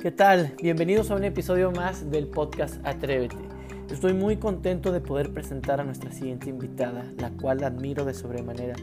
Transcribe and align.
¿Qué 0.00 0.10
tal? 0.10 0.54
Bienvenidos 0.62 1.10
a 1.10 1.14
un 1.14 1.24
episodio 1.24 1.72
más 1.72 2.10
del 2.10 2.26
podcast 2.26 2.76
Atrévete. 2.86 3.36
Estoy 3.90 4.14
muy 4.14 4.38
contento 4.38 4.92
de 4.92 5.02
poder 5.02 5.30
presentar 5.34 5.78
a 5.78 5.84
nuestra 5.84 6.10
siguiente 6.10 6.48
invitada, 6.48 7.04
la 7.18 7.28
cual 7.28 7.62
admiro 7.62 8.06
de 8.06 8.14
sobremanera, 8.14 8.76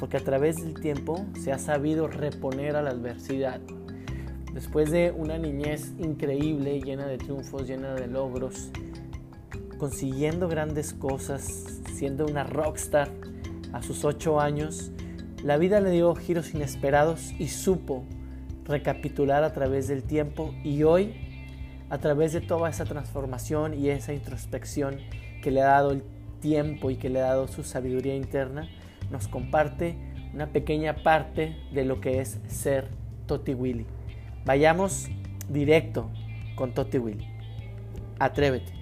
porque 0.00 0.16
a 0.16 0.24
través 0.24 0.64
del 0.64 0.72
tiempo 0.80 1.26
se 1.38 1.52
ha 1.52 1.58
sabido 1.58 2.08
reponer 2.08 2.76
a 2.76 2.82
la 2.82 2.92
adversidad. 2.92 3.60
Después 4.54 4.90
de 4.90 5.12
una 5.14 5.36
niñez 5.36 5.92
increíble, 5.98 6.80
llena 6.80 7.06
de 7.06 7.18
triunfos, 7.18 7.68
llena 7.68 7.92
de 7.92 8.06
logros, 8.06 8.70
consiguiendo 9.76 10.48
grandes 10.48 10.94
cosas, 10.94 11.82
siendo 11.92 12.24
una 12.24 12.42
rockstar 12.42 13.10
a 13.74 13.82
sus 13.82 14.02
ocho 14.06 14.40
años, 14.40 14.92
la 15.42 15.58
vida 15.58 15.80
le 15.80 15.90
dio 15.90 16.14
giros 16.14 16.54
inesperados 16.54 17.34
y 17.38 17.48
supo 17.48 18.06
recapitular 18.64 19.44
a 19.44 19.52
través 19.52 19.88
del 19.88 20.02
tiempo 20.02 20.54
y 20.64 20.82
hoy, 20.82 21.14
a 21.90 21.98
través 21.98 22.32
de 22.32 22.40
toda 22.40 22.70
esa 22.70 22.84
transformación 22.84 23.74
y 23.74 23.90
esa 23.90 24.12
introspección 24.12 24.98
que 25.42 25.50
le 25.50 25.62
ha 25.62 25.66
dado 25.66 25.90
el 25.90 26.02
tiempo 26.40 26.90
y 26.90 26.96
que 26.96 27.08
le 27.08 27.20
ha 27.20 27.28
dado 27.28 27.48
su 27.48 27.62
sabiduría 27.62 28.14
interna, 28.16 28.68
nos 29.10 29.28
comparte 29.28 29.96
una 30.32 30.52
pequeña 30.52 31.02
parte 31.02 31.56
de 31.72 31.84
lo 31.84 32.00
que 32.00 32.20
es 32.20 32.40
ser 32.48 32.88
Toti 33.26 33.54
Willy. 33.54 33.86
Vayamos 34.44 35.08
directo 35.48 36.10
con 36.56 36.74
Toti 36.74 36.98
Willy. 36.98 37.26
Atrévete. 38.18 38.72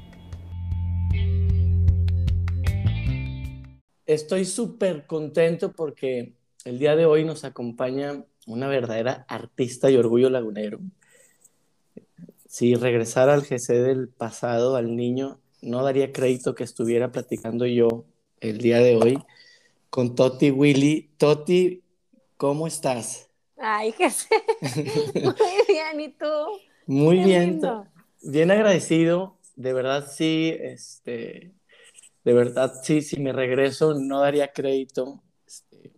Estoy 4.07 4.45
súper 4.45 5.07
contento 5.07 5.73
porque 5.73 6.35
el 6.65 6.79
día 6.79 6.97
de 6.97 7.07
hoy 7.07 7.25
nos 7.25 7.45
acompaña 7.45 8.25
una 8.47 8.69
verdadera 8.69 9.25
artista 9.29 9.91
y 9.91 9.97
orgullo 9.97 10.31
lagunero. 10.31 10.81
Si 12.47 12.75
regresara 12.75 13.35
al 13.35 13.43
GC 13.43 13.73
del 13.75 14.09
pasado, 14.09 14.77
al 14.77 14.97
niño, 14.97 15.41
no 15.63 15.83
daría 15.83 16.13
crédito 16.13 16.55
que 16.55 16.65
estuviera 16.65 17.13
platicando 17.13 17.67
yo 17.67 18.05
el 18.41 18.59
día 18.59 18.79
de 18.79 18.97
hoy 18.97 19.19
con 19.91 20.15
Toti 20.15 20.51
Willy. 20.51 21.11
Toti, 21.17 21.83
¿cómo 22.37 22.67
estás? 22.67 23.29
Ay, 23.57 23.93
GC. 23.93 24.29
Muy 25.23 25.35
bien, 25.69 26.01
¿y 26.01 26.09
tú? 26.09 26.27
Muy 26.87 27.19
bien. 27.23 27.61
Bien 28.23 28.51
agradecido. 28.51 29.39
De 29.55 29.73
verdad, 29.73 30.11
sí, 30.11 30.57
este, 30.61 31.53
de 32.25 32.33
verdad, 32.33 32.73
sí, 32.83 33.03
si 33.03 33.21
me 33.21 33.33
regreso, 33.33 33.95
no 33.95 34.21
daría 34.21 34.53
crédito. 34.53 35.23
Este, 35.47 35.93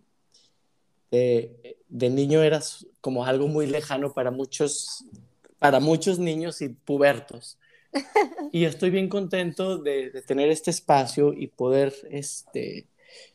de 1.95 2.09
niño 2.09 2.43
eras 2.43 2.85
como 2.99 3.25
algo 3.25 3.47
muy 3.47 3.67
lejano 3.67 4.13
para 4.13 4.29
muchos, 4.29 5.05
para 5.59 5.79
muchos 5.79 6.19
niños 6.19 6.61
y 6.61 6.69
pubertos. 6.69 7.57
Y 8.51 8.63
estoy 8.63 8.89
bien 8.89 9.09
contento 9.09 9.77
de, 9.77 10.21
tener 10.25 10.49
este 10.49 10.71
espacio 10.71 11.33
y 11.33 11.47
poder 11.47 11.93
este, 12.09 12.87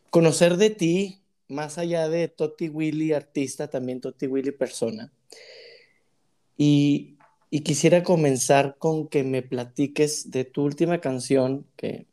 conocer 0.09 0.57
de 0.57 0.71
ti, 0.71 1.21
más 1.49 1.77
allá 1.77 2.09
de 2.09 2.29
Toti 2.29 2.71
Willy 2.71 3.13
artista, 3.13 3.69
también 3.69 4.01
Toti 4.01 4.27
Willy 4.27 4.51
persona. 4.51 5.13
Y, 6.57 7.19
y 7.51 7.61
quisiera 7.61 8.03
comenzar 8.03 8.77
con 8.79 9.09
que 9.09 9.25
me 9.25 9.43
platiques 9.43 10.31
de 10.31 10.45
tu 10.45 10.65
última 10.65 11.01
canción, 11.01 11.67
que 11.77 12.07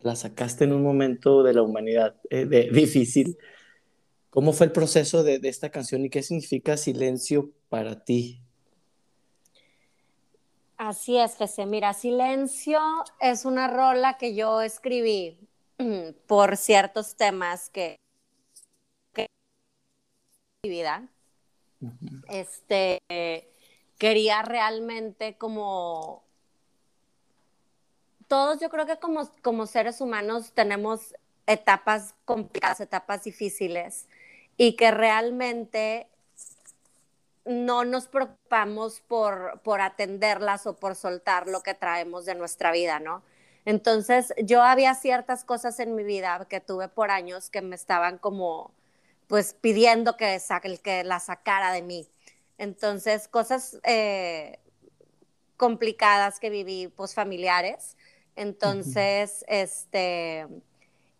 la 0.00 0.14
sacaste 0.14 0.64
en 0.64 0.72
un 0.72 0.82
momento 0.82 1.42
de 1.42 1.54
la 1.54 1.62
humanidad 1.62 2.16
eh, 2.30 2.44
de, 2.46 2.70
difícil, 2.72 3.36
¿Cómo 4.30 4.52
fue 4.52 4.66
el 4.66 4.72
proceso 4.72 5.22
de, 5.22 5.40
esta 5.44 5.70
canción 5.70 6.04
y 6.04 6.10
qué 6.10 6.22
significa 6.22 6.76
silencio 6.76 7.50
para 7.68 8.04
ti? 8.04 8.42
Así 10.76 11.16
es, 11.18 11.36
Jesse. 11.36 11.66
Mira, 11.66 11.92
Silencio 11.92 12.80
es 13.20 13.44
una 13.44 13.68
rola 13.68 14.16
que 14.16 14.34
yo 14.34 14.60
escribí 14.60 15.38
por 16.26 16.56
ciertos 16.56 17.16
temas 17.16 17.70
que, 17.70 17.96
que 19.12 19.26
mi 20.62 20.70
vida. 20.70 21.08
Este 22.28 22.98
quería 23.98 24.42
realmente 24.42 25.36
como 25.36 26.22
todos 28.28 28.60
yo 28.60 28.68
creo 28.68 28.86
que 28.86 28.98
como, 28.98 29.28
como 29.42 29.66
seres 29.66 30.00
humanos 30.00 30.52
tenemos 30.52 31.14
etapas 31.46 32.14
complicadas, 32.24 32.80
etapas 32.80 33.24
difíciles 33.24 34.06
y 34.58 34.74
que 34.76 34.90
realmente 34.90 36.08
no 37.46 37.84
nos 37.84 38.08
preocupamos 38.08 39.00
por, 39.00 39.60
por 39.62 39.80
atenderlas 39.80 40.66
o 40.66 40.76
por 40.76 40.96
soltar 40.96 41.46
lo 41.46 41.62
que 41.62 41.72
traemos 41.72 42.26
de 42.26 42.34
nuestra 42.34 42.70
vida, 42.72 43.00
¿no? 43.00 43.22
Entonces, 43.64 44.34
yo 44.42 44.62
había 44.62 44.94
ciertas 44.94 45.44
cosas 45.44 45.78
en 45.80 45.94
mi 45.94 46.02
vida 46.02 46.46
que 46.48 46.60
tuve 46.60 46.88
por 46.88 47.10
años 47.10 47.50
que 47.50 47.62
me 47.62 47.76
estaban 47.76 48.18
como, 48.18 48.72
pues, 49.28 49.54
pidiendo 49.54 50.16
que, 50.16 50.38
que 50.82 51.04
la 51.04 51.20
sacara 51.20 51.72
de 51.72 51.82
mí. 51.82 52.08
Entonces, 52.58 53.28
cosas 53.28 53.78
eh, 53.84 54.58
complicadas 55.56 56.40
que 56.40 56.50
viví, 56.50 56.88
pues, 56.88 57.14
familiares. 57.14 57.96
Entonces, 58.36 59.44
este, 59.48 60.46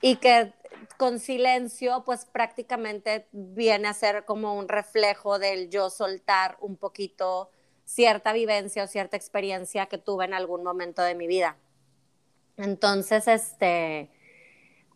y 0.01 0.17
que 0.17 0.53
con 0.97 1.19
silencio, 1.19 2.03
pues 2.05 2.25
prácticamente 2.25 3.27
viene 3.33 3.89
a 3.89 3.95
ser 3.95 4.25
como 4.25 4.55
un 4.55 4.69
reflejo 4.69 5.39
del 5.39 5.71
yo 5.71 5.91
soltar 5.91 6.57
un 6.61 6.77
poquito 6.77 7.51
cierta 7.85 8.33
vivencia 8.33 8.85
o 8.85 8.87
cierta 8.87 9.17
experiencia 9.17 9.87
que 9.87 9.99
tuve 9.99 10.25
en 10.25 10.35
algún 10.35 10.63
momento 10.63 11.03
de 11.03 11.15
mi 11.15 11.27
vida. 11.27 11.57
Entonces, 12.57 13.29
este, 13.29 14.11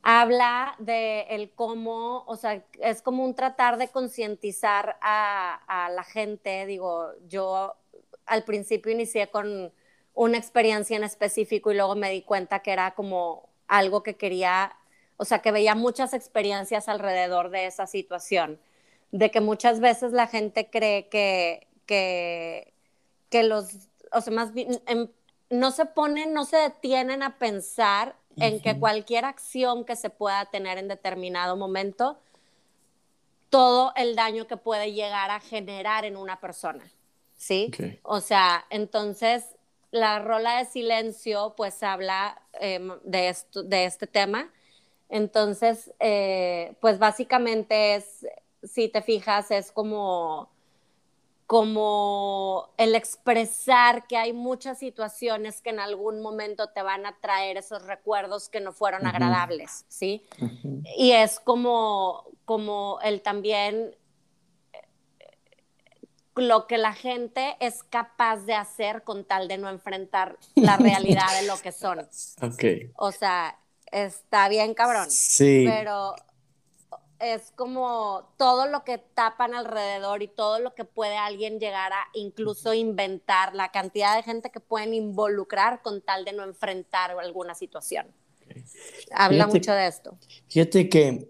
habla 0.02 0.74
de 0.78 1.22
el 1.30 1.52
cómo, 1.52 2.24
o 2.26 2.36
sea, 2.36 2.64
es 2.80 3.02
como 3.02 3.24
un 3.24 3.34
tratar 3.34 3.78
de 3.78 3.88
concientizar 3.88 4.98
a, 5.00 5.54
a 5.66 5.90
la 5.90 6.04
gente. 6.04 6.66
Digo, 6.66 7.12
yo 7.28 7.76
al 8.26 8.44
principio 8.44 8.92
inicié 8.92 9.30
con 9.30 9.72
una 10.14 10.38
experiencia 10.38 10.96
en 10.96 11.04
específico 11.04 11.72
y 11.72 11.76
luego 11.76 11.94
me 11.94 12.10
di 12.10 12.22
cuenta 12.22 12.60
que 12.60 12.72
era 12.72 12.94
como 12.94 13.48
algo 13.68 14.02
que 14.02 14.16
quería 14.16 14.76
o 15.16 15.24
sea, 15.24 15.40
que 15.40 15.52
veía 15.52 15.74
muchas 15.74 16.14
experiencias 16.14 16.88
alrededor 16.88 17.50
de 17.50 17.66
esa 17.66 17.86
situación, 17.86 18.58
de 19.10 19.30
que 19.30 19.40
muchas 19.40 19.80
veces 19.80 20.12
la 20.12 20.26
gente 20.26 20.68
cree 20.70 21.08
que, 21.08 21.66
que, 21.86 22.72
que 23.28 23.42
los, 23.42 23.88
o 24.12 24.20
sea, 24.20 24.32
más 24.32 24.52
bien, 24.52 24.82
em, 24.86 25.08
no 25.50 25.70
se 25.70 25.84
ponen, 25.84 26.32
no 26.32 26.44
se 26.44 26.56
detienen 26.56 27.22
a 27.22 27.38
pensar 27.38 28.16
en 28.36 28.60
que 28.60 28.78
cualquier 28.78 29.26
acción 29.26 29.84
que 29.84 29.94
se 29.94 30.08
pueda 30.08 30.46
tener 30.46 30.78
en 30.78 30.88
determinado 30.88 31.56
momento, 31.56 32.18
todo 33.50 33.92
el 33.96 34.16
daño 34.16 34.46
que 34.46 34.56
puede 34.56 34.92
llegar 34.92 35.30
a 35.30 35.38
generar 35.38 36.06
en 36.06 36.16
una 36.16 36.40
persona, 36.40 36.90
¿sí? 37.36 37.70
O 38.02 38.22
sea, 38.22 38.64
entonces 38.70 39.44
la 39.90 40.20
rola 40.20 40.56
de 40.56 40.64
silencio 40.64 41.52
pues 41.54 41.82
habla 41.82 42.40
em, 42.54 42.98
de, 43.04 43.28
esto, 43.28 43.62
de 43.62 43.84
este 43.84 44.06
tema 44.06 44.50
entonces, 45.12 45.92
eh, 46.00 46.74
pues 46.80 46.98
básicamente 46.98 47.96
es, 47.96 48.26
si 48.62 48.88
te 48.88 49.02
fijas, 49.02 49.50
es 49.50 49.70
como, 49.70 50.48
como 51.46 52.70
el 52.78 52.94
expresar 52.94 54.06
que 54.06 54.16
hay 54.16 54.32
muchas 54.32 54.78
situaciones 54.78 55.60
que 55.60 55.68
en 55.68 55.80
algún 55.80 56.22
momento 56.22 56.70
te 56.70 56.80
van 56.80 57.04
a 57.04 57.14
traer 57.20 57.58
esos 57.58 57.82
recuerdos 57.82 58.48
que 58.48 58.60
no 58.60 58.72
fueron 58.72 59.06
agradables, 59.06 59.84
¿sí? 59.88 60.24
Y 60.96 61.12
es 61.12 61.40
como, 61.40 62.24
como 62.46 62.98
el 63.02 63.20
también 63.20 63.94
lo 66.36 66.66
que 66.66 66.78
la 66.78 66.94
gente 66.94 67.58
es 67.60 67.82
capaz 67.82 68.46
de 68.46 68.54
hacer 68.54 69.02
con 69.02 69.26
tal 69.26 69.46
de 69.46 69.58
no 69.58 69.68
enfrentar 69.68 70.38
la 70.54 70.76
realidad 70.78 71.38
de 71.38 71.46
lo 71.46 71.58
que 71.58 71.70
son. 71.70 71.98
Ok. 72.40 72.64
O 72.96 73.12
sea, 73.12 73.58
está 73.92 74.48
bien 74.48 74.74
cabrón. 74.74 75.10
Sí. 75.10 75.64
Pero 75.68 76.14
es 77.22 77.52
como 77.54 78.34
todo 78.36 78.66
lo 78.66 78.82
que 78.82 78.98
tapan 78.98 79.54
alrededor 79.54 80.22
y 80.22 80.28
todo 80.28 80.58
lo 80.58 80.74
que 80.74 80.84
puede 80.84 81.16
alguien 81.16 81.60
llegar 81.60 81.92
a 81.92 82.04
incluso 82.14 82.74
inventar, 82.74 83.54
la 83.54 83.70
cantidad 83.70 84.16
de 84.16 84.24
gente 84.24 84.50
que 84.50 84.58
pueden 84.58 84.92
involucrar 84.92 85.82
con 85.82 86.00
tal 86.02 86.24
de 86.24 86.32
no 86.32 86.42
enfrentar 86.42 87.12
alguna 87.12 87.54
situación. 87.54 88.08
Habla 89.12 89.46
mucho 89.46 89.72
de 89.72 89.86
esto. 89.86 90.18
Fíjate 90.48 90.88
que 90.88 91.28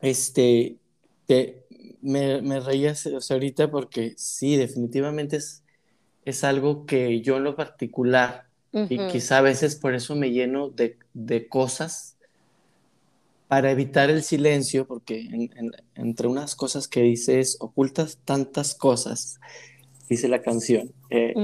este, 0.00 0.76
te, 1.26 1.64
me, 2.02 2.42
me 2.42 2.60
reías 2.60 3.08
ahorita 3.30 3.70
porque 3.70 4.12
sí, 4.18 4.56
definitivamente 4.56 5.36
es, 5.36 5.62
es 6.26 6.44
algo 6.44 6.84
que 6.84 7.22
yo 7.22 7.38
en 7.38 7.44
lo 7.44 7.56
particular 7.56 8.48
y 8.88 8.98
quizá 9.08 9.38
a 9.38 9.42
veces 9.42 9.76
por 9.76 9.94
eso 9.94 10.16
me 10.16 10.30
lleno 10.30 10.68
de, 10.68 10.98
de 11.12 11.48
cosas 11.48 12.16
para 13.48 13.70
evitar 13.70 14.10
el 14.10 14.22
silencio, 14.22 14.86
porque 14.86 15.28
entre 15.94 16.26
unas 16.28 16.56
cosas 16.56 16.88
que 16.88 17.02
dices, 17.02 17.56
ocultas 17.60 18.18
tantas 18.24 18.74
cosas 18.74 19.38
dice 20.08 20.28
la 20.28 20.42
canción. 20.42 20.92
Eh, 21.10 21.34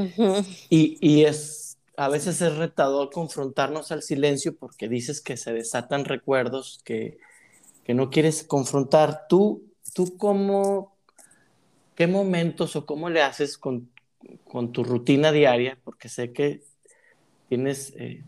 y, 0.68 0.98
y, 1.00 1.24
es, 1.24 1.78
a 1.96 2.08
veces 2.08 2.40
es 2.42 2.56
retador 2.56 3.10
confrontarnos 3.10 3.92
al 3.92 4.02
silencio 4.02 4.56
porque 4.56 4.88
dices 4.88 5.20
que 5.20 5.36
se 5.36 5.52
desatan 5.52 6.04
recuerdos 6.04 6.80
que, 6.84 7.18
que 7.84 7.94
no 7.94 8.10
quieres 8.10 8.42
confrontar. 8.42 9.26
¿Tú, 9.28 9.64
tú 9.94 10.16
cómo, 10.16 10.96
qué 11.94 12.06
momentos 12.06 12.76
o 12.76 12.86
cómo 12.86 13.10
le 13.10 13.22
haces 13.22 13.58
con, 13.58 13.90
con 14.44 14.72
tu 14.72 14.84
rutina 14.84 15.32
diaria? 15.32 15.78
Porque 15.82 16.08
sé 16.08 16.32
que 16.32 16.62
tienes 17.50 17.93
eh, 17.97 18.23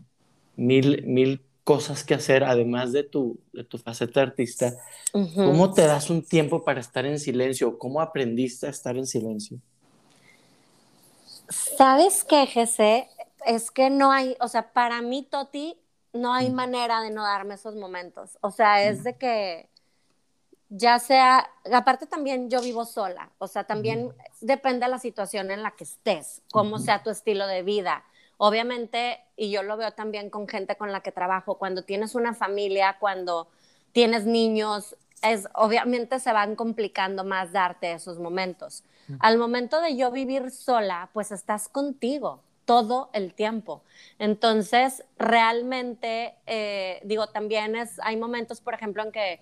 mil, 0.57 1.01
mil 1.07 1.41
cosas 1.63 2.03
que 2.03 2.13
hacer, 2.13 2.43
además 2.43 2.91
de 2.91 3.03
tu, 3.03 3.39
de 3.53 3.63
tu 3.63 3.77
faceta 3.77 4.21
artista, 4.21 4.73
¿cómo 5.13 5.73
te 5.73 5.83
das 5.83 6.09
un 6.09 6.25
tiempo 6.25 6.65
para 6.65 6.81
estar 6.81 7.05
en 7.05 7.17
silencio? 7.19 7.79
¿Cómo 7.79 8.01
aprendiste 8.01 8.67
a 8.67 8.69
estar 8.69 8.97
en 8.97 9.07
silencio? 9.07 9.59
¿Sabes 11.47 12.25
qué, 12.25 12.45
GC? 12.45 13.07
Es 13.45 13.71
que 13.71 13.89
no 13.89 14.11
hay, 14.11 14.35
o 14.41 14.49
sea, 14.49 14.73
para 14.73 15.01
mí, 15.01 15.25
Toti, 15.31 15.77
no 16.11 16.33
hay 16.33 16.49
manera 16.49 16.99
de 16.99 17.09
no 17.09 17.23
darme 17.23 17.53
esos 17.53 17.75
momentos. 17.75 18.37
O 18.41 18.51
sea, 18.51 18.83
es 18.83 19.05
de 19.05 19.15
que 19.17 19.69
ya 20.67 20.99
sea, 20.99 21.49
aparte 21.71 22.07
también 22.07 22.49
yo 22.49 22.59
vivo 22.59 22.83
sola, 22.83 23.31
o 23.37 23.47
sea, 23.47 23.63
también 23.63 24.11
depende 24.41 24.85
de 24.85 24.91
la 24.91 24.99
situación 24.99 25.49
en 25.49 25.63
la 25.63 25.71
que 25.71 25.85
estés, 25.85 26.41
cómo 26.51 26.77
sea 26.79 27.03
tu 27.03 27.09
estilo 27.09 27.47
de 27.47 27.63
vida 27.63 28.03
Obviamente, 28.45 29.21
y 29.37 29.51
yo 29.51 29.63
lo 29.63 29.77
veo 29.77 29.91
también 29.91 30.29
con 30.29 30.49
gente 30.49 30.75
con 30.75 30.91
la 30.91 30.99
que 30.99 31.13
trabajo, 31.13 31.55
cuando 31.57 31.83
tienes 31.83 32.13
una 32.13 32.33
familia, 32.33 32.97
cuando 32.99 33.47
tienes 33.93 34.25
niños, 34.25 34.97
es, 35.21 35.47
obviamente 35.53 36.19
se 36.19 36.33
van 36.33 36.57
complicando 36.57 37.23
más 37.23 37.53
darte 37.53 37.93
esos 37.93 38.19
momentos. 38.19 38.83
Al 39.19 39.37
momento 39.37 39.79
de 39.79 39.95
yo 39.95 40.11
vivir 40.11 40.51
sola, 40.51 41.09
pues 41.13 41.31
estás 41.31 41.69
contigo 41.69 42.41
todo 42.65 43.09
el 43.13 43.33
tiempo. 43.33 43.81
Entonces, 44.19 45.05
realmente, 45.17 46.35
eh, 46.45 46.99
digo, 47.05 47.27
también 47.27 47.77
es, 47.77 47.97
hay 48.01 48.17
momentos, 48.17 48.59
por 48.59 48.73
ejemplo, 48.73 49.03
en 49.03 49.13
que 49.13 49.39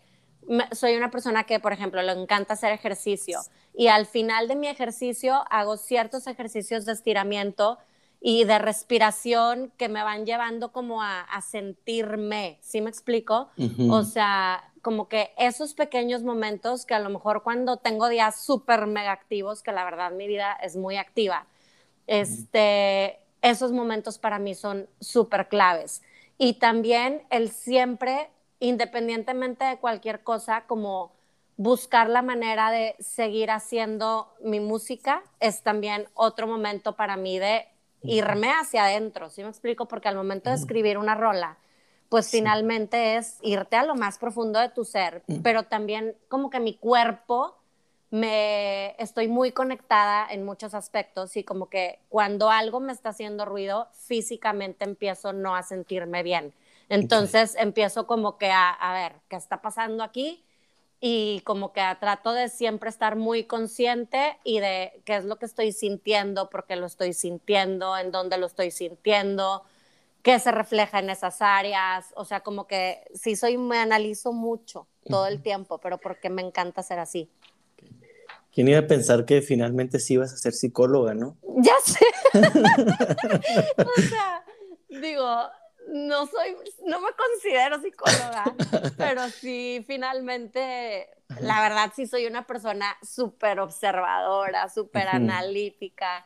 soy 0.74 0.95
una 0.95 1.09
persona 1.09 1.45
que, 1.45 1.59
por 1.59 1.74
ejemplo, 1.74 2.04
le 2.04 2.12
encanta 2.12 2.54
hacer 2.54 2.71
ejercicio 2.71 3.39
y 3.74 3.88
al 3.88 4.06
final 4.06 4.47
de 4.47 4.56
mi 4.56 4.68
ejercicio 4.68 5.44
hago 5.50 5.77
ciertos 5.77 6.27
ejercicios 6.27 6.86
de 6.86 6.92
estiramiento 6.92 7.80
y 8.23 8.44
de 8.44 8.59
respiración 8.59 9.71
que 9.77 9.89
me 9.89 10.03
van 10.03 10.27
llevando 10.27 10.71
como 10.71 11.01
a, 11.01 11.25
sentirme, 11.41 12.59
¿sí 12.62 12.79
me 12.79 12.89
explico? 12.89 13.50
O 13.89 14.03
sea, 14.03 14.71
como 14.83 15.09
que 15.09 15.33
esos 15.38 15.73
pequeños 15.73 16.21
momentos 16.21 16.85
que 16.85 16.94
a 16.94 17.00
lo 17.00 17.09
mejor 17.09 17.41
cuando 17.41 17.77
tengo 17.77 18.07
días 18.09 18.39
súper 18.39 18.85
mega 18.85 19.12
activos, 19.12 19.63
que 19.63 19.71
la 19.71 19.83
verdad 19.83 20.12
mi 20.12 20.27
vida 20.27 20.53
es 20.53 20.75
muy 20.75 20.97
activa, 20.97 21.47
este, 22.06 23.19
esos 23.41 23.71
momentos 23.71 24.19
para 24.19 24.38
mí 24.38 24.53
son 24.53 24.88
súper 25.00 25.50
claves. 25.50 26.03
Y 26.38 26.53
también 26.53 27.23
el 27.31 27.50
siempre, 27.50 28.29
independientemente 28.59 29.65
de 29.65 29.77
cualquier 29.77 30.23
cosa, 30.23 30.65
como 30.68 31.12
buscar 31.57 32.07
la 32.07 32.21
manera 32.21 32.69
de 32.69 32.95
seguir 33.00 33.50
haciendo 33.51 34.33
mi 34.44 34.59
música 34.59 35.23
es 35.39 35.62
también 35.62 36.07
otro 36.13 36.47
momento 36.47 36.95
para 36.95 37.18
mí 37.18 37.38
de 37.39 37.68
irme 38.03 38.51
hacia 38.51 38.86
adentro, 38.86 39.30
¿sí 39.30 39.44
me 39.44 39.50
explico? 39.50 39.88
Porque 39.88 40.07
al 40.07 40.15
momento 40.15 40.50
de 40.50 40.56
escribir 40.56 40.98
una 40.98 41.15
rola, 41.15 41.57
pues 42.09 42.30
finalmente 42.30 43.15
es 43.15 43.38
irte 43.42 43.77
a 43.77 43.83
lo 43.83 43.95
más 43.95 44.18
profundo 44.18 44.59
de 44.59 44.69
tu 44.69 44.83
ser, 44.83 45.24
pero 45.44 45.63
también 45.63 46.15
como 46.27 46.50
que 46.50 46.59
mi 46.59 46.75
cuerpo 46.75 47.56
me 48.09 48.94
estoy 49.01 49.30
muy 49.30 49.53
conectada 49.53 50.27
en 50.30 50.44
muchos 50.44 50.74
aspectos 50.74 51.38
y 51.38 51.45
como 51.45 51.69
que 51.69 52.00
cuando 52.09 52.50
algo 52.50 52.81
me 52.81 52.92
está 52.92 53.09
haciendo 53.09 53.45
ruido, 53.45 53.88
físicamente 53.94 54.83
empiezo 54.83 55.31
no 55.31 55.56
a 55.56 55.63
sentirme 55.63 56.21
bien. 56.21 56.54
Entonces 56.89 57.56
empiezo 57.57 58.06
como 58.06 58.38
que 58.38 58.51
a, 58.51 58.69
a 58.69 58.94
ver, 58.94 59.13
¿qué 59.30 59.38
está 59.38 59.62
pasando 59.62 60.04
aquí? 60.04 60.44
Y 61.03 61.42
como 61.42 61.74
que 61.74 61.81
trato 62.00 62.31
de 62.31 62.48
siempre 62.48 62.88
estar 62.88 63.15
muy 63.15 63.45
consciente 63.45 64.38
y 64.44 64.59
de 64.59 65.01
qué 65.03 65.15
es 65.15 65.25
lo 65.25 65.38
que 65.38 65.48
estoy 65.48 65.71
sintiendo, 65.71 66.51
por 66.51 66.68
qué 66.68 66.75
lo 66.75 66.86
estoy 66.86 67.13
sintiendo, 67.13 67.98
en 67.98 68.12
dónde 68.12 68.38
lo 68.38 68.45
estoy 68.45 68.69
sintiendo, 68.69 69.63
qué 70.21 70.38
se 70.38 70.51
refleja 70.51 71.00
en 71.00 71.09
esas 71.09 71.42
áreas, 71.42 72.13
o 72.15 72.24
sea, 72.24 72.42
como 72.42 72.68
que 72.68 73.03
sí 73.15 73.36
soy, 73.36 73.57
me 73.57 73.80
analizo 73.80 74.31
mucho 74.31 74.88
todo 75.09 75.25
el 75.25 75.42
tiempo, 75.42 75.80
pero 75.80 75.98
porque 75.98 76.30
me 76.30 76.44
encanta 76.44 76.83
ser 76.83 77.00
así. 77.00 77.27
¿Quién 78.54 78.68
iba 78.68 78.80
a 78.80 78.88
pensar 78.88 79.25
que 79.25 79.42
finalmente 79.42 79.97
sí 80.00 80.13
ibas 80.13 80.33
a 80.33 80.38
ser 80.38 80.54
psicóloga, 80.54 81.15
no? 81.15 81.36
Ya 81.57 81.74
sé. 81.83 82.06
o 83.77 84.01
sea, 84.01 84.45
digo, 84.89 85.25
no 85.91 86.25
soy, 86.25 86.55
no 86.85 87.01
me 87.01 87.09
considero 87.11 87.81
psicóloga, 87.81 88.55
pero 88.97 89.27
sí, 89.29 89.83
finalmente, 89.85 91.09
la 91.41 91.61
verdad 91.61 91.91
sí 91.93 92.07
soy 92.07 92.25
una 92.25 92.47
persona 92.47 92.97
súper 93.03 93.59
observadora, 93.59 94.69
súper 94.69 95.09
analítica. 95.09 96.25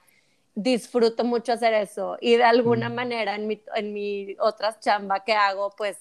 Disfruto 0.58 1.26
mucho 1.26 1.52
hacer 1.52 1.74
eso 1.74 2.18
y 2.22 2.38
de 2.38 2.46
alguna 2.46 2.88
manera 2.88 3.36
en 3.36 3.46
mi, 3.46 3.62
en 3.76 3.92
mi 3.92 4.38
otra 4.40 4.80
chamba 4.80 5.26
que 5.26 5.34
hago, 5.34 5.72
pues, 5.76 5.98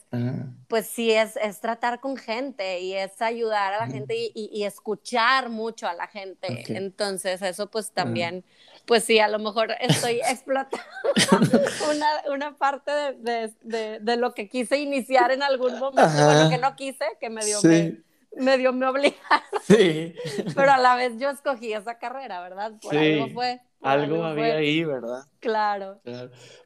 pues 0.68 0.86
sí 0.86 1.10
es, 1.10 1.36
es 1.38 1.60
tratar 1.60 1.98
con 1.98 2.16
gente 2.16 2.78
y 2.78 2.94
es 2.94 3.20
ayudar 3.20 3.72
a 3.72 3.78
la 3.78 3.86
gente 3.88 4.14
y, 4.16 4.62
escuchar 4.62 5.48
mucho 5.48 5.88
a 5.88 5.94
la 5.94 6.06
gente. 6.06 6.64
Entonces 6.68 7.42
eso 7.42 7.68
pues 7.68 7.90
también 7.90 8.44
pues 8.86 9.04
sí, 9.04 9.18
a 9.18 9.28
lo 9.28 9.38
mejor 9.38 9.70
estoy 9.80 10.20
explotando 10.28 10.84
una, 12.30 12.56
parte 12.56 12.90
de, 12.92 14.16
lo 14.16 14.34
que 14.34 14.48
quise 14.48 14.78
iniciar 14.78 15.30
en 15.30 15.42
algún 15.42 15.78
momento, 15.78 16.24
bueno, 16.24 16.50
que 16.50 16.58
no 16.58 16.76
quise, 16.76 17.04
que 17.20 17.30
medio 17.30 17.58
me, 17.62 18.02
medio 18.36 18.72
me 18.72 18.86
obligaron. 18.86 19.42
Sí. 19.62 20.14
Pero 20.54 20.72
a 20.72 20.78
la 20.78 20.96
vez 20.96 21.12
yo 21.18 21.30
escogí 21.30 21.72
esa 21.72 21.98
carrera, 21.98 22.42
¿verdad? 22.42 22.72
Por 22.80 22.96
algo 22.96 23.28
fue. 23.28 23.60
algo, 23.80 24.24
había 24.24 24.56
ahí, 24.56 24.84
¿verdad? 24.84 25.24
Claro. 25.40 26.00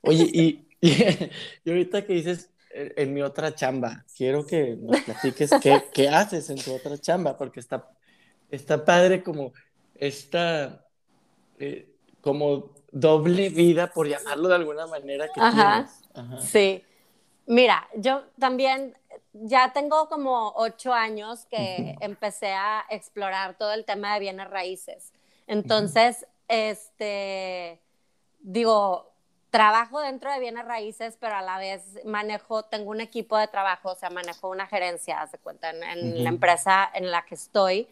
Oye, 0.03 0.25
y, 0.33 0.69
y, 0.81 1.71
ahorita 1.71 2.05
que 2.05 2.15
dices 2.15 2.51
eh, 2.71 2.95
en 2.97 3.15
mi 3.15 3.23
otra 3.23 3.55
chamba, 3.55 4.05
quiero 4.17 4.45
que 4.45 4.77
nos 4.77 5.01
platiques 5.03 5.51
qué, 5.63 5.85
qué 5.93 6.09
haces 6.09 6.51
en 6.51 6.59
tu 6.59 6.75
otra 6.75 6.99
chamba, 6.99 7.37
porque 7.37 7.61
está, 7.61 7.89
está 8.51 8.85
padre 8.85 9.23
como 9.23 9.53
esta... 9.95 10.85
Eh, 11.61 11.88
como 12.21 12.71
doble 12.91 13.49
vida, 13.51 13.93
por 13.93 14.09
llamarlo 14.09 14.49
de 14.49 14.55
alguna 14.55 14.87
manera, 14.87 15.29
que 15.29 15.41
Ajá. 15.41 15.87
Sí. 16.41 16.85
Mira, 17.47 17.89
yo 17.95 18.25
también 18.39 18.97
ya 19.33 19.73
tengo 19.73 20.09
como 20.09 20.53
ocho 20.57 20.93
años 20.93 21.47
que 21.47 21.97
empecé 22.01 22.53
a 22.53 22.85
explorar 22.91 23.57
todo 23.57 23.73
el 23.73 23.85
tema 23.85 24.15
de 24.15 24.21
bienes 24.21 24.51
raíces. 24.51 25.13
Entonces, 25.47 26.27
este, 26.49 27.81
digo, 28.41 29.13
trabajo 29.51 30.01
dentro 30.01 30.33
de 30.33 30.41
bienes 30.41 30.65
raíces, 30.65 31.17
pero 31.19 31.37
a 31.37 31.43
la 31.43 31.59
vez 31.59 31.83
manejo, 32.05 32.65
tengo 32.65 32.91
un 32.91 33.01
equipo 33.01 33.39
de 33.39 33.49
trabajo, 33.49 33.93
o 33.93 33.95
sea, 33.95 34.11
manejo 34.11 34.49
una 34.49 34.67
gerencia, 34.67 35.27
se 35.27 35.39
cuenta, 35.39 35.71
en, 35.71 36.23
la 36.23 36.29
empresa 36.29 36.91
en 36.93 37.11
la 37.11 37.25
que 37.25 37.35
estoy, 37.35 37.89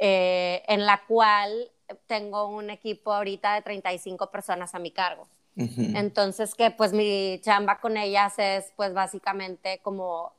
eh, 0.00 0.62
en 0.66 0.86
la 0.86 1.02
cual 1.06 1.70
tengo 2.06 2.48
un 2.48 2.70
equipo 2.70 3.12
ahorita 3.12 3.54
de 3.54 3.62
35 3.62 4.30
personas 4.30 4.74
a 4.74 4.78
mi 4.78 4.90
cargo. 4.90 5.28
Entonces, 5.56 6.54
que 6.54 6.70
pues 6.70 6.92
mi 6.92 7.40
chamba 7.42 7.80
con 7.80 7.96
ellas 7.96 8.34
es 8.38 8.72
pues 8.76 8.94
básicamente 8.94 9.80
como, 9.82 10.32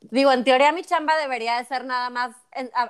digo, 0.00 0.32
en 0.32 0.42
teoría 0.42 0.72
mi 0.72 0.82
chamba 0.82 1.16
debería 1.16 1.56
de 1.56 1.64
ser 1.66 1.84
nada 1.84 2.10
más 2.10 2.34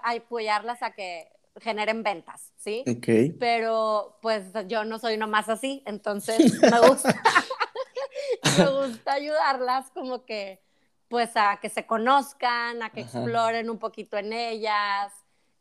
apoyarlas 0.02 0.83
a 0.83 0.93
que 0.93 1.31
generen 1.61 2.02
ventas, 2.02 2.52
¿sí? 2.57 2.85
Okay. 2.97 3.33
Pero 3.33 4.17
pues 4.23 4.45
yo 4.69 4.85
no 4.85 4.99
soy 4.99 5.19
nomás 5.19 5.50
así, 5.50 5.83
entonces 5.85 6.38
me 6.62 6.81
gusta, 6.88 7.14
me 8.59 8.87
gusta 8.87 9.12
ayudarlas 9.12 9.90
como 9.90 10.25
que 10.25 10.62
pues 11.09 11.31
a 11.35 11.59
que 11.61 11.69
se 11.69 11.87
conozcan, 11.87 12.83
a 12.83 12.90
que 12.90 13.00
exploren 13.00 13.69
un 13.69 13.79
poquito 13.79 14.17
en 14.17 14.33
ellas, 14.33 15.12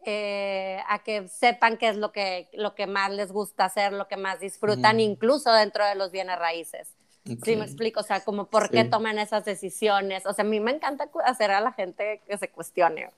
eh, 0.06 0.82
a 0.88 1.00
que 1.03 1.27
sepan 1.27 1.77
qué 1.77 1.89
es 1.89 1.98
lo 1.98 2.12
que, 2.12 2.50
lo 2.53 2.74
que 2.74 2.88
más 2.88 3.12
les 3.12 3.32
gusta 3.32 3.65
hacer, 3.65 3.94
lo 3.94 4.08
que 4.08 4.18
más 4.18 4.39
disfrutan, 4.39 5.00
incluso 5.00 5.51
dentro 5.51 5.86
de 5.86 5.96
los 5.96 6.12
bienes 6.12 6.39
raíces. 6.39 6.96
Sí, 7.44 7.56
me 7.56 7.65
explico, 7.65 8.00
o 8.00 8.03
sea, 8.03 8.24
como 8.24 8.46
por 8.50 8.70
qué 8.72 8.86
toman 8.86 9.20
esas 9.20 9.46
decisiones. 9.46 10.25
O 10.25 10.34
sea, 10.34 10.44
a 10.46 10.48
mí 10.48 10.60
me 10.60 10.72
encanta 10.72 11.10
hacer 11.25 11.51
a 11.51 11.62
la 11.62 11.74
gente 11.74 12.22
que 12.25 12.38
se 12.38 12.50
cuestione. 12.50 13.12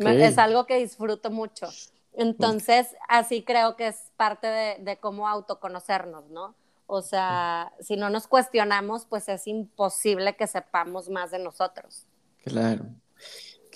es 0.00 0.38
algo 0.38 0.66
que 0.66 0.76
disfruto 0.76 1.30
mucho. 1.30 1.68
Entonces, 2.12 2.94
así 3.08 3.42
creo 3.42 3.76
que 3.76 3.88
es 3.88 4.12
parte 4.16 4.46
de, 4.46 4.76
de 4.80 4.98
cómo 4.98 5.28
autoconocernos, 5.28 6.28
¿no? 6.30 6.54
O 6.86 7.02
sea, 7.02 7.72
si 7.80 7.96
no 7.96 8.10
nos 8.10 8.28
cuestionamos, 8.28 9.06
pues 9.06 9.28
es 9.28 9.46
imposible 9.48 10.36
que 10.36 10.46
sepamos 10.46 11.08
más 11.08 11.32
de 11.32 11.40
nosotros. 11.40 12.06
Claro. 12.44 12.84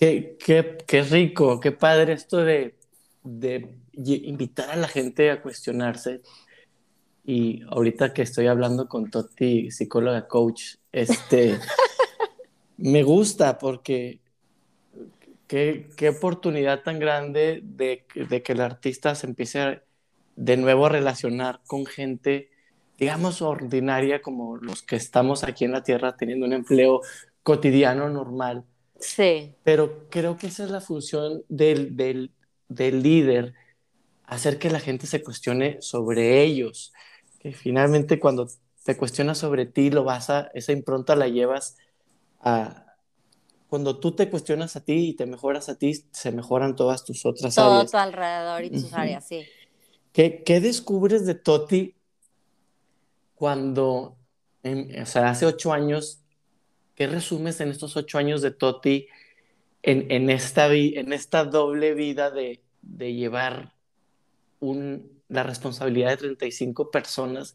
Qué, 0.01 0.39
qué, 0.43 0.79
qué 0.87 1.03
rico, 1.03 1.61
qué 1.61 1.73
padre 1.73 2.15
esto 2.15 2.39
de, 2.39 2.75
de 3.23 3.77
invitar 3.93 4.71
a 4.71 4.77
la 4.77 4.89
gente 4.89 5.31
a 5.31 5.43
cuestionarse. 5.43 6.23
Y 7.23 7.61
ahorita 7.69 8.15
que 8.15 8.23
estoy 8.23 8.47
hablando 8.47 8.89
con 8.89 9.11
Toti, 9.11 9.71
psicóloga 9.71 10.27
coach, 10.27 10.77
este, 10.91 11.59
me 12.79 13.03
gusta 13.03 13.59
porque 13.59 14.21
qué, 15.47 15.91
qué 15.99 16.09
oportunidad 16.09 16.83
tan 16.83 16.99
grande 16.99 17.61
de, 17.63 18.07
de, 18.15 18.43
que 18.43 18.53
el 18.53 18.63
artista 18.63 19.15
se 19.15 19.27
empiece 19.27 19.83
de 20.35 20.57
nuevo 20.57 20.87
a 20.87 20.89
relacionar 20.89 21.61
con 21.67 21.85
gente, 21.85 22.49
digamos, 22.97 23.43
ordinaria, 23.43 24.23
como 24.23 24.57
los 24.57 24.83
que 24.83 24.97
estamos 24.97 25.45
aquí 25.45 25.67
en 25.67 25.73
la 25.73 25.83
Tierra 25.83 26.17
teniendo 26.17 26.47
un 26.47 26.55
empleo 26.55 27.03
cotidiano 27.43 28.09
normal. 28.09 28.65
Sí. 29.01 29.55
Pero 29.65 30.09
creo 30.11 30.37
que 30.37 30.47
esa 30.47 30.65
es 30.65 30.71
la 30.71 30.81
función 30.81 31.43
del, 31.49 31.97
del, 31.97 32.33
del 32.69 33.03
líder, 33.03 33.55
hacer 34.25 34.59
que 34.59 34.71
la 34.71 34.81
gente 34.81 35.07
se 35.07 35.23
cuestione 35.23 35.81
sobre 35.81 36.43
ellos, 36.43 36.93
que 37.41 37.53
finalmente 37.53 38.21
cuando 38.21 38.49
te 38.85 38.97
cuestionas 38.97 39.39
sobre 39.39 39.67
ti, 39.67 39.91
lo 39.91 40.05
vas 40.05 40.31
a, 40.31 40.51
esa 40.55 40.73
impronta 40.73 41.17
la 41.17 41.29
llevas 41.29 41.77
a, 42.41 42.91
cuando 43.71 43.99
tú 43.99 44.13
te 44.13 44.29
cuestionas 44.29 44.77
a 44.77 44.85
ti 44.85 45.11
y 45.11 45.15
te 45.15 45.27
mejoras 45.27 45.69
a 45.69 45.77
ti, 45.77 45.95
se 46.11 46.33
mejoran 46.33 46.75
todas 46.75 47.05
tus 47.05 47.25
otras 47.25 47.57
áreas. 47.57 47.73
Todo 47.73 47.91
tu 47.91 47.97
alrededor 47.97 48.65
y 48.65 48.71
tus 48.71 48.93
áreas, 48.93 49.27
sí. 49.27 49.45
¿Qué, 50.13 50.43
¿Qué, 50.43 50.61
descubres 50.61 51.25
de 51.25 51.37
Toti 51.37 51.95
cuando, 53.37 54.17
o 54.65 55.07
sea, 55.07 55.31
hace 55.31 55.47
ocho 55.47 55.73
años, 55.73 56.21
qué 57.01 57.07
resumes 57.07 57.59
en 57.63 57.71
estos 57.71 57.97
ocho 57.97 58.19
años 58.19 58.43
de 58.43 58.51
Toti 58.51 59.09
en, 59.83 60.11
en, 60.11 60.29
esta, 60.29 60.71
en 60.71 61.15
esta 61.15 61.47
doble 61.47 61.95
vida 61.95 62.31
de, 62.31 62.61
de 62.83 63.15
llevar 63.15 63.73
un, 64.59 65.11
la 65.31 65.43
responsabilidad 65.43 66.11
de 66.11 66.17
35 66.19 66.91
personas 66.91 67.55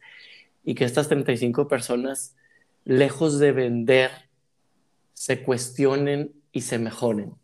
y 0.64 0.74
que 0.74 0.84
estas 0.84 1.10
35 1.10 1.68
personas, 1.68 2.36
lejos 2.86 3.38
de 3.38 3.52
vender, 3.52 4.10
se 5.14 5.44
cuestionen 5.44 6.34
y 6.52 6.62
se 6.62 6.80
mejoren. 6.80 7.36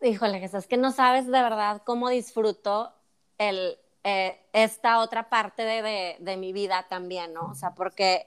Híjole, 0.00 0.40
Jesús, 0.40 0.60
es 0.60 0.66
que 0.66 0.78
no 0.78 0.90
sabes 0.90 1.26
de 1.26 1.32
verdad 1.32 1.82
cómo 1.84 2.08
disfruto 2.08 2.94
el, 3.36 3.76
eh, 4.04 4.40
esta 4.54 5.00
otra 5.00 5.28
parte 5.28 5.64
de, 5.64 6.16
de, 6.18 6.36
mi 6.38 6.54
vida 6.54 6.86
también, 6.88 7.34
¿no? 7.34 7.50
O 7.50 7.54
sea, 7.54 7.74
porque 7.74 8.26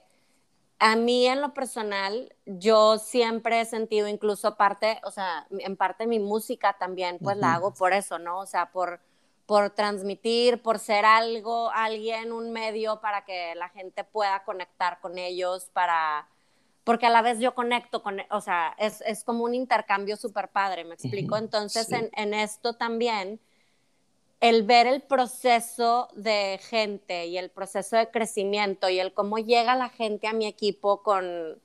a 0.80 0.96
mí 0.96 1.26
en 1.26 1.42
lo 1.42 1.52
personal, 1.52 2.34
yo 2.46 2.96
siempre 2.98 3.60
he 3.60 3.64
sentido 3.66 4.08
incluso 4.08 4.56
parte, 4.56 4.98
o 5.04 5.10
sea, 5.10 5.46
en 5.50 5.76
parte 5.76 6.06
mi 6.06 6.18
música 6.18 6.76
también, 6.78 7.18
pues 7.22 7.36
la 7.36 7.52
hago 7.54 7.74
por 7.74 7.92
eso, 7.92 8.18
¿no? 8.18 8.38
O 8.38 8.46
sea, 8.46 8.72
por, 8.72 8.98
por 9.44 9.68
transmitir, 9.70 10.62
por 10.62 10.78
ser 10.78 11.04
algo, 11.04 11.70
alguien, 11.70 12.32
un 12.32 12.50
medio 12.50 12.98
para 13.02 13.26
que 13.26 13.54
la 13.56 13.68
gente 13.68 14.04
pueda 14.04 14.42
conectar 14.44 15.00
con 15.00 15.18
ellos, 15.18 15.68
para, 15.74 16.26
porque 16.82 17.06
a 17.06 17.10
la 17.10 17.20
vez 17.20 17.40
yo 17.40 17.54
conecto 17.54 18.02
con, 18.02 18.16
o 18.30 18.40
sea, 18.40 18.74
es, 18.78 19.02
es 19.02 19.22
como 19.22 19.44
un 19.44 19.54
intercambio 19.54 20.16
súper 20.16 20.48
padre, 20.48 20.84
¿me 20.84 20.94
explico? 20.94 21.36
Entonces, 21.36 21.88
sí. 21.88 21.94
en, 21.94 22.10
en 22.16 22.32
esto 22.32 22.72
también 22.76 23.38
el 24.40 24.62
ver 24.62 24.86
el 24.86 25.02
proceso 25.02 26.08
de 26.14 26.58
gente 26.62 27.26
y 27.26 27.36
el 27.36 27.50
proceso 27.50 27.96
de 27.96 28.10
crecimiento 28.10 28.88
y 28.88 28.98
el 28.98 29.12
cómo 29.12 29.38
llega 29.38 29.76
la 29.76 29.90
gente 29.90 30.26
a 30.26 30.32
mi 30.32 30.46
equipo 30.46 31.02
con 31.02 31.60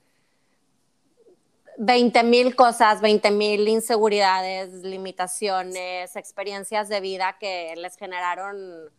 20 1.77 2.23
mil 2.23 2.55
cosas, 2.55 3.01
20 3.01 3.31
mil 3.31 3.67
inseguridades, 3.67 4.83
limitaciones, 4.83 6.15
experiencias 6.15 6.89
de 6.89 6.99
vida 6.99 7.37
que 7.39 7.73
les 7.77 7.95
generaron 7.97 8.89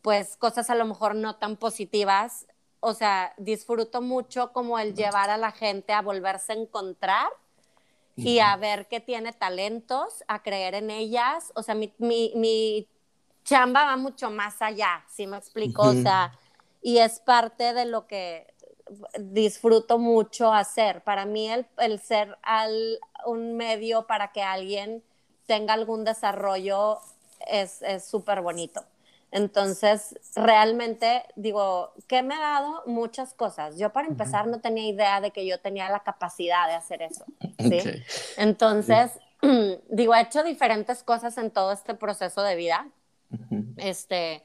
pues 0.00 0.36
cosas 0.36 0.70
a 0.70 0.74
lo 0.74 0.86
mejor 0.86 1.14
no 1.14 1.36
tan 1.36 1.56
positivas. 1.56 2.46
O 2.80 2.94
sea, 2.94 3.34
disfruto 3.36 4.00
mucho 4.00 4.52
como 4.52 4.78
el 4.78 4.94
llevar 4.94 5.30
a 5.30 5.36
la 5.36 5.52
gente 5.52 5.92
a 5.92 6.00
volverse 6.00 6.52
a 6.52 6.56
encontrar 6.56 7.28
y 8.16 8.38
a 8.40 8.56
ver 8.56 8.88
que 8.88 9.00
tiene 9.00 9.32
talentos, 9.32 10.24
a 10.28 10.42
creer 10.42 10.74
en 10.74 10.90
ellas. 10.90 11.52
O 11.54 11.62
sea, 11.62 11.74
mi, 11.74 11.92
mi, 11.98 12.32
mi 12.36 12.88
chamba 13.48 13.84
va 13.84 13.96
mucho 13.96 14.30
más 14.30 14.60
allá, 14.60 15.04
¿sí 15.08 15.26
me 15.26 15.38
explico? 15.38 15.82
Uh 15.82 15.86
-huh. 15.86 15.98
O 16.00 16.02
sea, 16.02 16.32
y 16.82 16.98
es 16.98 17.20
parte 17.20 17.72
de 17.72 17.84
lo 17.86 18.06
que 18.06 18.46
disfruto 19.18 19.98
mucho 19.98 20.52
hacer. 20.52 21.02
Para 21.02 21.24
mí 21.24 21.48
el, 21.48 21.66
el 21.78 22.00
ser 22.00 22.38
al, 22.42 22.98
un 23.26 23.56
medio 23.56 24.06
para 24.06 24.32
que 24.32 24.42
alguien 24.42 25.02
tenga 25.46 25.74
algún 25.74 26.04
desarrollo 26.04 26.98
es 27.46 27.80
súper 28.04 28.42
bonito. 28.42 28.84
Entonces, 29.30 30.18
realmente 30.34 31.22
digo, 31.36 31.92
¿qué 32.06 32.22
me 32.22 32.34
ha 32.34 32.40
dado? 32.40 32.82
Muchas 32.86 33.34
cosas. 33.34 33.78
Yo 33.78 33.92
para 33.92 34.08
empezar 34.08 34.46
uh 34.46 34.48
-huh. 34.48 34.52
no 34.52 34.60
tenía 34.60 34.88
idea 34.88 35.20
de 35.20 35.30
que 35.30 35.46
yo 35.46 35.60
tenía 35.60 35.90
la 35.90 36.00
capacidad 36.00 36.66
de 36.66 36.74
hacer 36.74 37.02
eso. 37.02 37.24
¿sí? 37.58 37.66
Okay. 37.66 38.02
Entonces, 38.38 39.12
sí. 39.42 39.80
digo, 39.90 40.14
he 40.14 40.20
hecho 40.22 40.42
diferentes 40.42 41.02
cosas 41.02 41.36
en 41.36 41.50
todo 41.50 41.72
este 41.72 41.94
proceso 41.94 42.42
de 42.42 42.56
vida 42.56 42.86
este, 43.76 44.44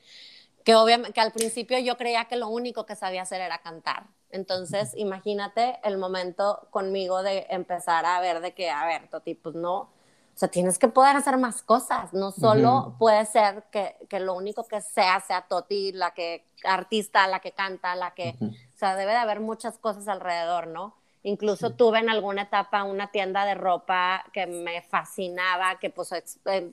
que 0.63 0.75
obviamente, 0.75 1.13
que 1.13 1.21
al 1.21 1.31
principio 1.31 1.77
yo 1.79 1.97
creía 1.97 2.25
que 2.25 2.35
lo 2.35 2.47
único 2.47 2.85
que 2.85 2.95
sabía 2.95 3.23
hacer 3.23 3.41
era 3.41 3.59
cantar. 3.59 4.07
Entonces, 4.29 4.93
imagínate 4.95 5.79
el 5.83 5.97
momento 5.97 6.67
conmigo 6.71 7.21
de 7.21 7.45
empezar 7.49 8.05
a 8.05 8.19
ver 8.19 8.41
de 8.41 8.53
que, 8.53 8.69
a 8.69 8.85
ver, 8.85 9.07
Toti, 9.09 9.35
pues 9.35 9.55
no, 9.55 9.89
o 10.35 10.37
sea, 10.37 10.47
tienes 10.47 10.79
que 10.79 10.87
poder 10.87 11.15
hacer 11.15 11.37
más 11.37 11.61
cosas, 11.61 12.11
no 12.13 12.31
solo 12.31 12.69
uh 12.73 12.85
-huh. 12.87 12.97
puede 12.97 13.25
ser 13.25 13.65
que, 13.71 13.95
que, 14.09 14.19
lo 14.19 14.33
único 14.33 14.67
que 14.67 14.81
sea 14.81 15.19
sea 15.19 15.41
Toti, 15.47 15.91
la 15.91 16.11
que 16.15 16.47
artista, 16.63 17.27
la 17.27 17.39
que 17.39 17.51
canta, 17.51 17.95
la 17.95 18.15
que, 18.15 18.35
uh 18.39 18.45
-huh. 18.45 18.51
o 18.51 18.77
sea, 18.77 18.95
debe 18.95 19.11
de 19.11 19.19
haber 19.19 19.39
muchas 19.39 19.77
cosas 19.77 20.07
alrededor, 20.07 20.67
¿no? 20.67 20.95
Incluso 21.23 21.69
sí. 21.69 21.73
tuve 21.75 21.99
en 21.99 22.09
alguna 22.09 22.43
etapa 22.43 22.83
una 22.83 23.09
tienda 23.11 23.45
de 23.45 23.55
ropa 23.55 24.25
que 24.33 24.45
me 24.45 24.81
fascinaba, 24.81 25.79
que 25.79 25.89
pues 25.89 26.11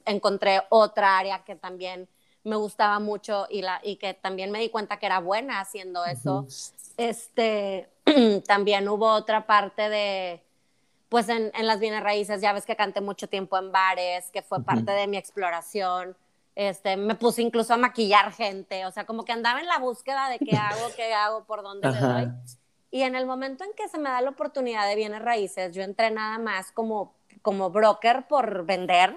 encontré 0.05 0.61
otra 0.71 1.19
área 1.19 1.45
que 1.45 1.55
también 1.55 2.09
me 2.43 2.57
gustaba 2.57 2.99
mucho 2.99 3.47
y, 3.49 3.63
la, 3.63 3.81
y 3.83 3.97
que 3.97 4.15
también 4.15 4.51
me 4.51 4.59
di 4.59 4.69
cuenta 4.69 4.99
que 4.99 5.07
era 5.07 5.21
buena 5.21 5.61
haciendo 5.61 6.05
eso. 6.05 6.41
Uh 6.41 6.47
-huh. 6.47 6.73
Este, 6.97 7.89
también 8.47 8.89
hubo 8.89 9.07
otra 9.13 9.47
parte 9.47 9.89
de, 9.89 10.43
pues 11.09 11.29
en, 11.29 11.53
en, 11.55 11.67
las 11.67 11.79
bienes 11.81 12.03
raíces, 12.03 12.41
ya 12.41 12.53
ves 12.53 12.67
que 12.67 12.77
canté 12.77 13.01
mucho 13.01 13.29
tiempo 13.29 13.57
en 13.59 13.71
bares, 13.71 14.31
que 14.31 14.43
fue 14.43 14.59
uh 14.59 14.63
-huh. 14.63 14.65
parte 14.65 14.93
de 14.93 15.07
mi 15.07 15.17
exploración. 15.17 16.17
Este, 16.57 16.97
me 16.97 17.15
puse 17.15 17.43
incluso 17.43 17.73
a 17.73 17.77
maquillar 17.77 18.33
gente, 18.33 18.85
o 18.85 18.91
sea, 18.91 19.07
como 19.07 19.25
que 19.25 19.33
andaba 19.33 19.61
en 19.61 19.67
la 19.67 19.79
búsqueda 19.79 20.29
de 20.29 20.39
qué 20.39 20.57
hago, 20.57 20.89
qué 20.97 21.15
hago, 21.15 21.45
por 21.45 21.63
dónde 21.63 21.89
me 21.89 22.01
doy. 22.01 22.29
Y 22.91 23.03
en 23.03 23.15
el 23.15 23.27
momento 23.27 23.65
en 23.65 23.73
que 23.75 23.89
se 23.89 23.99
me 23.99 24.11
da 24.11 24.21
la 24.21 24.31
oportunidad 24.31 24.89
de 24.89 24.97
bienes 24.97 25.23
raíces, 25.23 25.73
yo 25.73 25.83
entré 25.83 26.11
nada 26.11 26.39
más 26.39 26.73
como, 26.73 27.15
como 27.43 27.71
broker 27.71 28.27
por 28.27 28.65
vender, 28.65 29.17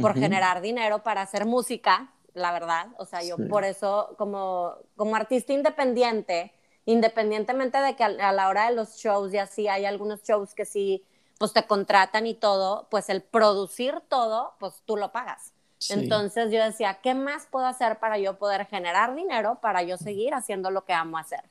por 0.00 0.12
uh 0.12 0.14
-huh. 0.14 0.20
generar 0.20 0.60
dinero 0.60 1.02
para 1.02 1.22
hacer 1.22 1.44
música, 1.44 2.12
la 2.34 2.52
verdad. 2.52 2.88
O 2.98 3.04
sea, 3.04 3.22
yo 3.22 3.36
sí. 3.36 3.44
por 3.44 3.64
eso, 3.64 4.14
como, 4.16 4.74
como 4.96 5.16
artista 5.16 5.52
independiente, 5.52 6.52
independientemente 6.86 7.78
de 7.78 7.96
que 7.96 8.04
a, 8.04 8.06
a, 8.06 8.32
la 8.32 8.48
hora 8.48 8.68
de 8.68 8.76
los 8.76 8.96
shows 8.96 9.34
y 9.34 9.38
así, 9.38 9.66
hay 9.66 9.84
algunos 9.86 10.22
shows 10.22 10.54
que 10.54 10.64
sí, 10.64 11.04
pues 11.38 11.52
te 11.52 11.66
contratan 11.66 12.26
y 12.26 12.34
todo, 12.34 12.86
pues 12.90 13.08
el 13.08 13.22
producir 13.22 14.00
todo, 14.08 14.54
pues 14.60 14.82
tú 14.84 14.96
lo 14.96 15.10
pagas. 15.10 15.52
Sí. 15.78 15.94
Entonces 15.94 16.52
yo 16.52 16.62
decía, 16.62 16.98
¿qué 17.02 17.14
más 17.14 17.46
puedo 17.46 17.66
hacer 17.66 17.98
para 17.98 18.18
yo 18.18 18.38
poder 18.38 18.66
generar 18.66 19.14
dinero, 19.14 19.58
para 19.60 19.82
yo 19.82 19.96
seguir 19.96 20.34
haciendo 20.34 20.70
lo 20.70 20.84
que 20.84 20.92
amo 20.92 21.16
hacer? 21.16 21.42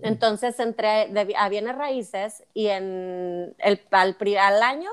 Entonces 0.00 0.58
entré 0.58 1.08
de, 1.08 1.34
a 1.36 1.48
bienes 1.48 1.76
raíces 1.76 2.44
y 2.54 2.66
en 2.68 3.54
el, 3.58 3.80
al, 3.90 4.16
al, 4.38 4.62
año 4.62 4.90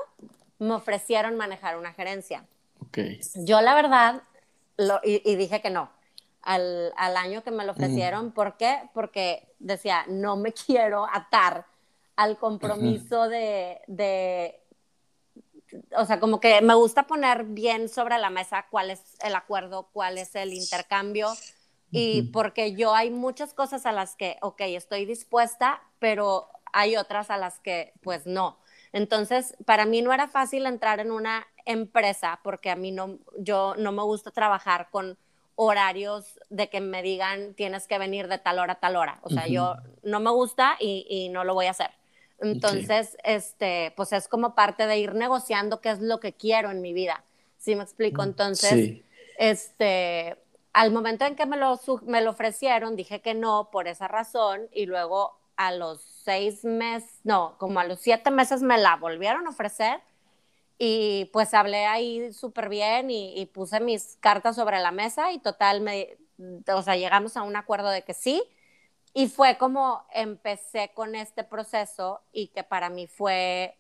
me 0.60 0.74
ofrecieron 0.76 1.36
manejar 1.36 1.78
una 1.78 1.94
gerencia. 1.94 2.46
Okay. 2.88 3.20
Yo 3.38 3.62
la 3.62 3.74
verdad, 3.74 4.22
lo, 4.78 5.00
y, 5.04 5.22
y, 5.30 5.36
dije 5.36 5.62
que 5.62 5.70
no. 5.70 5.90
Al, 6.44 6.94
al, 6.98 7.18
año 7.18 7.44
que 7.44 7.52
me 7.52 7.66
lo 7.66 7.72
ofrecieron, 7.72 8.28
mm. 8.28 8.32
¿por 8.32 8.58
qué? 8.58 8.90
Porque 8.94 9.48
decía, 9.60 10.06
no 10.08 10.36
me 10.36 10.54
quiero 10.66 11.08
atar 11.12 11.66
al 12.16 12.38
compromiso 12.38 13.28
de, 13.28 13.82
de, 13.88 14.60
o 15.98 16.06
sea, 16.06 16.20
como 16.20 16.40
que 16.40 16.62
me 16.62 16.76
gusta 16.76 17.08
poner 17.08 17.44
bien 17.46 17.90
sobre 17.90 18.18
la 18.20 18.30
mesa 18.30 18.68
cuál 18.70 18.92
es 18.92 19.02
el 19.24 19.36
acuerdo, 19.36 19.90
cuál 19.92 20.18
es 20.18 20.36
el 20.36 20.54
intercambio, 20.54 21.30
y 21.94 22.24
porque 22.24 22.76
yo 22.76 22.94
hay 22.94 23.10
muchas 23.10 23.54
cosas 23.54 23.86
a 23.86 23.92
las 23.92 24.16
que, 24.16 24.38
ok, 24.42 24.62
estoy 24.62 25.06
dispuesta, 25.06 25.82
pero 26.00 26.48
hay 26.74 26.98
otras 26.98 27.30
a 27.30 27.38
las 27.38 27.60
que 27.60 27.94
pues 28.02 28.26
no. 28.26 28.58
Entonces, 28.92 29.56
para 29.66 29.86
mí 29.86 30.02
no 30.02 30.12
era 30.14 30.28
fácil 30.28 30.66
entrar 30.66 31.00
en 31.00 31.12
una 31.12 31.48
empresa 31.66 32.40
porque 32.44 32.70
a 32.70 32.76
mí 32.76 32.92
no, 32.92 33.20
yo 33.38 33.76
no 33.78 33.92
me 33.92 34.04
gusta 34.04 34.32
trabajar 34.32 34.90
con 34.92 35.18
horarios 35.56 36.40
de 36.50 36.68
que 36.70 36.82
me 36.82 37.02
digan 37.02 37.54
tienes 37.54 37.88
que 37.88 38.00
venir 38.00 38.28
de 38.28 38.40
tal 38.40 38.60
hora 38.60 38.74
a 38.74 38.80
tal 38.80 38.96
hora. 38.96 39.20
O 39.22 39.30
sea, 39.30 39.44
uh 39.44 39.46
-huh. 39.46 39.52
yo 39.52 39.76
no 40.04 40.20
me 40.20 40.32
gusta 40.32 40.76
y, 40.80 41.06
y, 41.08 41.30
no 41.30 41.44
lo 41.44 41.54
voy 41.54 41.68
a 41.68 41.72
hacer. 41.72 41.92
Entonces, 42.40 43.16
okay. 43.20 43.36
este, 43.36 43.94
pues 43.96 44.12
es 44.12 44.28
como 44.28 44.56
parte 44.56 44.88
de 44.88 44.98
ir 44.98 45.14
negociando 45.14 45.80
qué 45.80 45.92
es 45.92 46.00
lo 46.00 46.20
que 46.20 46.34
quiero 46.34 46.72
en 46.72 46.82
mi 46.82 46.92
vida 46.92 47.24
¿Sí 47.64 47.76
me 47.78 47.84
explico? 47.84 48.24
Entonces, 48.24 49.00
este, 49.38 50.36
al 50.74 50.92
momento 50.92 51.26
en 51.26 51.36
que 51.36 51.46
me 51.46 51.58
lo, 51.58 51.80
me 52.04 52.22
lo 52.22 52.32
ofrecieron, 52.32 52.96
dije 52.96 53.22
que 53.22 53.34
no 53.34 53.70
por 53.72 53.88
esa 53.88 54.08
razón 54.08 54.68
y 54.74 54.86
luego 54.86 55.40
a 55.56 55.72
los 55.72 56.02
seis 56.02 56.66
meses, 56.66 57.20
no, 57.24 57.56
como 57.60 57.80
a 57.80 57.86
los 57.86 58.00
siete 58.00 58.32
meses 58.32 58.62
me 58.64 58.78
la 58.78 58.96
volvieron 58.96 59.46
a 59.46 59.52
ofrecer 59.52 60.02
y 60.80 61.30
pues 61.32 61.54
hablé 61.54 61.86
ahí 61.86 62.34
súper 62.34 62.70
bien 62.70 63.12
y, 63.12 63.40
y, 63.40 63.46
puse 63.46 63.80
mis 63.80 64.18
cartas 64.20 64.56
sobre 64.56 64.80
la 64.80 64.92
mesa 64.92 65.32
y 65.32 65.40
total, 65.40 65.82
me, 65.82 66.18
o 66.74 66.82
sea, 66.82 66.96
llegamos 66.96 67.38
a 67.38 67.44
un 67.44 67.56
acuerdo 67.56 67.90
de 67.90 68.04
que 68.04 68.14
sí. 68.14 68.44
Y 69.14 69.28
fue 69.28 69.58
como 69.58 70.04
empecé 70.12 70.92
con 70.96 71.16
este 71.16 71.44
proceso 71.44 72.22
y 72.32 72.48
que 72.48 72.64
para 72.64 72.90
mí 72.90 73.06
fue 73.08 73.78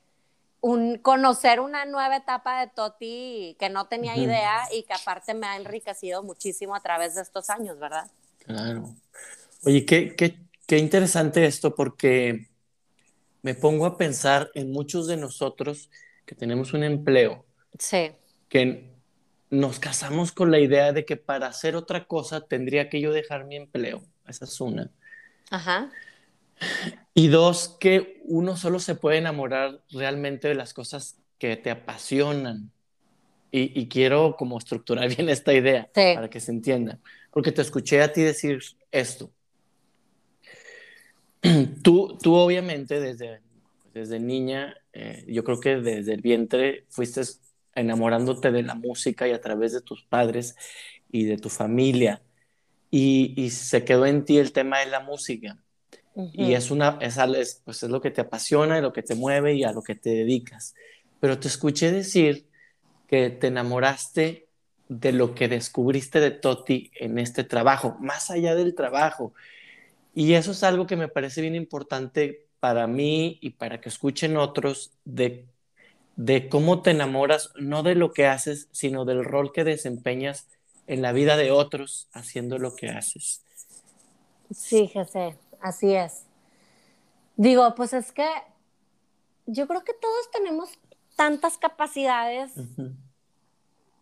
un, 0.63 0.97
conocer 0.97 1.59
una 1.59 1.83
nueva 1.83 2.15
etapa 2.15 2.61
de 2.61 2.67
Toti 2.67 3.57
que 3.59 3.69
no 3.69 3.87
tenía 3.87 4.15
idea 4.15 4.61
y 4.71 4.83
que 4.83 4.93
aparte 4.93 5.33
me 5.33 5.45
ha 5.45 5.57
enriquecido 5.57 6.23
muchísimo 6.23 6.73
a 6.73 6.79
través 6.79 7.15
de 7.15 7.21
estos 7.21 7.49
años, 7.49 7.77
¿verdad? 7.77 8.09
Claro. 8.37 8.95
Oye, 9.65 9.85
qué, 9.85 10.15
qué, 10.15 10.37
qué 10.65 10.77
interesante 10.77 11.45
esto 11.45 11.75
porque 11.75 12.47
me 13.41 13.55
pongo 13.55 13.85
a 13.85 13.97
pensar 13.97 14.51
en 14.55 14.71
muchos 14.71 15.05
de 15.05 15.17
nosotros 15.17 15.89
que 16.25 16.33
tenemos 16.33 16.71
un 16.71 16.85
empleo. 16.85 17.45
Sí. 17.77 18.13
Que 18.47 18.89
nos 19.49 19.79
casamos 19.79 20.31
con 20.31 20.49
la 20.49 20.59
idea 20.59 20.93
de 20.93 21.03
que 21.03 21.17
para 21.17 21.47
hacer 21.47 21.75
otra 21.75 22.05
cosa 22.05 22.39
tendría 22.39 22.89
que 22.89 23.01
yo 23.01 23.11
dejar 23.11 23.43
mi 23.43 23.57
empleo. 23.57 24.01
Esa 24.25 24.45
es 24.45 24.61
una. 24.61 24.89
Ajá. 25.51 25.91
Y 27.13 27.27
dos, 27.27 27.77
que 27.79 28.21
uno 28.23 28.57
solo 28.57 28.79
se 28.79 28.95
puede 28.95 29.17
enamorar 29.17 29.81
realmente 29.91 30.47
de 30.47 30.55
las 30.55 30.73
cosas 30.73 31.17
que 31.37 31.55
te 31.57 31.69
apasionan. 31.69 32.71
Y, 33.55 33.87
quiero 33.87 34.35
como 34.35 34.57
estructurar 34.57 35.07
bien 35.15 35.29
esta 35.29 35.53
idea 35.53 35.87
para 35.93 36.27
que 36.29 36.39
se 36.39 36.51
entienda. 36.51 36.99
Porque 37.29 37.51
te 37.51 37.61
escuché 37.61 38.01
a 38.01 38.11
ti 38.11 38.21
decir 38.23 38.61
esto. 38.91 39.31
Tú, 41.83 42.17
tú 42.21 42.35
obviamente 42.35 43.01
desde, 43.01 43.41
desde 43.93 44.19
niña, 44.19 44.77
eh, 44.93 45.25
yo 45.27 45.43
creo 45.43 45.59
que 45.59 45.75
desde 45.75 46.13
el 46.13 46.21
vientre 46.21 46.85
fuiste 46.87 47.21
enamorándote 47.75 48.49
de 48.51 48.63
la 48.63 48.75
música 48.75 49.27
y 49.27 49.31
a 49.31 49.41
través 49.41 49.73
de 49.73 49.81
tus 49.81 50.03
padres 50.03 50.55
y 51.11 51.25
de 51.25 51.37
tu 51.37 51.49
familia. 51.49 52.21
Y, 52.89 53.33
y 53.35 53.49
se 53.49 53.83
quedó 53.83 54.05
en 54.05 54.23
ti 54.23 54.37
el 54.37 54.53
tema 54.53 54.79
de 54.79 54.85
la 54.85 55.01
música. 55.01 55.57
Y 56.15 56.53
es, 56.53 56.69
una, 56.69 56.99
es, 57.01 57.61
pues 57.65 57.83
es 57.83 57.89
lo 57.89 57.99
que 58.01 58.11
te 58.11 58.21
apasiona, 58.21 58.79
lo 58.81 58.93
que 58.93 59.01
te 59.01 59.15
mueve 59.15 59.55
y 59.55 59.63
a 59.63 59.71
lo 59.71 59.81
que 59.81 59.95
te 59.95 60.11
dedicas. 60.11 60.75
Pero 61.19 61.39
te 61.39 61.47
escuché 61.47 61.91
decir 61.91 62.45
que 63.07 63.29
te 63.29 63.47
enamoraste 63.47 64.47
de 64.89 65.11
lo 65.11 65.33
que 65.33 65.47
descubriste 65.47 66.19
de 66.19 66.31
Toti 66.31 66.91
en 66.99 67.17
este 67.17 67.43
trabajo, 67.43 67.97
más 67.99 68.29
allá 68.29 68.53
del 68.53 68.75
trabajo. 68.75 69.33
Y 70.13 70.33
eso 70.33 70.51
es 70.51 70.63
algo 70.63 70.85
que 70.85 70.95
me 70.95 71.07
parece 71.07 71.41
bien 71.41 71.55
importante 71.55 72.45
para 72.59 72.85
mí 72.85 73.39
y 73.41 73.51
para 73.51 73.81
que 73.81 73.89
escuchen 73.89 74.37
otros 74.37 74.91
de 75.05 75.45
de 76.15 76.47
cómo 76.49 76.81
te 76.81 76.91
enamoras, 76.91 77.51
no 77.55 77.83
de 77.83 77.95
lo 77.95 78.13
que 78.13 78.27
haces, 78.27 78.67
sino 78.71 79.05
del 79.05 79.23
rol 79.23 79.51
que 79.51 79.63
desempeñas 79.63 80.47
en 80.87 81.01
la 81.01 81.11
vida 81.11 81.37
de 81.37 81.51
otros 81.51 82.07
haciendo 82.13 82.57
lo 82.59 82.75
que 82.75 82.89
haces. 82.89 83.41
Sí, 84.53 84.89
José, 84.93 85.35
así 85.63 85.95
es. 85.95 86.25
Digo, 87.35 87.73
pues 87.75 87.93
es 87.93 88.11
que 88.11 88.27
yo 89.45 89.67
creo 89.67 89.83
que 89.83 89.93
todos 89.93 90.31
tenemos 90.31 90.69
tantas 91.15 91.57
capacidades 91.57 92.53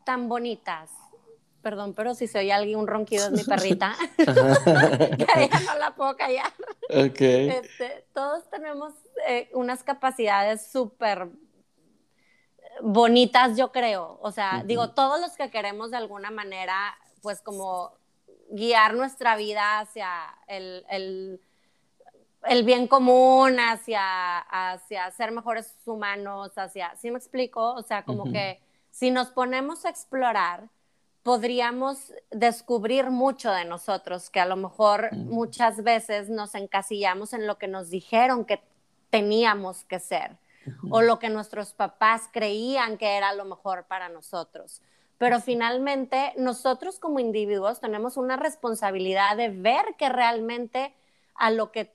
tan 0.04 0.28
bonitas. 0.28 0.92
Perdón, 1.62 1.94
pero 1.94 2.16
si 2.16 2.28
se 2.28 2.40
oye 2.40 2.52
alguien 2.52 2.80
un 2.80 2.88
ronquido 2.88 3.28
es 3.28 3.32
mi 3.32 3.44
perrita. 3.44 3.96
que 4.18 4.26
ya 4.26 5.60
no 5.66 5.80
la 5.80 5.94
puedo 5.96 6.18
callar. 6.18 6.52
Okay. 6.90 7.50
Este, 7.50 8.06
todos 8.14 8.50
tenemos 8.50 8.94
eh, 9.28 9.50
unas 9.54 9.84
capacidades 9.84 10.66
súper 10.72 11.30
bonitas, 12.82 13.56
yo 13.58 13.72
creo. 13.72 14.18
O 14.22 14.32
sea, 14.32 14.64
digo, 14.66 14.92
todos 14.92 15.22
los 15.22 15.34
que 15.34 15.52
queremos 15.52 15.92
de 15.92 15.98
alguna 15.98 16.32
manera, 16.32 16.98
pues 17.22 17.42
como 17.42 17.94
guiar 18.50 18.96
nuestra 18.96 19.36
vida 19.36 19.80
hacia 19.80 20.10
el, 20.48 20.86
el, 20.90 21.42
bien 22.64 22.88
común, 22.88 23.60
hacia, 23.60 24.40
hacia 24.40 25.10
ser 25.12 25.32
mejores 25.32 25.76
humanos, 25.86 26.58
hacia, 26.58 26.96
¿sí 26.96 27.12
me 27.12 27.18
explico? 27.18 27.74
O 27.74 27.84
sea, 27.84 28.04
como 28.04 28.32
que 28.32 28.60
si 28.90 29.12
nos 29.12 29.30
ponemos 29.30 29.86
a 29.86 29.90
explorar, 29.90 30.70
podríamos 31.24 32.14
descubrir 32.32 33.10
mucho 33.10 33.52
de 33.52 33.66
nosotros, 33.66 34.30
que 34.30 34.40
a 34.40 34.46
lo 34.46 34.56
mejor 34.56 35.14
muchas 35.14 35.84
veces 35.84 36.30
nos 36.30 36.56
encasillamos 36.56 37.34
en 37.34 37.48
lo 37.48 37.58
que 37.58 37.68
nos 37.68 37.90
dijeron 37.90 38.46
que 38.46 38.62
teníamos 39.10 39.84
que 39.86 40.00
ser 40.00 40.38
o 40.90 41.02
lo 41.02 41.20
que 41.20 41.30
nuestros 41.30 41.74
papás 41.74 42.30
creían 42.32 42.98
que 42.98 43.18
era 43.18 43.34
lo 43.34 43.46
mejor 43.46 43.86
para 43.86 44.10
nosotros. 44.10 44.82
Pero 45.18 45.40
finalmente 45.40 46.34
nosotros 46.38 47.00
como 47.00 47.20
individuos 47.20 47.80
tenemos 47.80 48.18
una 48.18 48.38
responsabilidad 48.38 49.38
de 49.38 49.50
ver 49.50 49.96
que 49.98 50.10
realmente 50.10 50.96
a 51.36 51.52
lo 51.52 51.72
que 51.72 51.94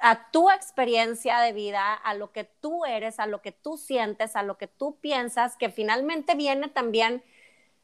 a 0.00 0.30
tu 0.30 0.50
experiencia 0.50 1.40
de 1.40 1.52
vida, 1.52 1.94
a 1.94 2.14
lo 2.14 2.32
que 2.32 2.44
tú 2.44 2.84
eres, 2.84 3.18
a 3.20 3.26
lo 3.26 3.42
que 3.42 3.52
tú 3.52 3.76
sientes, 3.76 4.36
a 4.36 4.42
lo 4.42 4.56
que 4.58 4.66
tú 4.66 4.96
piensas, 5.00 5.56
que 5.56 5.70
finalmente 5.70 6.34
viene 6.34 6.68
también 6.68 7.22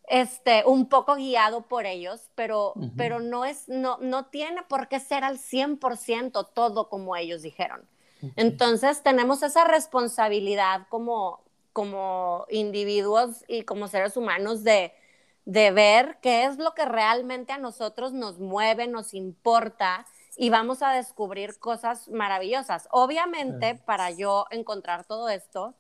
este, 0.09 0.65
un 0.67 0.89
poco 0.89 1.15
guiado 1.15 1.63
por 1.63 1.87
ellos, 1.87 2.31
pero, 2.35 2.75
pero 2.97 3.21
no, 3.21 3.45
es, 3.45 3.69
no, 3.69 3.99
no 4.01 4.27
tiene 4.27 4.63
por 4.65 4.89
qué 4.89 4.99
ser 4.99 5.25
al 5.25 5.39
100% 5.39 6.49
todo 6.53 6.89
como 6.89 7.17
ellos 7.17 7.43
dijeron. 7.43 7.87
Entonces 8.37 9.03
tenemos 9.03 9.43
esa 9.43 9.65
responsabilidad 9.65 10.87
como, 10.91 11.41
como 11.73 12.45
individuos 12.51 13.45
y 13.49 13.63
como 13.63 13.89
seres 13.89 14.17
humanos 14.17 14.63
de, 14.63 14.93
de 15.47 15.71
ver 15.71 16.19
qué 16.21 16.45
es 16.45 16.59
lo 16.59 16.75
que 16.75 16.85
realmente 16.85 17.53
a 17.53 17.59
nosotros 17.59 18.13
nos 18.13 18.39
mueve, 18.39 18.89
nos 18.89 19.15
importa 19.15 20.07
y 20.37 20.51
vamos 20.51 20.83
a 20.83 20.93
descubrir 20.93 21.59
cosas 21.59 22.09
maravillosas. 22.09 22.89
Obviamente, 22.91 23.75
para 23.75 24.11
yo 24.11 24.47
encontrar 24.51 25.05
todo 25.05 25.29
esto, 25.29 25.75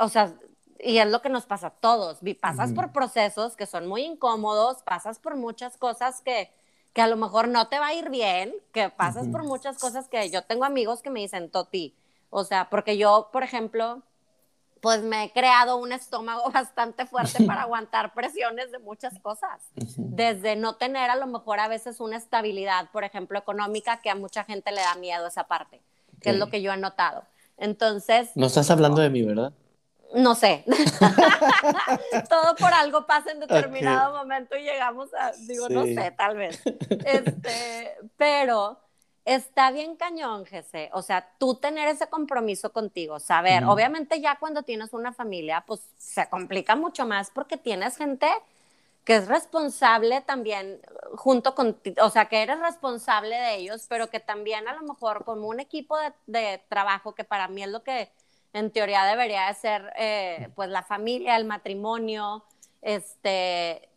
o 0.00 0.08
sea, 0.08 0.34
y 0.78 0.98
es 0.98 1.10
lo 1.10 1.22
que 1.22 1.28
nos 1.28 1.46
pasa 1.46 1.68
a 1.68 1.70
todos, 1.70 2.18
pasas 2.40 2.72
por 2.72 2.92
procesos 2.92 3.56
que 3.56 3.66
son 3.66 3.86
muy 3.86 4.02
incómodos, 4.02 4.82
pasas 4.82 5.18
por 5.18 5.36
muchas 5.36 5.76
cosas 5.76 6.20
que, 6.22 6.52
que 6.92 7.00
a 7.00 7.06
lo 7.06 7.16
mejor 7.16 7.48
no 7.48 7.68
te 7.68 7.78
va 7.78 7.88
a 7.88 7.94
ir 7.94 8.10
bien, 8.10 8.54
que 8.72 8.90
pasas 8.90 9.28
por 9.28 9.44
muchas 9.44 9.78
cosas 9.78 10.08
que 10.08 10.28
yo 10.30 10.42
tengo 10.42 10.64
amigos 10.64 11.00
que 11.00 11.10
me 11.10 11.20
dicen, 11.20 11.50
Toti, 11.50 11.96
o 12.30 12.44
sea, 12.44 12.68
porque 12.68 12.96
yo, 12.96 13.30
por 13.32 13.44
ejemplo, 13.44 14.02
pues 14.82 15.00
me 15.00 15.24
he 15.24 15.32
creado 15.32 15.76
un 15.78 15.92
estómago 15.92 16.50
bastante 16.52 17.06
fuerte 17.06 17.44
para 17.44 17.62
aguantar 17.62 18.12
presiones 18.12 18.70
de 18.72 18.80
muchas 18.80 19.18
cosas, 19.20 19.62
desde 19.96 20.56
no 20.56 20.74
tener 20.74 21.08
a 21.08 21.16
lo 21.16 21.26
mejor 21.28 21.60
a 21.60 21.68
veces 21.68 22.00
una 22.00 22.16
estabilidad, 22.18 22.90
por 22.90 23.04
ejemplo, 23.04 23.38
económica, 23.38 24.02
que 24.02 24.10
a 24.10 24.14
mucha 24.14 24.44
gente 24.44 24.72
le 24.72 24.82
da 24.82 24.96
miedo 24.96 25.26
esa 25.28 25.44
parte, 25.44 25.80
que 26.20 26.30
es 26.30 26.36
lo 26.36 26.50
que 26.50 26.60
yo 26.60 26.72
he 26.72 26.76
notado. 26.76 27.22
Entonces... 27.56 28.30
No 28.34 28.46
estás 28.46 28.70
hablando 28.70 29.00
de 29.00 29.08
mí, 29.08 29.22
¿verdad? 29.22 29.52
no 30.14 30.34
sé. 30.34 30.64
Todo 32.28 32.54
por 32.56 32.74
algo 32.74 33.06
pasa 33.06 33.30
en 33.30 33.40
determinado 33.40 34.14
momento 34.18 34.56
y 34.56 34.62
llegamos 34.62 35.08
a, 35.14 35.32
digo, 35.46 35.70
no 35.70 35.84
sé, 35.84 36.12
tal 36.18 36.36
vez. 36.36 36.62
Este, 37.06 37.96
pero 38.18 38.78
está 39.24 39.70
bien 39.70 39.96
cañón, 39.96 40.44
Jesse. 40.46 40.90
O 40.92 41.02
sea, 41.02 41.28
tú 41.38 41.56
tener 41.56 41.88
ese 41.88 42.08
compromiso 42.08 42.72
contigo, 42.72 43.18
saber, 43.20 43.64
obviamente 43.64 44.20
ya 44.20 44.38
cuando 44.38 44.62
tienes 44.62 44.92
una 44.92 45.12
familia, 45.12 45.64
pues 45.66 45.80
se 45.96 46.28
complica 46.28 46.76
mucho 46.76 47.06
más 47.06 47.30
porque 47.30 47.56
tienes 47.56 47.96
gente 47.96 48.28
que 49.04 49.16
es 49.16 49.26
responsable 49.26 50.20
también 50.20 50.80
junto 51.16 51.54
con, 51.54 51.76
o 52.00 52.10
sea, 52.10 52.26
que 52.26 52.42
eres 52.42 52.60
responsable 52.60 53.34
de 53.36 53.56
ellos, 53.56 53.86
pero 53.88 54.10
que 54.10 54.20
también 54.20 54.68
a 54.68 54.74
lo 54.74 54.82
mejor 54.82 55.24
como 55.24 55.48
un 55.48 55.60
equipo 55.60 55.98
de, 55.98 56.12
de 56.26 56.62
trabajo, 56.68 57.14
que 57.14 57.24
para 57.24 57.48
mí 57.48 57.62
es 57.62 57.68
lo 57.68 57.82
que 57.82 58.10
en 58.52 58.70
teoría 58.70 59.04
debería 59.04 59.46
de 59.48 59.54
ser 59.54 59.92
eh, 59.96 60.48
pues 60.54 60.68
la 60.68 60.82
familia, 60.82 61.36
el 61.36 61.46
matrimonio, 61.46 62.44
este, 62.80 63.88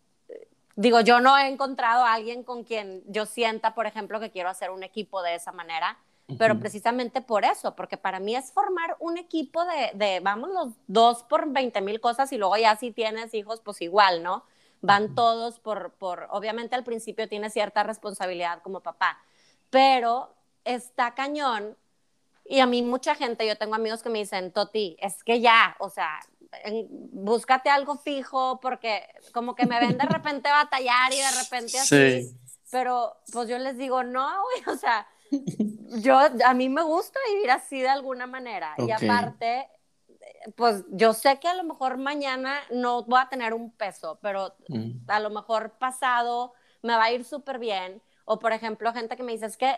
digo, 0.75 0.99
yo 1.01 1.19
no 1.19 1.37
he 1.37 1.47
encontrado 1.47 2.03
a 2.03 2.13
alguien 2.13 2.43
con 2.43 2.63
quien 2.63 3.03
yo 3.07 3.25
sienta, 3.25 3.73
por 3.73 3.85
ejemplo, 3.85 4.19
que 4.19 4.31
quiero 4.31 4.49
hacer 4.49 4.71
un 4.71 4.83
equipo 4.83 5.21
de 5.21 5.35
esa 5.35 5.51
manera, 5.51 5.97
pero 6.39 6.59
precisamente 6.59 7.21
por 7.21 7.45
eso, 7.45 7.75
porque 7.75 7.97
para 7.97 8.19
mí 8.19 8.35
es 8.35 8.51
formar 8.51 8.95
un 8.99 9.17
equipo 9.17 9.63
de, 9.65 9.91
de 9.93 10.19
vamos, 10.21 10.49
los 10.49 10.73
dos 10.87 11.23
por 11.23 11.51
20 11.51 11.81
mil 11.81 11.99
cosas 11.99 12.31
y 12.31 12.37
luego 12.37 12.57
ya 12.57 12.75
si 12.75 12.91
tienes 12.91 13.33
hijos, 13.33 13.61
pues 13.61 13.81
igual, 13.81 14.23
¿no? 14.23 14.43
Van 14.81 15.13
todos 15.13 15.59
por, 15.59 15.91
por, 15.93 16.27
obviamente 16.31 16.75
al 16.75 16.83
principio 16.83 17.29
tienes 17.29 17.53
cierta 17.53 17.83
responsabilidad 17.83 18.61
como 18.63 18.81
papá, 18.81 19.19
pero 19.69 20.33
está 20.63 21.13
cañón 21.13 21.77
y 22.47 22.59
a 22.59 22.67
mí 22.67 22.83
mucha 22.83 23.15
gente, 23.15 23.47
yo 23.47 23.57
tengo 23.57 23.73
amigos 23.73 24.03
que 24.03 24.09
me 24.09 24.19
dicen, 24.19 24.51
Toti, 24.51 24.95
es 24.99 25.23
que 25.23 25.41
ya, 25.41 25.75
o 25.79 25.89
sea, 25.89 26.19
búscate 27.11 27.69
algo 27.69 27.97
fijo, 27.97 28.59
porque 28.61 29.03
como 29.33 29.55
que 29.55 29.65
me 29.65 29.79
ven 29.79 29.97
de 29.97 30.05
repente 30.05 30.49
batallar 30.49 31.13
y 31.13 31.17
de 31.17 31.31
repente 31.43 31.79
así. 31.79 32.37
Pero 32.71 33.15
pues 33.31 33.47
yo 33.47 33.57
les 33.57 33.77
digo, 33.77 34.03
no, 34.03 34.27
güey, 34.43 34.75
o 34.75 34.77
sea, 34.77 35.07
yo, 36.01 36.19
a 36.45 36.53
mí 36.53 36.69
me 36.69 36.83
gusta 36.83 37.19
vivir 37.33 37.51
así 37.51 37.81
de 37.81 37.89
alguna 37.89 38.27
manera. 38.27 38.75
Y 38.77 38.91
aparte, 38.91 39.67
pues 40.55 40.83
yo 40.89 41.13
sé 41.13 41.39
que 41.39 41.47
a 41.47 41.55
lo 41.55 41.63
mejor 41.63 41.97
mañana 41.97 42.59
no 42.71 43.03
voy 43.03 43.19
a 43.19 43.29
tener 43.29 43.53
un 43.53 43.71
peso, 43.71 44.19
pero 44.21 44.55
mm. 44.67 45.09
a 45.09 45.19
lo 45.19 45.29
mejor 45.29 45.77
pasado 45.77 46.53
me 46.81 46.95
va 46.95 47.05
a 47.05 47.11
ir 47.11 47.23
súper 47.23 47.59
bien. 47.59 48.01
O 48.25 48.39
por 48.39 48.51
ejemplo, 48.51 48.91
gente 48.91 49.15
que 49.15 49.23
me 49.23 49.33
dice, 49.33 49.45
es 49.45 49.55
que 49.55 49.75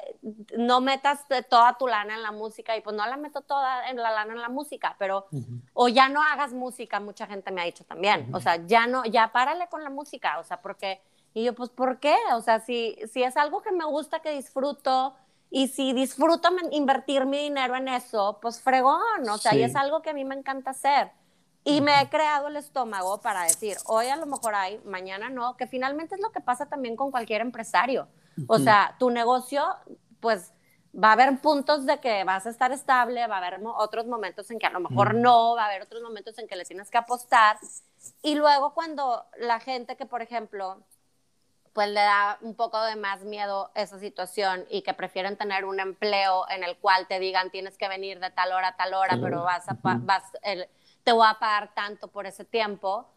no 0.57 0.79
metas 0.79 1.25
toda 1.49 1.77
tu 1.77 1.86
lana 1.86 2.15
en 2.15 2.23
la 2.23 2.31
música 2.31 2.77
y 2.77 2.81
pues 2.81 2.95
no 2.95 3.05
la 3.05 3.17
meto 3.17 3.41
toda 3.41 3.89
en 3.89 3.97
la 3.97 4.10
lana 4.10 4.33
en 4.33 4.41
la 4.41 4.47
música, 4.47 4.95
pero 4.97 5.27
o 5.73 5.89
ya 5.89 6.07
no 6.07 6.23
hagas 6.23 6.53
música, 6.53 7.01
mucha 7.01 7.27
gente 7.27 7.51
me 7.51 7.62
ha 7.62 7.65
dicho 7.65 7.83
también, 7.83 8.33
o 8.33 8.39
sea, 8.39 8.65
ya 8.65 8.88
no, 8.88 9.03
ya 9.05 9.33
párale 9.33 9.67
con 9.67 9.83
la 9.83 9.89
música, 9.89 10.39
o 10.39 10.43
sea, 10.45 10.62
porque, 10.62 11.01
y 11.33 11.43
yo 11.43 11.53
pues, 11.53 11.69
¿por 11.69 11.99
qué? 11.99 12.15
O 12.33 12.41
sea, 12.41 12.62
si, 12.62 12.97
si 13.12 13.21
es 13.21 13.36
algo 13.36 13.62
que 13.62 13.73
me 13.73 13.83
gusta, 13.83 14.21
que 14.21 14.31
disfruto, 14.31 15.13
y 15.49 15.67
si 15.67 15.93
disfruto 15.93 16.49
invertir 16.71 17.25
mi 17.25 17.38
dinero 17.38 17.75
en 17.75 17.88
eso, 17.88 18.39
pues 18.41 18.62
fregón, 18.62 19.27
o 19.29 19.38
sea, 19.38 19.55
y 19.55 19.63
es 19.63 19.75
algo 19.75 20.01
que 20.01 20.10
a 20.10 20.13
mí 20.13 20.25
me 20.25 20.36
encanta 20.36 20.71
hacer. 20.71 21.12
Y 21.63 21.81
me 21.81 22.01
he 22.01 22.10
creado 22.10 22.47
el 22.47 22.55
estómago 22.55 23.19
para 23.19 23.43
decir, 23.43 23.75
hoy 23.86 24.07
a 24.07 24.15
lo 24.15 24.25
mejor 24.25 24.55
hay, 24.55 24.79
mañana 24.86 25.29
no, 25.29 25.57
que 25.57 25.67
finalmente 25.67 26.15
es 26.15 26.21
lo 26.21 26.31
que 26.31 26.39
pasa 26.39 26.67
también 26.67 26.95
con 26.95 27.12
cualquier 27.12 27.41
empresario. 27.41 28.07
O 28.47 28.60
sea, 28.60 28.95
tu 29.00 29.10
negocio, 29.10 29.63
pues 30.19 30.54
va 30.93 31.10
a 31.10 31.12
haber 31.13 31.39
puntos 31.39 31.86
de 31.86 32.00
que 32.00 32.23
vas 32.23 32.45
a 32.45 32.50
estar 32.50 32.71
estable, 32.71 33.28
va 33.28 33.36
a 33.36 33.38
haber 33.38 33.60
otros 33.63 34.08
momentos 34.08 34.50
en 34.52 34.60
que 34.60 34.65
a 34.65 34.71
lo 34.71 34.80
mejor 34.80 35.13
no, 35.13 35.56
va 35.56 35.63
a 35.63 35.67
haber 35.67 35.84
otros 35.84 36.02
momentos 36.02 36.38
en 36.39 36.47
que 36.47 36.56
le 36.56 36.65
tienes 36.65 36.89
que 36.89 36.97
apostar. 36.97 37.58
Y 38.23 38.36
luego 38.36 38.73
cuando 38.73 39.26
la 39.38 39.60
gente 39.60 39.95
que, 39.95 40.06
por 40.06 40.21
ejemplo, 40.21 40.84
pues 41.73 41.89
le 41.89 42.02
da 42.02 42.39
un 42.41 42.56
poco 42.56 42.82
de 42.84 42.95
más 42.95 43.23
miedo 43.23 43.69
esa 43.76 44.00
situación 44.00 44.65
y 44.69 44.82
que 44.82 44.95
prefieren 44.95 45.38
tener 45.38 45.65
un 45.65 45.80
empleo 45.80 46.50
en 46.50 46.63
el 46.63 46.78
cual 46.78 47.08
te 47.08 47.19
digan 47.19 47.52
tienes 47.52 47.78
que 47.78 47.88
venir 47.88 48.19
de 48.19 48.32
tal 48.32 48.52
hora 48.52 48.69
a 48.69 48.76
tal 48.76 48.95
hora, 48.95 49.19
pero 49.21 49.43
vas 49.43 49.69
a 49.69 49.78
vas, 49.84 50.23
te 51.04 51.12
voy 51.12 51.28
a 51.28 51.36
pagar 51.36 51.76
tanto 51.76 52.08
por 52.08 52.26
ese 52.26 52.45
tiempo. 52.45 53.08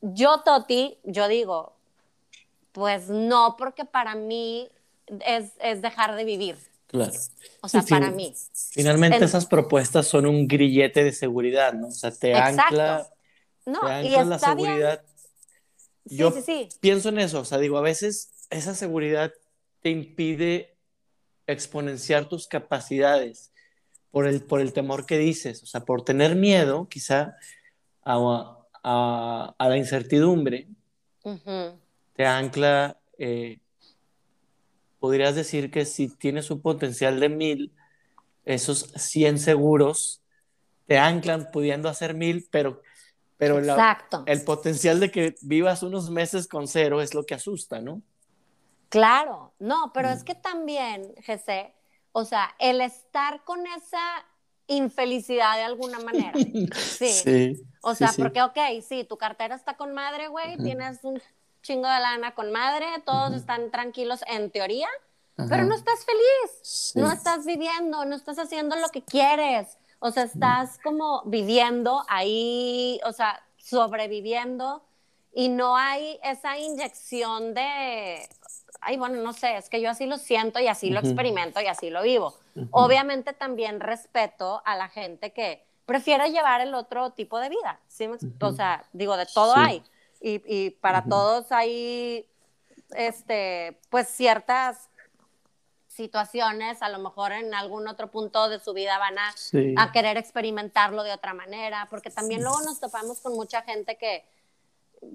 Yo, 0.00 0.42
Toti, 0.42 1.00
yo 1.02 1.26
digo, 1.26 1.75
pues 2.76 3.08
no, 3.08 3.56
porque 3.56 3.86
para 3.86 4.14
mí 4.14 4.68
es, 5.24 5.52
es 5.60 5.80
dejar 5.80 6.14
de 6.14 6.24
vivir. 6.24 6.58
Claro. 6.88 7.10
O 7.62 7.70
sea, 7.70 7.80
para 7.80 8.10
mí. 8.10 8.34
Finalmente 8.72 9.24
esas 9.24 9.46
propuestas 9.46 10.06
son 10.06 10.26
un 10.26 10.46
grillete 10.46 11.02
de 11.02 11.12
seguridad, 11.14 11.72
¿no? 11.72 11.86
O 11.88 11.90
sea, 11.90 12.10
te 12.10 12.34
ancla, 12.34 13.08
no, 13.64 13.80
y 14.02 14.10
la 14.10 14.38
seguridad. 14.38 15.02
Yo 16.04 16.34
pienso 16.80 17.08
en 17.08 17.18
eso, 17.18 17.40
o 17.40 17.44
sea, 17.46 17.56
digo, 17.56 17.78
a 17.78 17.80
veces 17.80 18.28
esa 18.50 18.74
seguridad 18.74 19.32
te 19.80 19.88
impide 19.88 20.76
exponenciar 21.46 22.28
tus 22.28 22.46
capacidades 22.46 23.52
por 24.10 24.26
el, 24.26 24.42
por 24.42 24.60
el 24.60 24.74
temor 24.74 25.06
que 25.06 25.16
dices, 25.16 25.62
o 25.62 25.66
sea, 25.66 25.86
por 25.86 26.04
tener 26.04 26.36
miedo 26.36 26.88
quizá 26.90 27.36
a, 28.04 28.66
a, 28.84 29.54
la 29.66 29.76
incertidumbre, 29.78 30.68
te 32.16 32.26
ancla, 32.26 32.98
eh, 33.18 33.60
podrías 34.98 35.34
decir 35.34 35.70
que 35.70 35.84
si 35.84 36.08
tienes 36.08 36.50
un 36.50 36.60
potencial 36.60 37.20
de 37.20 37.28
mil, 37.28 37.72
esos 38.44 38.92
100 38.96 39.38
seguros 39.38 40.22
te 40.86 40.98
anclan 40.98 41.50
pudiendo 41.52 41.88
hacer 41.88 42.14
mil, 42.14 42.46
pero 42.50 42.80
pero 43.38 43.58
el 43.58 44.44
potencial 44.44 44.98
de 44.98 45.10
que 45.10 45.34
vivas 45.42 45.82
unos 45.82 46.10
meses 46.10 46.48
con 46.48 46.66
cero 46.66 47.02
es 47.02 47.14
lo 47.14 47.24
que 47.24 47.34
asusta, 47.34 47.80
¿no? 47.80 48.00
Claro, 48.88 49.52
no, 49.58 49.90
pero 49.92 50.08
es 50.08 50.22
mm. 50.22 50.24
que 50.24 50.34
también, 50.36 51.14
Jesse, 51.22 51.74
o 52.12 52.24
sea, 52.24 52.54
el 52.58 52.80
estar 52.80 53.44
con 53.44 53.66
esa 53.66 54.24
infelicidad 54.68 55.56
de 55.56 55.64
alguna 55.64 55.98
manera. 55.98 56.32
Sí. 56.74 57.08
sí 57.08 57.62
o 57.82 57.94
sea, 57.94 58.12
porque, 58.16 58.42
ok, 58.42 58.58
sí, 58.82 59.04
tu 59.04 59.18
cartera 59.18 59.54
está 59.54 59.76
con 59.76 59.92
madre, 59.92 60.28
güey, 60.28 60.56
tienes 60.56 61.04
un 61.04 61.20
chingo 61.66 61.88
de 61.88 62.00
lana 62.00 62.34
con 62.34 62.52
madre, 62.52 62.86
todos 63.04 63.34
están 63.34 63.70
tranquilos 63.70 64.20
en 64.28 64.50
teoría, 64.50 64.88
pero 65.48 65.64
no 65.64 65.74
estás 65.74 66.04
feliz, 66.04 66.92
no 66.94 67.10
estás 67.10 67.44
viviendo, 67.44 68.04
no 68.04 68.14
estás 68.14 68.38
haciendo 68.38 68.76
lo 68.76 68.88
que 68.88 69.02
quieres. 69.02 69.76
O 69.98 70.10
sea, 70.10 70.24
estás 70.24 70.78
como 70.82 71.22
viviendo 71.24 72.04
ahí, 72.08 73.00
o 73.04 73.12
sea, 73.12 73.42
sobreviviendo 73.56 74.82
y 75.32 75.48
no 75.48 75.76
hay 75.76 76.20
esa 76.22 76.58
inyección 76.58 77.54
de, 77.54 78.28
ay, 78.80 78.96
bueno, 78.96 79.22
no 79.22 79.32
sé, 79.32 79.56
es 79.56 79.68
que 79.68 79.80
yo 79.80 79.90
así 79.90 80.06
lo 80.06 80.18
siento 80.18 80.60
y 80.60 80.68
así 80.68 80.90
lo 80.90 81.00
experimento 81.00 81.60
y 81.60 81.66
así 81.66 81.90
lo 81.90 82.02
vivo. 82.02 82.34
Obviamente 82.70 83.32
también 83.32 83.80
respeto 83.80 84.62
a 84.64 84.76
la 84.76 84.88
gente 84.88 85.32
que 85.32 85.66
prefiere 85.84 86.30
llevar 86.30 86.60
el 86.60 86.74
otro 86.74 87.10
tipo 87.10 87.38
de 87.38 87.48
vida. 87.48 87.80
¿sí? 87.88 88.08
O 88.40 88.52
sea, 88.52 88.84
digo, 88.92 89.16
de 89.16 89.26
todo 89.26 89.54
hay. 89.56 89.82
Y, 90.20 90.42
y 90.46 90.70
para 90.70 91.04
todos 91.04 91.52
hay, 91.52 92.28
este, 92.90 93.78
pues 93.90 94.08
ciertas 94.08 94.88
situaciones, 95.88 96.82
a 96.82 96.90
lo 96.90 96.98
mejor 96.98 97.32
en 97.32 97.54
algún 97.54 97.88
otro 97.88 98.10
punto 98.10 98.48
de 98.48 98.60
su 98.60 98.74
vida 98.74 98.98
van 98.98 99.16
a, 99.18 99.34
a 99.82 99.92
querer 99.92 100.18
experimentarlo 100.18 101.02
de 101.02 101.12
otra 101.12 101.32
manera, 101.32 101.86
porque 101.90 102.10
también 102.10 102.42
luego 102.42 102.60
nos 102.60 102.78
topamos 102.80 103.20
con 103.20 103.32
mucha 103.32 103.62
gente 103.62 103.96
que, 103.96 104.24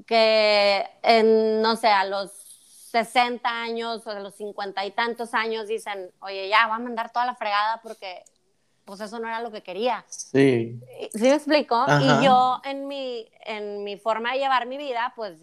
que 0.07 0.89
en, 1.03 1.61
no 1.61 1.75
sé, 1.75 1.87
a 1.87 2.03
los 2.05 2.31
60 2.91 3.47
años 3.47 4.05
o 4.05 4.09
a 4.09 4.19
los 4.19 4.35
50 4.35 4.85
y 4.85 4.91
tantos 4.91 5.33
años 5.33 5.67
dicen, 5.67 6.11
oye, 6.19 6.49
ya, 6.49 6.67
va 6.67 6.75
a 6.75 6.79
mandar 6.79 7.11
toda 7.11 7.25
la 7.25 7.35
fregada 7.35 7.79
porque 7.81 8.23
pues 8.91 8.99
eso 8.99 9.19
no 9.19 9.27
era 9.29 9.39
lo 9.41 9.53
que 9.53 9.63
quería. 9.63 10.03
Sí. 10.09 10.77
¿Sí 11.13 11.21
me 11.21 11.35
explico? 11.35 11.85
Y 12.01 12.25
yo 12.25 12.59
en 12.65 12.89
mi, 12.89 13.25
en 13.45 13.85
mi 13.85 13.95
forma 13.95 14.33
de 14.33 14.39
llevar 14.39 14.67
mi 14.67 14.77
vida, 14.77 15.13
pues, 15.15 15.39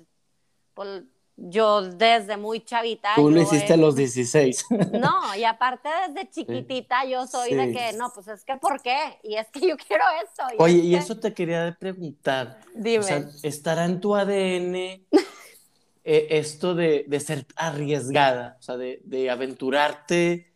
pues 0.75 1.05
yo 1.35 1.81
desde 1.81 2.37
muy 2.37 2.61
chavita. 2.63 3.15
Tú 3.15 3.31
lo 3.31 3.41
hiciste 3.41 3.73
a 3.73 3.79
los 3.79 3.97
16. 3.97 4.67
No, 5.01 5.35
y 5.35 5.45
aparte 5.45 5.89
desde 6.09 6.29
chiquitita 6.29 7.07
yo 7.07 7.27
soy 7.27 7.55
de 7.55 7.73
que, 7.73 7.95
no, 7.95 8.13
pues 8.15 8.29
es 8.29 8.45
que 8.45 8.59
¿por 8.59 8.83
qué? 8.83 9.19
Y 9.23 9.37
es 9.37 9.47
que 9.51 9.67
yo 9.67 9.79
quiero 9.79 10.05
eso. 10.23 10.47
Oye, 10.59 10.81
y 10.81 10.95
eso 10.95 11.19
te 11.19 11.33
quería 11.33 11.75
preguntar. 11.81 12.61
Dime. 12.75 12.99
O 12.99 13.03
sea, 13.03 13.25
¿estará 13.43 13.87
en 13.87 13.99
tu 13.99 14.15
ADN 14.15 14.75
eh, 14.77 15.07
esto 16.05 16.75
de, 16.75 17.07
de, 17.09 17.21
ser 17.21 17.47
arriesgada? 17.57 18.59
O 18.61 18.63
sea, 18.63 18.77
de, 18.77 19.01
de 19.05 19.31
aventurarte 19.31 20.53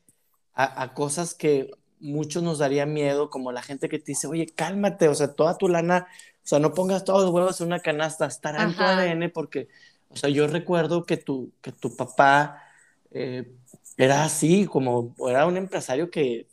a, 0.53 0.83
a, 0.83 0.93
cosas 0.93 1.33
que 1.33 1.71
muchos 2.03 2.43
nos 2.43 2.59
daría 2.59 2.85
miedo, 2.87 3.31
como 3.31 3.53
la 3.53 3.63
gente 3.63 3.89
que 3.89 3.99
te 3.99 4.13
dice, 4.13 4.27
oye, 4.27 4.47
cálmate, 4.47 5.09
o 5.09 5.15
sea, 5.15 5.35
toda 5.35 5.57
tu 5.57 5.69
lana, 5.69 6.07
o 6.37 6.47
sea, 6.47 6.59
no 6.59 6.75
pongas 6.75 7.05
todos 7.05 7.23
los 7.23 7.31
huevos 7.31 7.61
en 7.61 7.69
una 7.69 7.81
canasta, 7.81 8.27
estará 8.27 8.63
en 8.63 8.77
tu 8.77 8.83
ADN 8.83 9.29
porque 9.31 9.69
o 10.13 10.17
sea, 10.17 10.29
yo 10.29 10.47
recuerdo 10.47 11.05
que 11.05 11.17
tu, 11.17 11.53
que 11.63 11.73
tu 11.73 11.97
papá 11.97 12.63
eh, 13.11 13.51
era 13.97 14.25
así, 14.25 14.67
como 14.67 15.15
era 15.29 15.47
un 15.47 15.57
empresario 15.57 16.11
que 16.11 16.47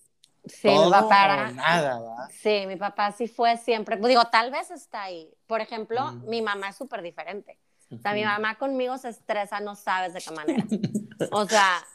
Sí, 0.46 0.70
mi 0.70 0.90
papá 0.90 1.26
era. 1.26 1.52
Nada. 1.52 2.00
Sí, 2.32 2.64
mi 2.66 2.76
papá 2.76 3.12
sí 3.12 3.28
fue 3.28 3.58
siempre. 3.58 3.98
Digo, 3.98 4.24
tal 4.32 4.50
vez 4.50 4.72
está 4.72 5.04
ahí. 5.04 5.30
Por 5.46 5.62
ejemplo, 5.62 6.14
mi 6.26 6.42
mamá 6.42 6.70
es 6.70 6.78
súper 6.78 7.02
diferente. 7.02 7.60
O 7.92 7.98
sea, 7.98 8.14
mi 8.14 8.24
mamá 8.24 8.56
conmigo 8.56 8.98
se 8.98 9.10
estresa, 9.10 9.60
no 9.60 9.76
sabes 9.76 10.14
de 10.14 10.22
qué 10.22 10.32
manera. 10.32 10.64
O 11.32 11.46
sea, 11.46 11.86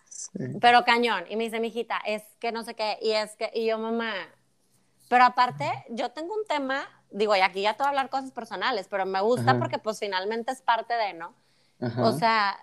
pero 0.61 0.85
cañón. 0.85 1.25
Y 1.31 1.37
me 1.37 1.45
dice, 1.45 1.59
mi 1.59 1.69
hijita, 1.69 1.99
es 2.05 2.23
que 2.41 2.53
no 2.53 2.63
sé 2.63 2.75
qué. 2.75 2.99
Y 3.01 3.13
es 3.13 3.37
que, 3.37 3.51
y 3.55 3.67
yo, 3.67 3.79
mamá. 3.79 4.13
Pero 5.09 5.25
aparte, 5.25 5.65
yo 5.89 6.11
tengo 6.11 6.35
un 6.35 6.45
tema, 6.47 6.87
digo, 7.11 7.35
y 7.35 7.41
aquí 7.41 7.63
ya 7.63 7.73
te 7.73 7.79
voy 7.79 7.87
a 7.87 7.89
hablar 7.89 8.11
cosas 8.11 8.33
personales, 8.33 8.87
pero 8.89 9.07
me 9.07 9.23
gusta 9.23 9.59
porque, 9.59 9.79
pues, 9.79 9.99
finalmente 9.99 10.53
es 10.53 10.61
parte 10.61 10.93
de, 10.95 11.15
¿no? 11.15 11.35
O 11.99 12.13
sea, 12.13 12.59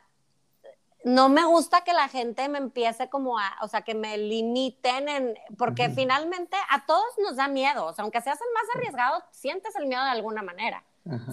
no 1.04 1.30
me 1.30 1.46
gusta 1.46 1.82
que 1.82 1.94
la 1.94 2.08
gente 2.08 2.48
me 2.50 2.58
empiece 2.58 3.10
como 3.10 3.39
a, 3.39 3.58
o 3.62 3.67
sea, 3.67 3.82
que 3.82 3.96
me 3.96 4.17
limiten 4.17 5.10
en, 5.10 5.36
porque 5.58 5.89
finalmente 5.89 6.58
a 6.70 6.86
todos 6.86 7.17
nos 7.22 7.36
da 7.36 7.48
miedo, 7.48 7.86
o 7.86 7.94
sea, 7.94 8.04
aunque 8.04 8.22
seas 8.22 8.39
el 8.39 8.48
más 8.54 8.76
arriesgado, 8.76 9.24
sientes 9.32 9.76
el 9.76 9.88
miedo 9.88 10.04
de 10.04 10.10
alguna 10.10 10.41
manera, 10.44 10.84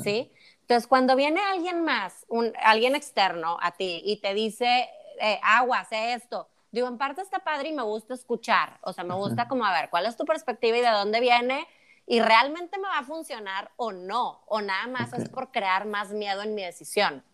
¿sí? 0.03 0.33
Entonces, 0.69 0.87
cuando 0.87 1.17
viene 1.17 1.41
alguien 1.41 1.83
más, 1.83 2.27
un, 2.29 2.53
alguien 2.63 2.95
externo 2.95 3.57
a 3.63 3.71
ti 3.71 4.03
y 4.05 4.21
te 4.21 4.35
dice, 4.35 4.87
eh, 5.19 5.41
agua, 5.43 5.83
sé 5.87 6.13
esto, 6.13 6.47
digo, 6.71 6.89
en 6.89 6.99
parte 6.99 7.23
está 7.23 7.39
padre 7.39 7.71
y 7.71 7.73
me 7.73 7.83
gusta 7.83 8.13
escuchar, 8.13 8.79
o 8.83 8.93
sea, 8.93 9.03
me 9.03 9.15
gusta 9.15 9.49
como 9.49 9.65
a 9.65 9.73
ver, 9.73 9.89
¿cuál 9.89 10.05
es 10.05 10.19
tu 10.19 10.27
perspectiva 10.27 10.77
y 10.77 10.83
de 10.83 10.91
dónde 10.91 11.21
viene? 11.21 11.67
Y 12.07 12.21
realmente 12.21 12.77
me 12.77 12.87
va 12.87 12.99
a 12.99 13.03
funcionar 13.03 13.71
o 13.77 13.93
no, 13.93 14.43
o 14.45 14.61
nada 14.61 14.87
más 14.89 15.15
es 15.15 15.31
por 15.31 15.53
crear 15.53 15.87
más 15.87 16.11
miedo 16.11 16.43
en 16.43 16.55
mi 16.55 16.63
decisión. 16.63 17.25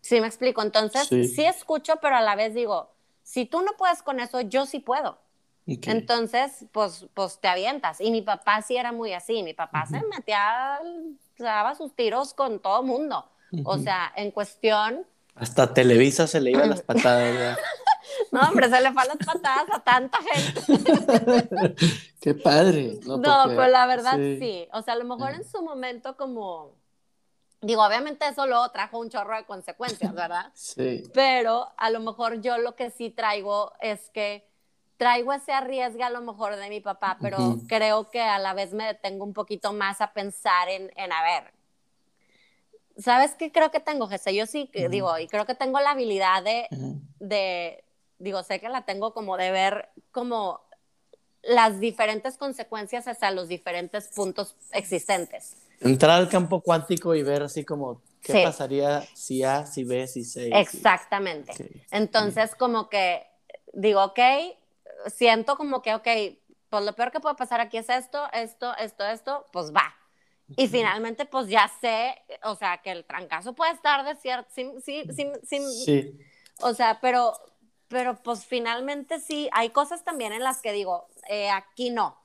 Sí, 0.00 0.22
me 0.22 0.26
explico. 0.26 0.62
Entonces, 0.62 1.06
sí. 1.06 1.44
escucho, 1.44 1.96
pero 2.00 2.16
a 2.16 2.22
la 2.22 2.34
vez 2.34 2.54
digo, 2.54 2.94
si 3.22 3.44
tú 3.44 3.60
no 3.60 3.72
puedes 3.76 4.02
con 4.02 4.20
eso, 4.20 4.40
yo 4.40 4.64
sí 4.64 4.78
puedo. 4.78 5.18
Entonces, 5.66 6.66
pues, 6.72 7.06
pues 7.14 7.38
te 7.38 7.48
avientas. 7.48 8.00
Y 8.00 8.10
mi 8.10 8.22
papá 8.22 8.60
sí 8.62 8.76
era 8.76 8.92
muy 8.92 9.12
así. 9.12 9.42
Mi 9.42 9.54
papá 9.54 9.86
se 9.86 10.02
metía, 10.14 10.78
se 11.36 11.44
daba 11.44 11.74
sus 11.74 11.94
tiros 11.94 12.34
con 12.34 12.60
todo 12.60 12.82
mundo. 12.82 13.26
O 13.64 13.78
sea, 13.78 14.12
en 14.16 14.30
cuestión... 14.30 15.06
Hasta 15.36 15.72
Televisa 15.72 16.26
se 16.26 16.40
le 16.40 16.50
iban 16.50 16.70
las 16.70 16.82
patadas. 16.82 17.58
no, 18.32 18.40
hombre, 18.40 18.68
se 18.68 18.80
le 18.80 18.90
van 18.90 19.08
las 19.08 19.16
patadas 19.16 19.66
a 19.72 19.80
tanta 19.80 20.18
gente. 20.22 21.74
Qué 22.20 22.34
padre. 22.34 22.98
No, 23.04 23.20
pero 23.20 23.66
la 23.68 23.86
verdad 23.86 24.16
sí. 24.16 24.68
O 24.72 24.82
sea, 24.82 24.94
a 24.94 24.96
lo 24.96 25.04
mejor 25.04 25.34
en 25.34 25.44
su 25.44 25.62
momento 25.62 26.16
como... 26.16 26.72
Digo, 27.60 27.82
obviamente 27.82 28.28
eso 28.28 28.46
luego 28.46 28.68
trajo 28.70 28.98
un 28.98 29.08
chorro 29.08 29.36
de 29.36 29.44
consecuencias, 29.44 30.12
¿verdad? 30.12 30.50
sí. 30.52 31.04
Pero 31.14 31.68
a 31.78 31.88
lo 31.88 32.00
mejor 32.00 32.42
yo 32.42 32.58
lo 32.58 32.76
que 32.76 32.90
sí 32.90 33.08
traigo 33.08 33.72
es 33.80 34.10
que 34.10 34.46
traigo 34.96 35.32
ese 35.32 35.52
arriesgue 35.52 36.02
a 36.02 36.10
lo 36.10 36.20
mejor 36.22 36.56
de 36.56 36.68
mi 36.68 36.80
papá, 36.80 37.18
pero 37.20 37.58
creo 37.68 38.10
que 38.10 38.20
a 38.20 38.38
la 38.38 38.54
vez 38.54 38.72
me 38.72 38.84
detengo 38.86 39.24
un 39.24 39.32
poquito 39.32 39.72
más 39.72 40.00
a 40.00 40.12
pensar 40.12 40.68
en, 40.68 40.92
en 40.96 41.12
a 41.12 41.22
ver, 41.22 41.52
¿sabes 42.96 43.32
qué 43.34 43.50
creo 43.50 43.70
que 43.70 43.80
tengo, 43.80 44.08
Jesse? 44.08 44.34
Yo 44.34 44.46
sí, 44.46 44.70
digo, 44.90 45.18
y 45.18 45.26
creo 45.26 45.46
que 45.46 45.54
tengo 45.54 45.80
la 45.80 45.90
habilidad 45.90 46.42
de, 46.42 46.68
de, 47.18 47.84
digo, 48.18 48.42
sé 48.42 48.60
que 48.60 48.68
la 48.68 48.84
tengo 48.84 49.12
como 49.12 49.36
de 49.36 49.50
ver 49.50 49.88
como 50.12 50.60
las 51.42 51.80
diferentes 51.80 52.36
consecuencias 52.36 53.06
hasta 53.06 53.30
los 53.30 53.48
diferentes 53.48 54.08
puntos 54.08 54.56
existentes. 54.72 55.56
Entrar 55.80 56.18
al 56.18 56.28
campo 56.28 56.60
cuántico 56.62 57.14
y 57.14 57.22
ver 57.22 57.42
así 57.42 57.64
como 57.64 58.00
qué 58.22 58.42
pasaría 58.42 59.02
si 59.14 59.42
A, 59.42 59.66
si 59.66 59.84
B, 59.84 60.06
si 60.06 60.24
C. 60.24 60.48
Exactamente. 60.58 61.52
Entonces, 61.90 62.54
como 62.54 62.88
que 62.88 63.26
digo, 63.74 64.02
ok, 64.02 64.18
siento 65.06 65.56
como 65.56 65.82
que, 65.82 65.94
ok, 65.94 66.08
pues 66.68 66.84
lo 66.84 66.94
peor 66.94 67.12
que 67.12 67.20
puede 67.20 67.36
pasar 67.36 67.60
aquí 67.60 67.76
es 67.76 67.88
esto, 67.88 68.24
esto, 68.32 68.76
esto, 68.76 69.06
esto, 69.06 69.46
pues 69.52 69.72
va. 69.72 69.94
Y 70.56 70.68
finalmente, 70.68 71.24
pues 71.24 71.48
ya 71.48 71.70
sé, 71.80 72.14
o 72.42 72.54
sea, 72.54 72.78
que 72.82 72.90
el 72.90 73.04
trancazo 73.04 73.54
puede 73.54 73.72
estar 73.72 74.04
de 74.04 74.14
cierto, 74.16 74.50
sí, 74.54 74.70
sí, 74.84 75.04
sí, 75.14 75.32
sí, 75.42 76.18
o 76.60 76.74
sea, 76.74 76.98
pero, 77.00 77.32
pero 77.88 78.16
pues 78.22 78.44
finalmente 78.44 79.20
sí, 79.20 79.48
hay 79.52 79.70
cosas 79.70 80.04
también 80.04 80.32
en 80.32 80.42
las 80.42 80.60
que 80.60 80.72
digo, 80.72 81.08
eh, 81.30 81.48
aquí 81.50 81.90
no, 81.90 82.18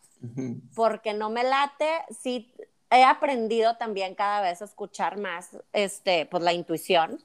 porque 0.75 1.13
no 1.13 1.29
me 1.29 1.43
late, 1.43 2.03
sí, 2.21 2.53
he 2.91 3.03
aprendido 3.03 3.77
también 3.77 4.15
cada 4.15 4.41
vez 4.41 4.61
a 4.61 4.65
escuchar 4.65 5.17
más, 5.17 5.57
este, 5.71 6.25
pues 6.25 6.43
la 6.43 6.53
intuición, 6.53 7.23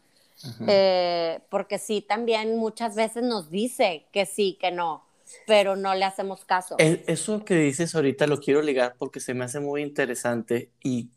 eh, 0.69 1.40
porque 1.49 1.79
sí, 1.79 2.03
también 2.03 2.57
muchas 2.57 2.95
veces 2.95 3.25
nos 3.25 3.51
dice 3.51 4.07
que 4.12 4.27
sí, 4.27 4.59
que 4.61 4.71
no, 4.71 5.04
pero 5.47 5.77
no 5.77 5.95
le 5.95 6.05
hacemos 6.05 6.45
caso. 6.45 6.77
Eso 6.79 7.45
que 7.45 7.57
dices 7.57 7.95
ahorita 7.95 8.27
lo 8.27 8.41
quiero 8.41 8.63
ligar 8.63 8.95
porque 8.99 9.21
se 9.21 9.35
me 9.35 9.45
hace 9.45 9.61
muy 9.61 9.83
interesante 9.83 10.71
y, 10.83 11.09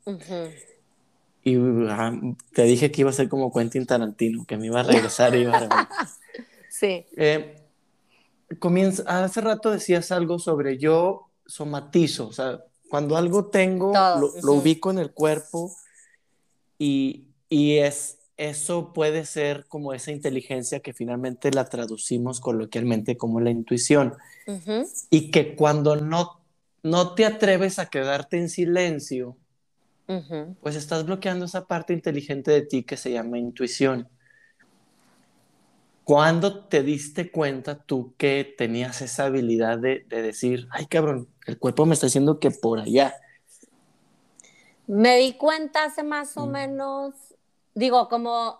y 1.44 1.58
ah, 1.90 2.14
te 2.54 2.64
dije 2.64 2.92
que 2.92 3.02
iba 3.02 3.10
a 3.10 3.14
ser 3.14 3.30
como 3.30 3.54
Quentin 3.54 3.86
Tarantino, 3.86 4.46
que 4.46 4.58
me 4.58 4.68
iba 4.68 4.82
a 4.82 4.84
regresar 4.84 5.36
y 5.36 5.40
iba 5.40 5.58
a 5.58 5.90
Sí. 6.70 7.06
Eh, 7.16 7.64
comienza, 8.60 9.04
hace 9.24 9.42
rato 9.42 9.72
decías 9.72 10.12
algo 10.12 10.40
sobre 10.40 10.78
yo 10.78 11.30
somatizo, 11.46 12.28
o 12.28 12.34
sea, 12.34 12.60
cuando 12.90 13.18
algo 13.18 13.48
tengo, 13.48 13.94
lo, 13.94 14.54
ubico 14.54 14.92
en 14.92 15.00
el 15.00 15.12
cuerpo 15.12 15.76
y, 16.78 17.28
y 17.50 17.78
es 17.78 18.17
eso 18.38 18.94
puede 18.94 19.26
ser 19.26 19.66
como 19.68 19.94
esa 19.94 20.12
inteligencia 20.12 20.80
que 20.80 20.94
finalmente 20.94 21.52
la 21.52 21.66
traducimos 21.66 22.40
coloquialmente 22.40 23.18
como 23.18 23.40
la 23.42 23.50
intuición. 23.50 24.14
Y 25.10 25.32
que 25.32 25.56
cuando 25.56 25.96
no, 25.96 26.40
no 26.84 27.16
te 27.16 27.26
atreves 27.26 27.80
a 27.80 27.88
quedarte 27.88 28.38
en 28.38 28.50
silencio, 28.50 29.36
pues 30.62 30.76
estás 30.76 31.06
bloqueando 31.06 31.46
esa 31.46 31.66
parte 31.66 31.94
inteligente 31.94 32.52
de 32.52 32.62
ti 32.62 32.84
que 32.84 32.96
se 32.96 33.12
llama 33.12 33.40
intuición. 33.40 34.08
¿Cuándo 36.04 36.64
te 36.64 36.84
diste 36.84 37.32
cuenta 37.32 37.84
tú 37.84 38.14
que 38.18 38.56
tenías 38.58 39.02
esa 39.02 39.26
habilidad 39.26 39.80
de, 39.80 40.06
de 40.08 40.22
decir, 40.22 40.68
ay 40.72 40.86
cabrón, 40.86 41.28
el 41.48 41.58
cuerpo 41.58 41.86
me 41.86 41.96
está 41.96 42.06
diciendo 42.06 42.40
que 42.40 42.52
por 42.52 42.80
allá? 42.80 43.16
Me 44.86 45.18
di 45.18 45.34
cuenta 45.34 45.84
hace 45.84 46.04
más 46.04 46.38
o 46.38 46.46
mm. 46.46 46.50
menos 46.50 47.14
digo, 47.78 48.10
como, 48.10 48.60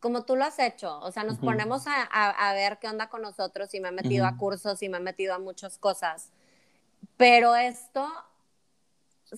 como 0.00 0.24
tú 0.24 0.36
lo 0.36 0.44
has 0.44 0.58
hecho, 0.58 0.98
o 1.00 1.12
sea, 1.12 1.22
nos 1.22 1.38
ponemos 1.38 1.86
a, 1.86 2.02
a, 2.02 2.52
ver 2.54 2.78
qué 2.78 2.88
onda 2.88 3.10
con 3.10 3.20
nosotros 3.20 3.72
y 3.74 3.80
me 3.80 3.88
he 3.88 3.92
metido 3.92 4.24
a 4.24 4.38
cursos 4.38 4.82
y 4.82 4.88
me 4.88 4.96
he 4.96 5.00
metido 5.00 5.34
a 5.34 5.38
muchas 5.38 5.76
cosas, 5.76 6.30
pero 7.18 7.54
esto, 7.54 8.10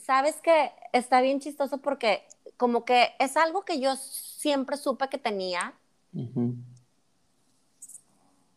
sabes 0.01 0.37
que 0.37 0.71
está 0.93 1.21
bien 1.21 1.41
chistoso 1.41 1.79
porque 1.79 2.25
como 2.57 2.85
que 2.85 3.15
es 3.19 3.37
algo 3.37 3.65
que 3.65 3.81
yo 3.81 3.97
siempre 3.97 4.77
supe 4.77 5.09
que 5.09 5.19
tenía, 5.19 5.75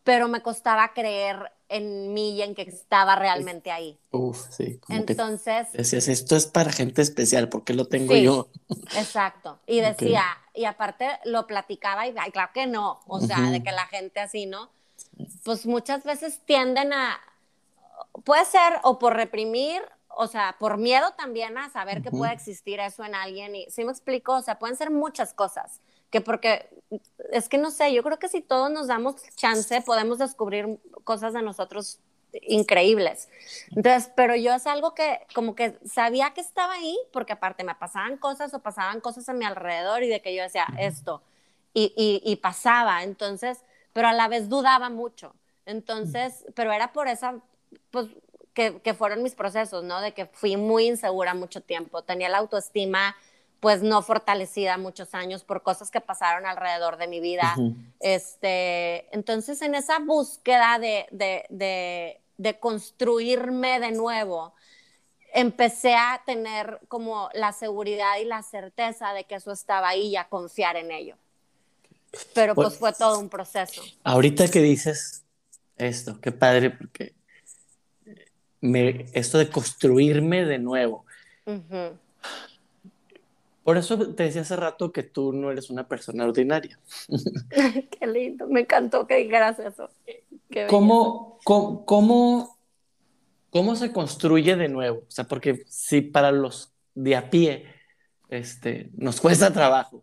pero 0.04 0.28
me 0.28 0.40
costaba 0.40 0.94
creer 0.94 1.50
en 1.68 2.14
mí 2.14 2.32
y 2.32 2.42
en 2.42 2.54
que 2.54 2.62
estaba 2.62 3.16
realmente 3.16 3.70
ahí. 3.70 3.98
Uf, 4.10 4.46
sí. 4.50 4.80
Entonces. 4.88 5.70
decías, 5.72 6.08
esto 6.08 6.36
es 6.36 6.46
para 6.46 6.72
gente 6.72 7.02
especial, 7.02 7.48
porque 7.48 7.74
lo 7.74 7.86
tengo 7.86 8.16
yo? 8.16 8.48
Exacto. 8.96 9.58
Y 9.66 9.80
decía, 9.80 10.24
y 10.54 10.64
aparte 10.64 11.08
lo 11.24 11.46
platicaba 11.46 12.06
y, 12.06 12.14
ay, 12.18 12.30
claro 12.30 12.50
que 12.54 12.66
no, 12.66 13.00
o 13.06 13.20
sea, 13.20 13.50
de 13.50 13.62
que 13.62 13.72
la 13.72 13.86
gente 13.86 14.20
así, 14.20 14.46
¿no? 14.46 14.70
Pues 15.44 15.66
muchas 15.66 16.04
veces 16.04 16.40
tienden 16.44 16.92
a, 16.92 17.20
puede 18.24 18.44
ser 18.44 18.74
o 18.82 18.98
por 18.98 19.14
reprimir, 19.14 19.82
o 20.08 20.26
sea, 20.26 20.56
por 20.58 20.78
miedo 20.78 21.12
también 21.16 21.58
a 21.58 21.70
saber 21.70 22.02
que 22.02 22.10
puede 22.10 22.32
existir 22.32 22.80
eso 22.80 23.04
en 23.04 23.14
alguien. 23.14 23.54
Y 23.54 23.66
sí 23.70 23.84
me 23.84 23.92
explico, 23.92 24.34
o 24.36 24.42
sea, 24.42 24.58
pueden 24.58 24.76
ser 24.76 24.90
muchas 24.90 25.32
cosas 25.34 25.80
que 26.10 26.20
porque 26.20 26.68
es 27.32 27.48
que 27.48 27.58
no 27.58 27.70
sé, 27.70 27.92
yo 27.92 28.02
creo 28.02 28.18
que 28.18 28.28
si 28.28 28.40
todos 28.40 28.70
nos 28.70 28.86
damos 28.86 29.16
chance 29.36 29.80
podemos 29.82 30.18
descubrir 30.18 30.78
cosas 31.04 31.32
de 31.34 31.42
nosotros 31.42 32.00
increíbles. 32.42 33.28
Entonces, 33.74 34.10
pero 34.14 34.36
yo 34.36 34.54
es 34.54 34.66
algo 34.66 34.94
que 34.94 35.20
como 35.34 35.54
que 35.54 35.78
sabía 35.84 36.32
que 36.34 36.40
estaba 36.40 36.74
ahí 36.74 36.98
porque 37.12 37.32
aparte 37.32 37.64
me 37.64 37.74
pasaban 37.74 38.16
cosas 38.16 38.52
o 38.54 38.60
pasaban 38.60 39.00
cosas 39.00 39.28
a 39.28 39.32
mi 39.32 39.44
alrededor 39.44 40.02
y 40.02 40.08
de 40.08 40.20
que 40.20 40.34
yo 40.34 40.42
decía 40.42 40.66
esto 40.78 41.22
y, 41.74 42.22
y, 42.24 42.36
pasaba, 42.36 43.04
entonces, 43.04 43.64
pero 43.92 44.08
a 44.08 44.12
la 44.12 44.26
vez 44.26 44.48
dudaba 44.48 44.90
mucho. 44.90 45.34
Entonces, 45.64 46.44
pero 46.54 46.72
era 46.72 46.92
por 46.92 47.06
esa, 47.06 47.40
pues, 47.92 48.08
que, 48.52 48.80
que 48.80 48.94
fueron 48.94 49.22
mis 49.22 49.36
procesos, 49.36 49.84
¿no? 49.84 50.00
De 50.00 50.12
que 50.12 50.26
fui 50.26 50.56
muy 50.56 50.86
insegura 50.86 51.34
mucho 51.34 51.60
tiempo, 51.60 52.02
tenía 52.02 52.28
la 52.28 52.38
autoestima 52.38 53.14
pues 53.60 53.82
no 53.82 54.02
fortalecida 54.02 54.78
muchos 54.78 55.14
años 55.14 55.42
por 55.42 55.62
cosas 55.62 55.90
que 55.90 56.00
pasaron 56.00 56.46
alrededor 56.46 56.96
de 56.96 57.08
mi 57.08 57.20
vida. 57.20 57.56
este, 58.00 59.14
entonces, 59.14 59.60
en 59.62 59.74
esa 59.74 59.98
búsqueda 59.98 60.78
de, 60.78 61.06
de, 61.10 62.20
de, 62.36 62.58
construirme 62.58 63.80
de 63.80 63.92
nuevo, 63.92 64.54
empecé 65.34 65.94
a 65.94 66.22
tener 66.24 66.80
como 66.88 67.30
la 67.34 67.52
seguridad 67.52 68.18
y 68.20 68.24
la 68.24 68.42
certeza 68.42 69.12
de 69.12 69.24
que 69.24 69.34
eso 69.34 69.52
estaba 69.52 69.88
ahí 69.88 70.08
y 70.08 70.16
a 70.16 70.28
confiar 70.28 70.76
en 70.76 70.92
ello. 70.92 71.16
Pero 72.34 72.54
pues, 72.54 72.68
pues 72.68 72.78
fue 72.78 72.92
todo 72.92 73.18
un 73.18 73.28
proceso. 73.28 73.82
Ahorita 74.04 74.48
que 74.48 74.62
dices 74.62 75.24
esto, 75.76 76.20
qué 76.20 76.32
padre, 76.32 76.70
porque 76.70 77.14
me, 78.60 79.06
esto 79.12 79.38
de 79.38 79.50
construirme 79.50 80.44
de 80.44 80.58
nuevo. 80.58 81.04
Por 83.68 83.76
eso 83.76 83.98
te 84.14 84.22
decía 84.22 84.40
hace 84.40 84.56
rato 84.56 84.92
que 84.92 85.02
tú 85.02 85.34
no 85.34 85.50
eres 85.50 85.68
una 85.68 85.86
persona 85.86 86.24
ordinaria. 86.24 86.80
Qué 87.50 88.06
lindo, 88.06 88.48
me 88.48 88.60
encantó 88.60 89.06
que 89.06 89.16
dijeras 89.16 89.58
eso. 89.58 89.90
¿Cómo, 90.70 91.38
cómo, 91.44 91.84
cómo, 93.50 93.76
se 93.76 93.92
construye 93.92 94.56
de 94.56 94.70
nuevo? 94.70 95.00
O 95.00 95.10
sea, 95.10 95.24
porque 95.24 95.66
si 95.68 96.00
para 96.00 96.32
los 96.32 96.72
de 96.94 97.14
a 97.14 97.28
pie 97.28 97.66
este, 98.30 98.88
nos 98.96 99.20
cuesta 99.20 99.52
trabajo, 99.52 100.02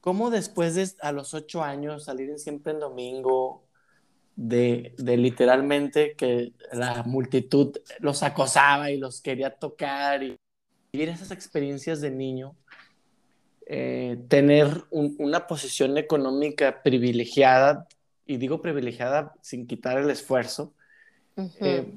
¿cómo 0.00 0.30
después 0.30 0.74
de 0.74 0.88
a 1.02 1.12
los 1.12 1.34
ocho 1.34 1.62
años 1.62 2.06
salir 2.06 2.36
siempre 2.40 2.72
en 2.72 2.80
domingo, 2.80 3.62
de, 4.34 4.92
de, 4.98 5.16
literalmente 5.18 6.16
que 6.16 6.52
la 6.72 7.04
multitud 7.04 7.76
los 8.00 8.24
acosaba 8.24 8.90
y 8.90 8.98
los 8.98 9.20
quería 9.20 9.54
tocar 9.54 10.24
y 10.24 10.36
vivir 10.92 11.10
esas 11.10 11.30
experiencias 11.30 12.00
de 12.00 12.10
niño, 12.10 12.56
eh, 13.66 14.18
tener 14.28 14.84
una 14.90 15.46
posición 15.46 15.96
económica 15.98 16.82
privilegiada, 16.82 17.86
y 18.26 18.36
digo 18.36 18.60
privilegiada 18.60 19.34
sin 19.40 19.66
quitar 19.66 19.98
el 19.98 20.10
esfuerzo, 20.10 20.72
eh, 21.60 21.92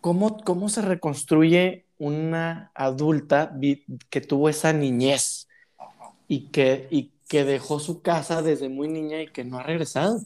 ¿cómo, 0.00 0.38
¿cómo 0.44 0.68
se 0.68 0.82
reconstruye 0.82 1.84
una 1.98 2.70
adulta 2.74 3.52
que 4.10 4.20
tuvo 4.20 4.48
esa 4.48 4.72
niñez 4.72 5.48
y 6.28 6.48
que, 6.48 6.88
y 6.90 7.12
que 7.28 7.44
dejó 7.44 7.78
su 7.80 8.02
casa 8.02 8.42
desde 8.42 8.68
muy 8.68 8.88
niña 8.88 9.20
y 9.22 9.28
que 9.28 9.44
no 9.44 9.58
ha 9.58 9.62
regresado? 9.62 10.20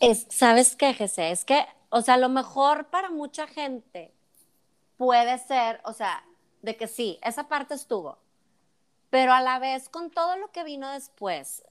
Es, 0.00 0.26
¿Sabes 0.30 0.74
qué, 0.74 0.94
Jesse? 0.94 1.30
Es 1.30 1.44
que, 1.44 1.64
o 1.88 2.02
sea, 2.02 2.14
a 2.14 2.18
lo 2.18 2.28
mejor 2.28 2.86
para 2.86 3.10
mucha 3.10 3.46
gente 3.46 4.12
puede 4.96 5.38
ser, 5.38 5.80
o 5.84 5.92
sea, 5.92 6.24
de 6.62 6.76
que 6.76 6.88
sí, 6.88 7.18
esa 7.22 7.48
parte 7.48 7.74
estuvo, 7.74 8.18
pero 9.10 9.32
a 9.32 9.40
la 9.40 9.58
vez 9.58 9.88
con 9.88 10.10
todo 10.10 10.36
lo 10.36 10.50
que 10.52 10.64
vino 10.64 10.90
después, 10.90 11.64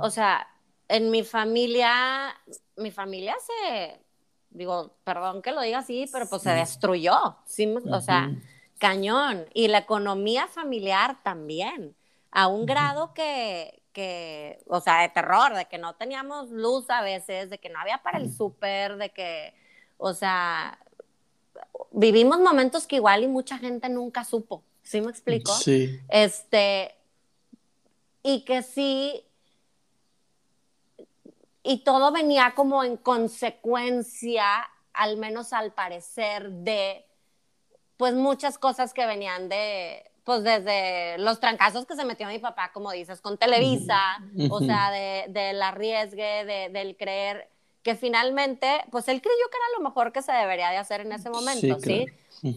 o 0.00 0.10
sea, 0.10 0.48
en 0.88 1.10
mi 1.10 1.22
familia, 1.22 2.34
mi 2.76 2.90
familia 2.90 3.34
se, 3.46 4.00
digo, 4.50 4.94
perdón 5.04 5.42
que 5.42 5.52
lo 5.52 5.60
diga 5.60 5.78
así, 5.78 6.08
pero 6.12 6.26
pues 6.26 6.42
se 6.42 6.50
destruyó, 6.50 7.36
¿sí? 7.46 7.72
o 7.90 8.00
sea, 8.00 8.30
cañón. 8.78 9.46
Y 9.54 9.68
la 9.68 9.78
economía 9.78 10.48
familiar 10.48 11.22
también, 11.22 11.94
a 12.30 12.48
un 12.48 12.66
grado 12.66 13.14
que, 13.14 13.82
que, 13.92 14.62
o 14.66 14.80
sea, 14.80 15.02
de 15.02 15.08
terror, 15.10 15.54
de 15.54 15.66
que 15.66 15.78
no 15.78 15.94
teníamos 15.94 16.50
luz 16.50 16.88
a 16.90 17.02
veces, 17.02 17.50
de 17.50 17.58
que 17.58 17.68
no 17.68 17.78
había 17.78 18.02
para 18.02 18.18
el 18.18 18.32
súper, 18.32 18.96
de 18.96 19.10
que, 19.10 19.54
o 19.98 20.14
sea, 20.14 20.78
vivimos 21.92 22.40
momentos 22.40 22.86
que 22.86 22.96
igual 22.96 23.22
y 23.22 23.28
mucha 23.28 23.58
gente 23.58 23.88
nunca 23.88 24.24
supo, 24.24 24.62
¿sí 24.82 25.00
me 25.00 25.10
explico? 25.10 25.52
Sí. 25.52 26.00
Este, 26.08 26.94
y 28.22 28.44
que 28.44 28.62
sí, 28.62 29.24
y 31.62 31.78
todo 31.84 32.12
venía 32.12 32.52
como 32.56 32.82
en 32.84 32.96
consecuencia, 32.96 34.44
al 34.92 35.16
menos 35.16 35.52
al 35.52 35.72
parecer, 35.72 36.50
de 36.50 37.06
pues 37.96 38.14
muchas 38.14 38.58
cosas 38.58 38.92
que 38.92 39.06
venían 39.06 39.48
de, 39.48 40.10
pues 40.24 40.42
desde 40.42 41.18
los 41.18 41.38
trancazos 41.38 41.86
que 41.86 41.94
se 41.94 42.04
metió 42.04 42.26
mi 42.26 42.38
papá, 42.38 42.72
como 42.72 42.90
dices, 42.90 43.20
con 43.20 43.38
Televisa, 43.38 44.18
o 44.50 44.58
sea, 44.60 44.90
de, 44.90 45.26
del 45.28 45.62
arriesgue, 45.62 46.44
de, 46.44 46.68
del 46.70 46.96
creer 46.96 47.51
que 47.82 47.94
finalmente, 47.96 48.84
pues 48.90 49.08
él 49.08 49.20
creyó 49.20 49.50
que 49.50 49.56
era 49.56 49.78
lo 49.78 49.84
mejor 49.84 50.12
que 50.12 50.22
se 50.22 50.32
debería 50.32 50.70
de 50.70 50.76
hacer 50.76 51.00
en 51.00 51.12
ese 51.12 51.30
momento, 51.30 51.78
¿sí? 51.80 52.06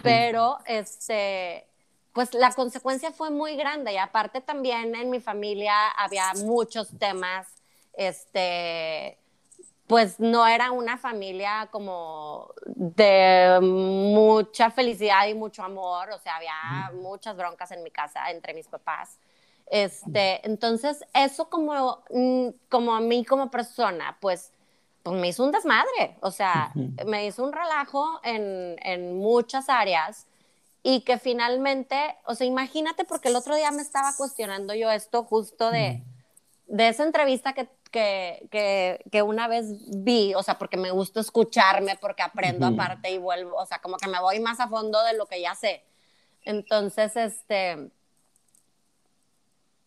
Pero, 0.04 0.60
este, 0.66 1.68
pues 2.14 2.34
la 2.34 2.52
consecuencia 2.54 3.12
fue 3.12 3.30
muy 3.30 3.56
grande. 3.56 3.94
Y 3.94 3.98
aparte 3.98 4.42
también 4.42 4.96
en 4.96 5.10
mi 5.10 5.20
familia 5.20 5.90
había 5.98 6.32
muchos 6.44 6.90
temas 6.98 7.48
este, 7.98 9.18
pues 9.88 10.20
no 10.20 10.48
era 10.48 10.72
una 10.72 10.98
familia 10.98 11.70
como 11.72 12.52
de 12.66 13.60
mucha 13.62 14.72
felicidad 14.72 15.28
y 15.28 15.34
mucho 15.34 15.64
amor, 15.64 16.10
o 16.12 16.20
sea, 16.20 16.38
había 16.38 16.92
muchas 17.02 17.38
broncas 17.38 17.72
en 17.72 17.84
mi 17.84 17.92
casa 17.92 18.32
entre 18.32 18.54
mis 18.54 18.68
papás. 18.68 19.20
Este, 19.68 20.46
entonces, 20.46 21.04
eso 21.14 21.50
como, 21.50 22.04
mm, 22.10 22.50
como 22.70 22.96
a 22.96 23.00
mí 23.00 23.26
como 23.26 23.50
persona, 23.50 24.18
pues, 24.20 24.52
pues 25.06 25.22
me 25.22 25.28
hizo 25.28 25.44
un 25.44 25.52
desmadre, 25.52 26.18
o 26.22 26.32
sea, 26.32 26.72
me 27.06 27.28
hizo 27.28 27.44
un 27.44 27.54
relajo 27.54 28.20
en, 28.24 28.76
en 28.82 29.20
muchas 29.20 29.70
áreas 29.70 30.26
y 30.82 31.02
que 31.02 31.20
finalmente, 31.20 32.18
o 32.26 32.34
sea, 32.34 32.48
imagínate 32.48 33.06
porque 33.06 33.30
el 33.30 33.36
otro 33.36 33.56
día 33.56 33.70
me 33.70 33.84
estaba 33.84 34.15
cuestionando 34.18 34.74
yo 34.74 34.89
esto 34.89 35.24
justo 35.24 35.70
de, 35.70 36.02
de 36.65 36.88
esa 36.88 37.04
entrevista 37.04 37.54
que 37.54 37.70
que, 37.91 39.00
que, 39.10 39.22
una 39.22 39.48
vez 39.48 39.68
vi, 40.04 40.34
o 40.36 40.44
sea, 40.44 40.58
porque 40.58 40.76
me 40.76 40.91
gusta 40.91 41.22
escucharme, 41.22 41.96
porque 42.02 42.24
aprendo 42.24 42.65
aparte 42.65 43.10
y 43.10 43.18
vuelvo, 43.18 43.56
o 43.56 43.65
sea, 43.65 43.80
como 43.80 43.96
que 43.96 44.10
me 44.10 44.20
voy 44.20 44.41
más 44.41 44.60
a 44.60 44.68
fondo 44.68 45.02
de 45.04 45.13
lo 45.13 45.28
que 45.28 45.39
ya 45.39 45.56
sé. 45.56 45.82
Entonces, 46.44 47.15
este, 47.15 47.89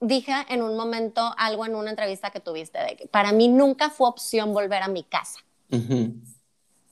dije 0.01 0.33
en 0.49 0.63
un 0.63 0.77
momento 0.77 1.35
algo 1.37 1.67
en 1.67 1.75
una 1.75 1.91
entrevista 1.91 2.31
que 2.31 2.41
tuviste, 2.41 2.79
de 2.79 2.97
que 2.97 3.07
para 3.07 3.33
mí 3.33 3.49
nunca 3.49 3.91
fue 3.91 4.09
opción 4.09 4.53
volver 4.53 4.83
a 4.83 4.89
mi 4.89 5.05
casa. 5.05 5.41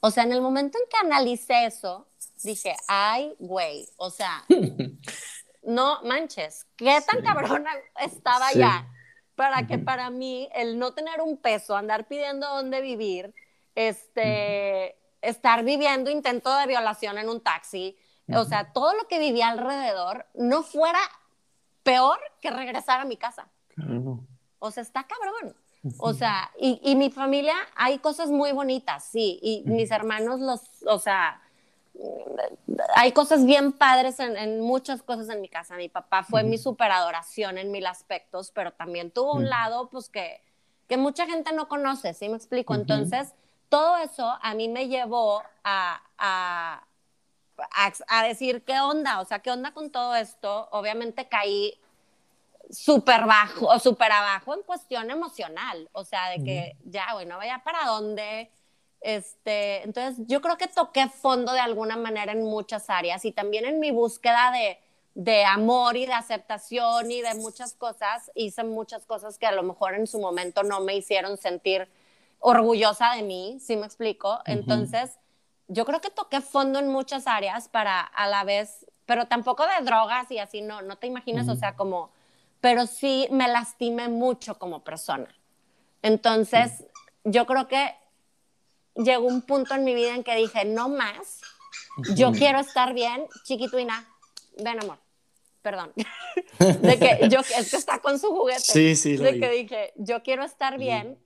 O 0.00 0.10
sea, 0.10 0.24
en 0.24 0.32
el 0.32 0.40
momento 0.40 0.78
en 0.78 0.88
que 0.88 1.06
analicé 1.06 1.66
eso, 1.66 2.06
dije, 2.42 2.76
ay, 2.88 3.34
güey, 3.38 3.88
o 3.96 4.10
sea, 4.10 4.44
no 5.62 6.02
manches, 6.02 6.66
qué 6.76 7.00
tan 7.00 7.22
cabrona 7.22 7.70
estaba 8.00 8.52
ya 8.52 8.88
para 9.34 9.66
que 9.66 9.78
para 9.78 10.10
mí 10.10 10.48
el 10.54 10.78
no 10.78 10.94
tener 10.94 11.20
un 11.20 11.36
peso, 11.36 11.76
andar 11.76 12.08
pidiendo 12.08 12.48
dónde 12.48 12.80
vivir, 12.80 13.34
este, 13.74 14.96
estar 15.20 15.62
viviendo 15.62 16.10
intento 16.10 16.56
de 16.56 16.66
violación 16.66 17.18
en 17.18 17.28
un 17.28 17.40
taxi, 17.42 17.96
o 18.34 18.44
sea, 18.44 18.72
todo 18.72 18.92
lo 18.94 19.06
que 19.06 19.20
vivía 19.20 19.48
alrededor 19.48 20.26
no 20.34 20.62
fuera 20.64 20.98
peor 21.86 22.18
que 22.40 22.50
regresar 22.50 23.00
a 23.00 23.04
mi 23.04 23.16
casa. 23.16 23.48
O 24.58 24.70
sea, 24.70 24.82
está 24.82 25.04
cabrón. 25.04 25.56
O 25.98 26.12
sea, 26.12 26.50
y, 26.58 26.80
y, 26.82 26.96
mi 26.96 27.10
familia, 27.10 27.54
hay 27.76 27.98
cosas 27.98 28.28
muy 28.28 28.50
bonitas, 28.50 29.04
sí, 29.04 29.38
y 29.40 29.62
mis 29.66 29.92
hermanos 29.92 30.40
los, 30.40 30.62
o 30.84 30.98
sea, 30.98 31.40
hay 32.96 33.12
cosas 33.12 33.44
bien 33.44 33.72
padres 33.72 34.18
en, 34.18 34.60
muchas 34.60 35.02
cosas 35.02 35.28
en 35.28 35.40
mi 35.40 35.48
casa. 35.48 35.76
Mi 35.76 35.88
papá 35.88 36.24
fue 36.24 36.42
mi 36.42 36.58
superadoración 36.58 37.56
en 37.58 37.70
mil 37.70 37.86
aspectos, 37.86 38.50
pero 38.50 38.72
también 38.72 39.12
tuvo 39.12 39.34
un 39.34 39.48
lado, 39.48 39.88
pues, 39.88 40.08
que, 40.08 40.42
que 40.88 40.96
mucha 40.96 41.26
gente 41.26 41.52
no 41.52 41.68
conoce, 41.68 42.14
¿sí 42.14 42.28
me 42.28 42.36
explico? 42.36 42.74
Entonces, 42.74 43.32
todo 43.68 43.96
eso 43.98 44.26
a 44.42 44.54
mí 44.54 44.68
me 44.68 44.88
llevó 44.88 45.42
a, 45.64 46.02
a, 46.18 46.86
a, 48.08 48.22
decir, 48.24 48.62
¿qué 48.64 48.78
onda? 48.80 49.20
O 49.20 49.24
sea, 49.24 49.40
¿qué 49.40 49.50
onda 49.50 49.72
con 49.72 49.90
todo 49.90 50.14
esto? 50.14 50.68
Obviamente 50.72 51.28
caí 51.28 51.78
súper 52.70 53.24
bajo, 53.26 53.66
o 53.66 53.78
súper 53.78 54.12
abajo 54.12 54.54
en 54.54 54.62
cuestión 54.62 55.10
emocional, 55.10 55.88
o 55.92 56.04
sea, 56.04 56.30
de 56.30 56.42
que 56.42 56.76
ya, 56.84 57.12
güey, 57.12 57.26
no 57.26 57.36
vaya 57.36 57.62
para 57.64 57.86
dónde, 57.86 58.50
este, 59.00 59.84
entonces, 59.84 60.24
yo 60.26 60.40
creo 60.40 60.56
que 60.56 60.66
toqué 60.66 61.08
fondo 61.08 61.52
de 61.52 61.60
alguna 61.60 61.96
manera 61.96 62.32
en 62.32 62.42
muchas 62.42 62.90
áreas 62.90 63.24
y 63.24 63.32
también 63.32 63.64
en 63.64 63.78
mi 63.78 63.92
búsqueda 63.92 64.50
de, 64.50 64.78
de 65.14 65.44
amor 65.44 65.96
y 65.96 66.06
de 66.06 66.12
aceptación 66.12 67.10
y 67.10 67.22
de 67.22 67.34
muchas 67.34 67.74
cosas, 67.74 68.30
hice 68.34 68.64
muchas 68.64 69.06
cosas 69.06 69.38
que 69.38 69.46
a 69.46 69.52
lo 69.52 69.62
mejor 69.62 69.94
en 69.94 70.06
su 70.06 70.18
momento 70.18 70.62
no 70.62 70.80
me 70.80 70.96
hicieron 70.96 71.36
sentir 71.36 71.88
orgullosa 72.40 73.14
de 73.14 73.22
mí, 73.22 73.58
¿sí 73.60 73.76
me 73.76 73.86
explico? 73.86 74.40
Entonces, 74.44 75.18
yo 75.68 75.84
creo 75.84 76.00
que 76.00 76.10
toqué 76.10 76.40
fondo 76.40 76.78
en 76.78 76.88
muchas 76.88 77.26
áreas 77.26 77.68
para 77.68 78.00
a 78.00 78.28
la 78.28 78.44
vez, 78.44 78.86
pero 79.04 79.26
tampoco 79.26 79.64
de 79.66 79.84
drogas 79.84 80.30
y 80.30 80.38
así, 80.38 80.60
no, 80.60 80.82
no 80.82 80.96
te 80.96 81.06
imaginas, 81.06 81.48
o 81.48 81.56
sea, 81.56 81.74
como, 81.74 82.10
pero 82.60 82.86
sí 82.86 83.28
me 83.30 83.48
lastimé 83.48 84.08
mucho 84.08 84.58
como 84.58 84.84
persona. 84.84 85.28
Entonces, 86.02 86.84
yo 87.24 87.46
creo 87.46 87.66
que 87.68 87.94
llegó 88.94 89.26
un 89.26 89.42
punto 89.42 89.74
en 89.74 89.84
mi 89.84 89.94
vida 89.94 90.14
en 90.14 90.24
que 90.24 90.36
dije, 90.36 90.64
no 90.64 90.88
más, 90.88 91.40
yo 92.14 92.32
quiero 92.32 92.60
estar 92.60 92.94
bien, 92.94 93.26
chiquituina, 93.44 94.08
ven 94.58 94.80
amor, 94.82 94.98
perdón, 95.62 95.92
de 96.58 96.98
que 96.98 97.28
yo, 97.28 97.40
es 97.40 97.70
que 97.70 97.76
está 97.76 98.00
con 98.00 98.18
su 98.18 98.28
juguete, 98.28 98.60
sí, 98.60 98.96
sí, 98.96 99.16
de 99.16 99.40
que 99.40 99.50
dije, 99.50 99.92
yo 99.96 100.22
quiero 100.22 100.44
estar 100.44 100.78
bien 100.78 101.18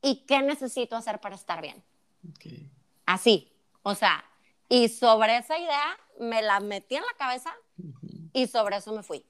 y 0.00 0.24
qué 0.26 0.42
necesito 0.42 0.96
hacer 0.96 1.20
para 1.20 1.36
estar 1.36 1.62
bien. 1.62 1.82
Así, 3.12 3.52
o 3.82 3.94
sea, 3.94 4.24
y 4.70 4.88
sobre 4.88 5.36
esa 5.36 5.58
idea 5.58 5.98
me 6.18 6.40
la 6.40 6.60
metí 6.60 6.96
en 6.96 7.02
la 7.02 7.14
cabeza 7.18 7.54
y 8.32 8.46
sobre 8.46 8.76
eso 8.76 8.90
me 8.92 9.02
fui, 9.02 9.22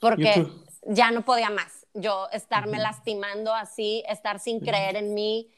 porque 0.00 0.48
ya 0.82 1.12
no 1.12 1.24
podía 1.24 1.48
más, 1.50 1.86
yo 1.94 2.28
estarme 2.32 2.78
lastimando 2.78 3.54
así, 3.54 4.02
estar 4.08 4.40
sin 4.40 4.58
creer 4.58 4.96
en 4.96 5.14
mí, 5.14 5.48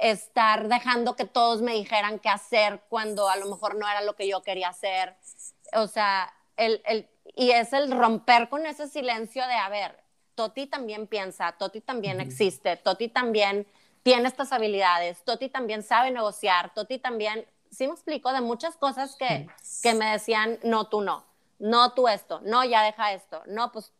estar 0.00 0.66
dejando 0.66 1.14
que 1.14 1.26
todos 1.26 1.62
me 1.62 1.74
dijeran 1.74 2.18
qué 2.18 2.28
hacer 2.28 2.82
cuando 2.88 3.28
a 3.28 3.36
lo 3.36 3.46
mejor 3.46 3.76
no 3.76 3.88
era 3.88 4.00
lo 4.00 4.16
que 4.16 4.26
yo 4.26 4.42
quería 4.42 4.70
hacer. 4.70 5.16
O 5.74 5.86
sea, 5.86 6.34
el, 6.56 6.82
el, 6.86 7.08
y 7.36 7.52
es 7.52 7.72
el 7.72 7.92
romper 7.92 8.48
con 8.48 8.66
ese 8.66 8.88
silencio 8.88 9.46
de, 9.46 9.54
a 9.54 9.68
ver, 9.68 10.02
Toti 10.34 10.66
también 10.66 11.06
piensa, 11.06 11.52
Toti 11.52 11.80
también 11.80 12.20
existe, 12.20 12.76
Toti 12.76 13.06
también 13.06 13.64
tiene 14.04 14.28
estas 14.28 14.52
habilidades, 14.52 15.24
Toti 15.24 15.48
también 15.48 15.82
sabe 15.82 16.10
negociar, 16.10 16.72
Toti 16.74 16.98
también, 16.98 17.46
sí 17.70 17.88
me 17.88 17.94
explico, 17.94 18.32
de 18.32 18.42
muchas 18.42 18.76
cosas 18.76 19.16
que, 19.16 19.48
que 19.82 19.94
me 19.94 20.12
decían, 20.12 20.60
no, 20.62 20.88
tú 20.88 21.00
no, 21.00 21.24
no 21.58 21.94
tú 21.94 22.06
esto, 22.06 22.40
no, 22.44 22.64
ya 22.64 22.82
deja 22.82 23.14
esto, 23.14 23.42
no, 23.46 23.72
pues 23.72 23.92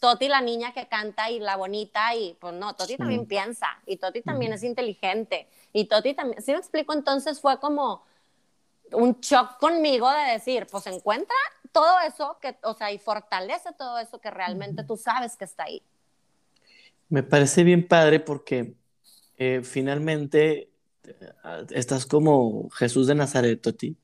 Toti 0.00 0.28
la 0.28 0.40
niña 0.40 0.72
que 0.72 0.88
canta 0.88 1.30
y 1.30 1.40
la 1.40 1.56
bonita 1.56 2.14
y 2.14 2.38
pues 2.40 2.54
no, 2.54 2.74
Toti 2.74 2.96
también 2.96 3.26
piensa 3.26 3.68
y 3.84 3.98
Toti 3.98 4.22
también 4.22 4.54
es 4.54 4.62
inteligente 4.62 5.46
y 5.74 5.84
Toti 5.84 6.14
también, 6.14 6.42
¿sí 6.42 6.52
me 6.52 6.58
explico? 6.58 6.94
Entonces 6.94 7.38
fue 7.38 7.60
como 7.60 8.02
un 8.92 9.20
shock 9.20 9.58
conmigo 9.58 10.10
de 10.10 10.32
decir, 10.32 10.66
pues 10.70 10.86
encuentra 10.86 11.36
todo 11.70 12.00
eso 12.00 12.38
que, 12.40 12.56
o 12.62 12.72
sea, 12.72 12.90
y 12.90 12.98
fortalece 12.98 13.74
todo 13.76 13.98
eso 13.98 14.22
que 14.22 14.30
realmente 14.30 14.84
tú 14.84 14.96
sabes 14.96 15.36
que 15.36 15.44
está 15.44 15.64
ahí. 15.64 15.82
Me 17.10 17.22
parece 17.22 17.62
bien 17.62 17.86
padre 17.86 18.20
porque 18.20 18.79
eh, 19.40 19.62
finalmente 19.64 20.70
eh, 21.04 21.12
estás 21.70 22.06
como 22.06 22.70
Jesús 22.70 23.08
de 23.08 23.16
Nazaret, 23.16 23.60
Toti. 23.60 23.96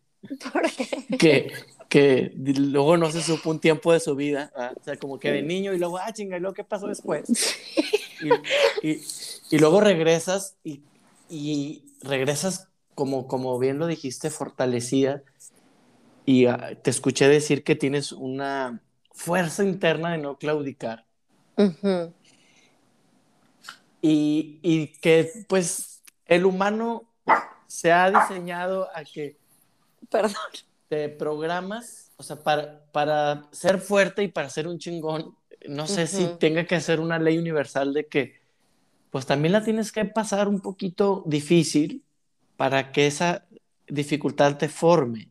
¿Por 0.53 0.63
qué? 0.73 1.17
Que 1.19 1.53
que 1.89 2.33
luego 2.35 2.97
no 2.97 3.13
se 3.13 3.23
supo 3.23 3.49
un 3.49 3.61
tiempo 3.61 3.93
de 3.93 4.01
su 4.01 4.17
vida, 4.17 4.53
o 4.77 4.83
sea, 4.83 4.97
como 4.97 5.21
que 5.21 5.31
de 5.31 5.43
niño 5.43 5.73
y 5.73 5.79
luego, 5.79 5.99
ah, 5.99 6.13
chinga, 6.13 6.37
¿y 6.37 6.41
luego 6.41 6.53
qué 6.53 6.65
pasó 6.65 6.89
después? 6.89 7.29
y, 8.83 9.01
y, 9.53 9.59
luego 9.59 9.81
regresas 9.81 10.57
y 10.65 10.83
y 11.29 11.85
regresas 12.03 12.69
como, 12.95 13.27
como 13.27 13.59
bien 13.59 13.79
lo 13.79 13.87
dijiste, 13.87 14.31
fortalecida 14.31 15.23
y 16.25 16.47
ah, 16.47 16.79
te 16.83 16.91
escuché 16.91 17.29
decir 17.29 17.63
que 17.63 17.77
tienes 17.77 18.13
una 18.13 18.83
fuerza 19.13 19.65
interna 19.65 20.13
de 20.13 20.19
no 20.19 20.39
claudicar. 20.39 21.07
Y, 24.03 24.59
y 24.63 24.89
que 24.99 25.31
pues 25.49 26.03
el 26.27 26.45
humano 26.45 27.05
se 27.67 27.93
ha 27.93 28.11
diseñado 28.11 28.89
a 28.95 29.05
que 29.05 29.37
Perdón. 30.11 30.35
te 30.89 31.09
programas, 31.09 32.13
o 32.17 32.23
sea, 32.23 32.37
para, 32.37 32.85
para 32.93 33.49
ser 33.53 33.79
fuerte 33.79 34.23
y 34.23 34.29
para 34.29 34.49
ser 34.51 34.69
un 34.69 34.79
chingón, 34.79 35.37
no 35.69 35.87
sé 35.87 36.07
si 36.07 36.27
tenga 36.39 36.65
que 36.65 36.81
ser 36.81 37.01
una 37.01 37.19
ley 37.19 37.39
universal 37.39 37.93
de 37.93 38.07
que, 38.07 38.41
pues 39.11 39.27
también 39.27 39.53
la 39.53 39.65
tienes 39.65 39.93
que 39.93 40.05
pasar 40.05 40.49
un 40.49 40.61
poquito 40.61 41.23
difícil 41.27 42.05
para 42.57 42.93
que 42.93 43.07
esa 43.07 43.47
dificultad 43.89 44.57
te 44.59 44.69
forme. 44.69 45.31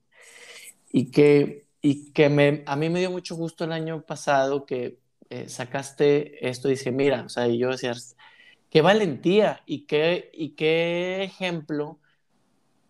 Y 0.92 1.12
que, 1.12 1.66
y 1.82 2.12
que 2.12 2.30
me, 2.30 2.64
a 2.66 2.76
mí 2.76 2.90
me 2.90 3.00
dio 3.00 3.12
mucho 3.12 3.36
gusto 3.36 3.66
el 3.66 3.74
año 3.74 4.02
pasado 4.02 4.66
que 4.66 4.98
eh, 5.30 5.50
sacaste 5.50 6.48
esto 6.48 6.68
y 6.68 6.72
dije, 6.72 6.92
mira, 6.92 7.24
o 7.24 7.30
sea, 7.30 7.48
y 7.48 7.58
yo 7.58 7.70
decía, 7.70 7.94
qué 8.76 8.82
valentía 8.82 9.62
y 9.66 9.86
qué, 9.86 10.30
y 10.34 10.50
qué 10.50 11.24
ejemplo 11.24 11.98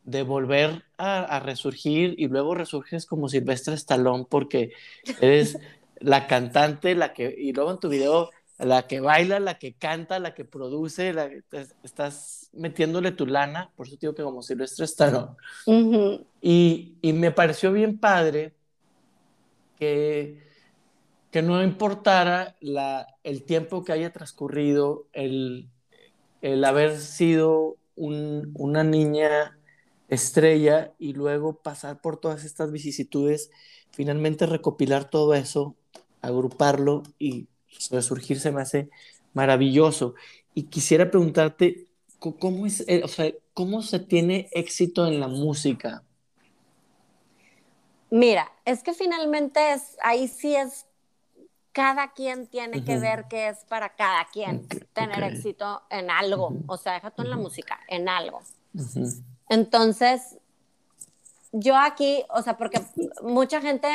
de 0.04 0.24
volver 0.24 0.84
a, 0.98 1.40
resurgir 1.40 2.16
y 2.18 2.28
luego 2.28 2.56
resurges 2.56 3.06
como 3.06 3.30
Silvestre 3.30 3.76
Stallone 3.76 4.26
porque 4.28 4.72
eres 5.22 5.60
la 6.00 6.26
cantante, 6.26 6.96
la 6.96 7.14
que, 7.14 7.36
y 7.38 7.54
luego 7.54 7.70
en 7.70 7.80
tu 7.80 7.90
video, 7.90 8.32
la 8.58 8.88
que 8.88 9.00
baila, 9.00 9.40
la 9.40 9.60
que 9.60 9.76
canta, 9.76 10.18
la 10.18 10.34
que 10.34 10.44
produce, 10.44 11.14
la, 11.14 11.30
estás 11.84 12.50
metiéndole 12.52 13.12
tu 13.12 13.28
lana, 13.28 13.70
por 13.76 13.86
eso 13.86 13.98
digo 14.02 14.16
que 14.16 14.24
como 14.24 14.42
Silvestre 14.42 14.86
Stallone. 14.86 15.36
y, 16.42 16.96
y, 17.00 17.14
me 17.14 17.30
pareció 17.30 17.72
bien 17.72 18.00
padre 18.00 18.56
que, 19.78 20.42
que 21.30 21.44
no 21.44 21.62
importara 21.62 22.56
la, 22.60 23.06
el 23.24 23.44
tiempo 23.44 23.84
que 23.84 23.92
haya 23.92 24.12
transcurrido, 24.12 25.06
el, 25.14 25.70
el 26.46 26.64
haber 26.64 27.00
sido 27.00 27.76
un, 27.96 28.52
una 28.54 28.84
niña 28.84 29.58
estrella 30.10 30.94
y 31.00 31.14
luego 31.14 31.54
pasar 31.64 32.02
por 32.02 32.18
todas 32.18 32.44
estas 32.44 32.72
vicisitudes, 32.72 33.50
finalmente 33.92 34.46
recopilar 34.46 35.10
todo 35.10 35.34
eso, 35.34 35.76
agruparlo 36.22 37.02
y 37.18 37.48
resurgir 37.90 38.40
se 38.40 38.52
me 38.52 38.62
hace 38.62 38.90
maravilloso. 39.34 40.14
Y 40.54 40.64
quisiera 40.64 41.10
preguntarte, 41.10 41.88
¿cómo, 42.20 42.68
es, 42.68 42.88
eh, 42.88 43.02
o 43.04 43.08
sea, 43.08 43.34
¿cómo 43.56 43.82
se 43.82 43.98
tiene 43.98 44.48
éxito 44.52 45.08
en 45.08 45.20
la 45.20 45.28
música? 45.28 46.04
Mira, 48.12 48.52
es 48.66 48.84
que 48.84 48.94
finalmente 48.94 49.74
es, 49.74 49.98
ahí 50.04 50.28
sí 50.28 50.56
es, 50.56 50.86
cada 51.76 52.14
quien 52.14 52.48
tiene 52.48 52.86
que 52.86 52.98
ver 52.98 53.26
qué 53.30 53.50
es 53.50 53.66
para 53.66 53.90
cada 53.98 54.24
quien 54.32 54.66
tener 54.94 55.22
éxito 55.24 55.82
en 55.90 56.10
algo, 56.10 56.54
o 56.68 56.78
sea, 56.78 56.94
déjate 56.94 57.22
en 57.22 57.30
la 57.30 57.36
música, 57.36 57.78
en 57.90 58.08
algo. 58.08 58.42
Entonces, 59.50 60.38
yo 61.52 61.76
aquí, 61.76 62.24
o 62.30 62.42
sea, 62.42 62.56
porque 62.56 62.82
mucha 63.22 63.60
gente, 63.60 63.90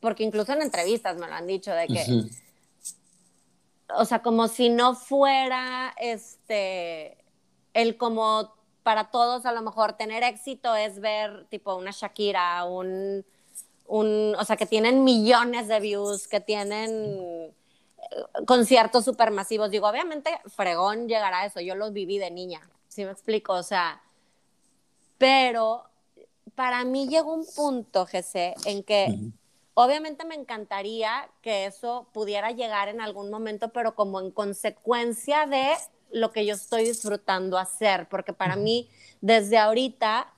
porque 0.00 0.22
incluso 0.22 0.54
en 0.54 0.62
entrevistas 0.62 1.18
me 1.18 1.26
lo 1.26 1.34
han 1.34 1.46
dicho, 1.46 1.70
de 1.70 1.86
que, 1.86 2.24
o 3.94 4.06
sea, 4.06 4.22
como 4.22 4.48
si 4.48 4.70
no 4.70 4.94
fuera, 4.94 5.94
este, 5.98 7.18
el 7.74 7.98
como 7.98 8.54
para 8.82 9.10
todos 9.10 9.44
a 9.44 9.52
lo 9.52 9.60
mejor 9.60 9.98
tener 9.98 10.22
éxito 10.22 10.74
es 10.74 10.98
ver 10.98 11.44
tipo 11.50 11.74
una 11.74 11.90
Shakira, 11.90 12.64
un, 12.64 13.26
un 13.90 14.36
o 14.38 14.44
sea, 14.44 14.56
que 14.56 14.66
tienen 14.66 15.02
millones 15.02 15.66
de 15.66 15.80
views, 15.80 16.28
que 16.28 16.40
tienen 16.40 16.90
eh, 16.92 17.52
conciertos 18.46 19.04
supermasivos. 19.04 19.70
Digo, 19.70 19.88
obviamente, 19.88 20.30
fregón 20.46 21.08
llegará 21.08 21.40
a 21.40 21.46
eso, 21.46 21.60
yo 21.60 21.74
los 21.74 21.92
viví 21.92 22.18
de 22.18 22.30
niña, 22.30 22.60
¿sí 22.88 23.04
me 23.04 23.10
explico? 23.10 23.52
O 23.52 23.64
sea, 23.64 24.00
pero 25.18 25.84
para 26.54 26.84
mí 26.84 27.08
llegó 27.08 27.34
un 27.34 27.44
punto, 27.44 28.06
Jesse, 28.06 28.54
en 28.64 28.84
que 28.84 29.18
obviamente 29.74 30.24
me 30.24 30.36
encantaría 30.36 31.28
que 31.42 31.66
eso 31.66 32.06
pudiera 32.12 32.52
llegar 32.52 32.88
en 32.88 33.00
algún 33.00 33.28
momento, 33.28 33.70
pero 33.70 33.96
como 33.96 34.20
en 34.20 34.30
consecuencia 34.30 35.46
de 35.46 35.74
lo 36.12 36.30
que 36.30 36.46
yo 36.46 36.54
estoy 36.54 36.84
disfrutando 36.84 37.58
hacer, 37.58 38.08
porque 38.08 38.32
para 38.32 38.54
mí 38.54 38.88
desde 39.20 39.58
ahorita 39.58 40.32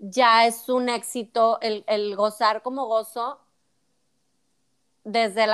ya 0.00 0.46
es 0.46 0.68
un 0.68 0.88
éxito 0.88 1.58
el, 1.60 2.16
gozar 2.16 2.62
como 2.62 2.86
gozo 2.86 3.38
desde 5.04 5.44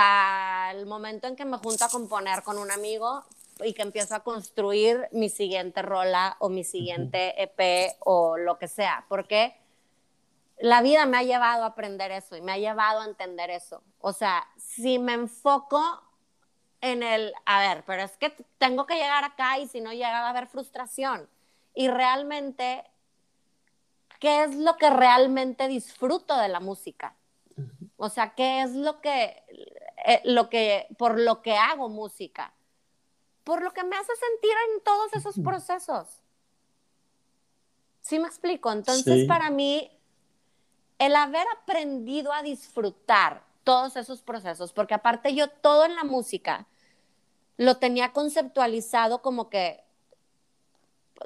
el 0.70 0.86
momento 0.86 1.26
en 1.26 1.36
que 1.36 1.44
me 1.44 1.58
junto 1.58 1.84
a 1.84 1.88
componer 1.88 2.42
con 2.42 2.58
un 2.58 2.70
amigo 2.70 3.24
y 3.64 3.74
que 3.74 3.82
empiezo 3.82 4.14
a 4.14 4.20
construir 4.20 5.08
mi 5.12 5.28
siguiente 5.28 5.82
rola 5.82 6.36
o 6.38 6.48
mi 6.48 6.62
siguiente 6.62 7.42
EP 7.42 7.96
o 8.00 8.36
lo 8.36 8.58
que 8.58 8.68
sea, 8.68 9.04
porque 9.08 9.56
la 10.58 10.80
vida 10.80 11.06
me 11.06 11.18
ha 11.18 11.22
llevado 11.22 11.64
a 11.64 11.68
aprender 11.68 12.10
eso 12.12 12.36
y 12.36 12.40
me 12.40 12.52
ha 12.52 12.58
llevado 12.58 13.00
a 13.00 13.06
entender 13.06 13.50
eso. 13.50 13.82
O 14.00 14.12
sea, 14.12 14.46
si 14.56 14.98
me 14.98 15.14
enfoco 15.14 16.02
en 16.80 17.02
el, 17.02 17.32
a 17.44 17.60
ver, 17.60 17.84
pero 17.86 18.02
es 18.02 18.16
que 18.16 18.30
tengo 18.58 18.86
que 18.86 18.94
llegar 18.94 19.24
acá 19.24 19.58
y 19.58 19.66
si 19.68 19.80
no 19.80 19.92
llega 19.92 20.20
a 20.20 20.30
haber 20.30 20.46
frustración. 20.46 21.28
Y 21.74 21.88
realmente, 21.88 22.84
¿qué 24.20 24.44
es 24.44 24.54
lo 24.54 24.76
que 24.76 24.90
realmente 24.90 25.68
disfruto 25.68 26.36
de 26.36 26.48
la 26.48 26.60
música? 26.60 27.14
O 27.96 28.08
sea, 28.08 28.34
¿qué 28.34 28.62
es 28.62 28.72
lo 28.72 29.00
que, 29.00 29.42
eh, 30.06 30.20
lo 30.24 30.50
que, 30.50 30.86
por 30.98 31.18
lo 31.18 31.42
que 31.42 31.56
hago 31.56 31.88
música? 31.88 32.52
por 33.46 33.62
lo 33.62 33.72
que 33.72 33.84
me 33.84 33.94
hace 33.94 34.12
sentir 34.16 34.50
en 34.72 34.82
todos 34.82 35.12
esos 35.12 35.38
procesos. 35.38 36.20
¿Sí 38.00 38.18
me 38.18 38.26
explico? 38.26 38.72
Entonces, 38.72 39.24
para 39.28 39.50
mí, 39.50 39.88
el 40.98 41.14
haber 41.14 41.46
aprendido 41.62 42.32
a 42.32 42.42
disfrutar 42.42 43.44
todos 43.62 43.94
esos 43.94 44.20
procesos, 44.20 44.72
porque 44.72 44.94
aparte 44.94 45.32
yo 45.32 45.46
todo 45.48 45.84
en 45.84 45.94
la 45.94 46.02
música 46.02 46.66
lo 47.56 47.76
tenía 47.76 48.12
conceptualizado 48.12 49.22
como 49.22 49.48
que 49.48 49.84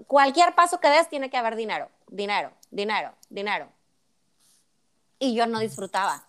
cualquier 0.07 0.55
paso 0.55 0.81
que 0.81 0.89
des 0.89 1.09
tiene 1.09 1.31
que 1.31 1.37
haber 1.37 1.57
dinero, 1.57 1.89
dinero, 2.09 2.53
dinero, 2.71 3.15
dinero. 3.29 3.69
Y 5.19 5.35
yo 5.35 5.47
no 5.47 5.59
disfrutaba, 5.59 6.25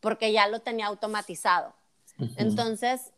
porque 0.00 0.32
ya 0.32 0.46
lo 0.48 0.60
tenía 0.60 0.86
automatizado. 0.86 1.74
Entonces, 2.36 3.12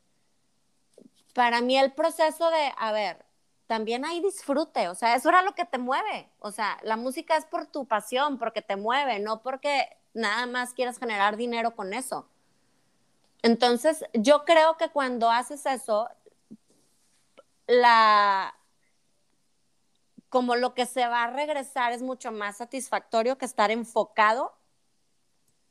para 1.32 1.60
mí 1.60 1.78
el 1.78 1.92
proceso 1.92 2.50
de, 2.50 2.72
a 2.76 2.92
ver, 2.92 3.24
también 3.66 4.04
hay 4.04 4.20
disfrute, 4.20 4.88
o 4.88 4.94
sea, 4.94 5.14
eso 5.14 5.28
era 5.28 5.42
lo 5.42 5.54
que 5.54 5.64
te 5.64 5.78
mueve, 5.78 6.28
o 6.40 6.50
sea, 6.50 6.76
la 6.82 6.96
música 6.96 7.36
es 7.36 7.44
por 7.44 7.66
tu 7.66 7.86
pasión, 7.86 8.36
porque 8.36 8.62
te 8.62 8.76
mueve, 8.76 9.20
no 9.20 9.42
porque 9.42 9.96
nada 10.12 10.46
más 10.46 10.74
quieras 10.74 10.98
generar 10.98 11.36
dinero 11.36 11.76
con 11.76 11.94
eso. 11.94 12.28
Entonces, 13.42 14.04
yo 14.12 14.44
creo 14.44 14.76
que 14.76 14.90
cuando 14.90 15.30
haces 15.30 15.64
eso, 15.66 16.08
la 17.66 18.54
como 20.30 20.56
lo 20.56 20.74
que 20.74 20.86
se 20.86 21.06
va 21.06 21.24
a 21.24 21.30
regresar 21.30 21.92
es 21.92 22.02
mucho 22.02 22.32
más 22.32 22.56
satisfactorio 22.56 23.36
que 23.36 23.44
estar 23.44 23.70
enfocado 23.70 24.54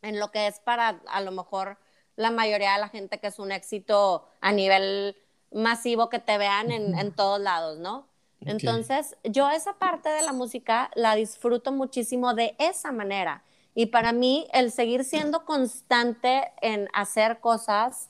en 0.02 0.20
lo 0.20 0.32
que 0.32 0.48
es 0.48 0.60
para 0.60 1.02
a 1.08 1.22
lo 1.22 1.32
mejor 1.32 1.78
la 2.16 2.32
mayoría 2.32 2.74
de 2.74 2.80
la 2.80 2.90
gente 2.90 3.20
que 3.20 3.28
es 3.28 3.40
un 3.40 3.52
éxito 3.52 4.28
a 4.42 4.52
nivel 4.52 5.16
masivo 5.52 6.10
que 6.10 6.20
te 6.20 6.38
vean 6.38 6.72
en, 6.72 7.12
todos 7.14 7.40
lados, 7.40 7.80
¿no? 7.80 8.06
Entonces, 8.42 9.18
yo 9.24 9.50
esa 9.50 9.74
parte 9.80 10.10
de 10.10 10.22
la 10.22 10.34
música 10.34 10.92
la 10.96 11.16
disfruto 11.16 11.72
muchísimo 11.72 12.34
de 12.34 12.56
esa 12.60 12.92
manera. 12.92 13.44
Y 13.74 13.88
para 13.88 14.12
mí, 14.12 14.48
el 14.54 14.72
seguir 14.72 15.04
siendo 15.04 15.46
constante 15.46 16.52
en 16.62 16.90
hacer 16.94 17.40
cosas 17.40 18.10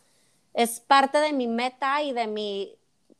es 0.53 0.79
parte 0.79 1.19
de 1.19 1.33
mi 1.33 1.47
meta 1.47 2.01
y 2.01 2.13
de 2.13 2.27
mi... 2.27 2.75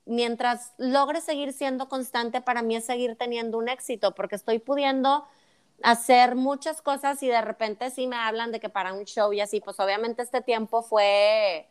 Mientras 0.10 0.74
logre 0.78 1.22
seguir 1.22 1.54
siendo 1.54 1.88
constante, 1.88 2.42
para 2.42 2.62
mí 2.62 2.76
es 2.76 2.86
seguir 2.86 3.16
teniendo 3.16 3.58
un 3.58 3.70
éxito, 3.70 4.16
porque 4.16 4.36
estoy 4.36 4.60
pudiendo 4.60 5.26
hacer 5.84 6.36
muchas 6.36 6.82
cosas 6.82 7.22
y 7.24 7.28
de 7.28 7.42
repente 7.42 7.92
sí 7.92 8.08
me 8.08 8.16
hablan 8.16 8.52
de 8.52 8.60
que 8.60 8.70
para 8.70 8.94
un 8.94 9.06
show 9.06 9.32
y 9.32 9.40
así, 9.40 9.62
pues 9.62 9.80
obviamente 9.80 10.24
este 10.24 10.42
tiempo 10.42 10.82
fue 10.82 11.68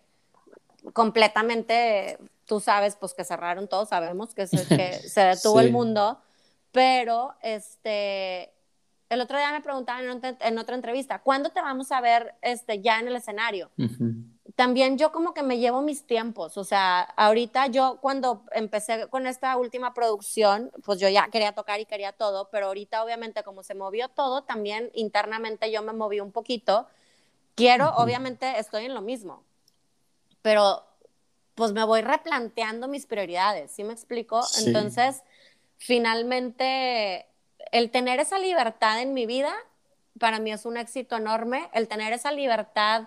completamente 0.93 2.19
tú 2.49 2.61
sabes, 2.61 2.97
pues 2.97 3.13
que 3.13 3.25
cerraron, 3.25 3.69
todos 3.69 3.91
sabemos 3.91 4.35
que 4.35 4.47
se, 4.47 4.67
que 4.67 4.93
se 5.09 5.21
detuvo 5.21 5.61
el 5.61 5.71
mundo, 5.71 6.19
pero 6.73 7.35
este, 7.43 8.51
el 9.11 9.21
otro 9.21 9.37
día 9.37 9.53
me 9.53 9.61
preguntaban 9.61 10.21
en, 10.41 10.59
otra 10.59 10.75
entrevista, 10.75 11.21
¿cuándo 11.21 11.51
te 11.51 11.61
vamos 11.61 11.93
a 11.93 12.01
ver 12.01 12.35
este, 12.41 12.81
ya 12.81 12.99
en 12.99 13.09
el 13.09 13.17
escenario? 13.17 13.71
También 14.59 14.99
yo 14.99 15.13
como 15.13 15.35
que 15.35 15.45
me 15.45 15.59
llevo 15.59 15.83
mis 15.83 16.05
tiempos, 16.05 16.59
o 16.59 16.65
sea, 16.65 17.03
ahorita 17.03 17.69
yo 17.69 17.99
cuando 18.01 18.43
empecé 18.51 19.07
con 19.07 19.29
esta 19.29 19.57
última 19.57 19.95
producción, 19.95 20.73
pues 20.85 20.99
yo 20.99 21.09
ya 21.09 21.29
quería 21.29 21.53
tocar 21.53 21.79
y 21.79 21.87
quería 21.87 22.11
todo, 22.11 22.51
pero 22.51 22.67
ahorita 22.67 23.05
obviamente 23.05 23.45
como 23.45 23.63
se 23.63 23.77
movió 23.77 24.09
todo, 24.09 24.43
también 24.43 24.91
internamente 24.95 25.71
yo 25.71 25.81
me 25.85 25.93
moví 25.93 26.19
un 26.19 26.33
poquito. 26.33 26.89
Quiero, 27.55 27.91
obviamente 27.99 28.59
estoy 28.59 28.87
en 28.87 28.95
lo 28.95 29.01
mismo, 29.01 29.45
pero 30.43 30.85
pues 31.55 31.71
me 31.71 31.85
voy 31.85 32.01
replanteando 32.01 32.89
mis 32.89 33.07
prioridades, 33.07 33.71
¿sí 33.71 33.85
me 33.85 33.93
explico? 33.93 34.41
Entonces, 34.67 35.23
finalmente, 35.77 37.29
el 37.71 37.93
tener 37.93 38.19
esa 38.19 38.41
libertad 38.41 39.01
en 39.01 39.15
mi 39.15 39.25
vida, 39.25 39.55
para 40.19 40.41
mí 40.41 40.51
es 40.51 40.65
un 40.65 40.79
éxito 40.79 41.17
enorme, 41.17 41.71
el 41.75 41.87
tener 41.87 42.13
esa 42.13 42.33
libertad 42.33 43.05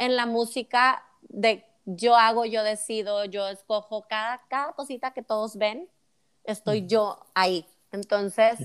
en 0.00 0.16
la 0.16 0.24
música 0.26 1.04
de 1.20 1.64
yo 1.84 2.16
hago, 2.16 2.46
yo 2.46 2.64
decido, 2.64 3.26
yo 3.26 3.48
escojo 3.48 4.06
cada, 4.08 4.42
cada 4.48 4.72
cosita 4.72 5.12
que 5.12 5.22
todos 5.22 5.56
ven, 5.56 5.88
estoy 6.44 6.86
yo 6.86 7.20
ahí. 7.34 7.66
Entonces, 7.92 8.58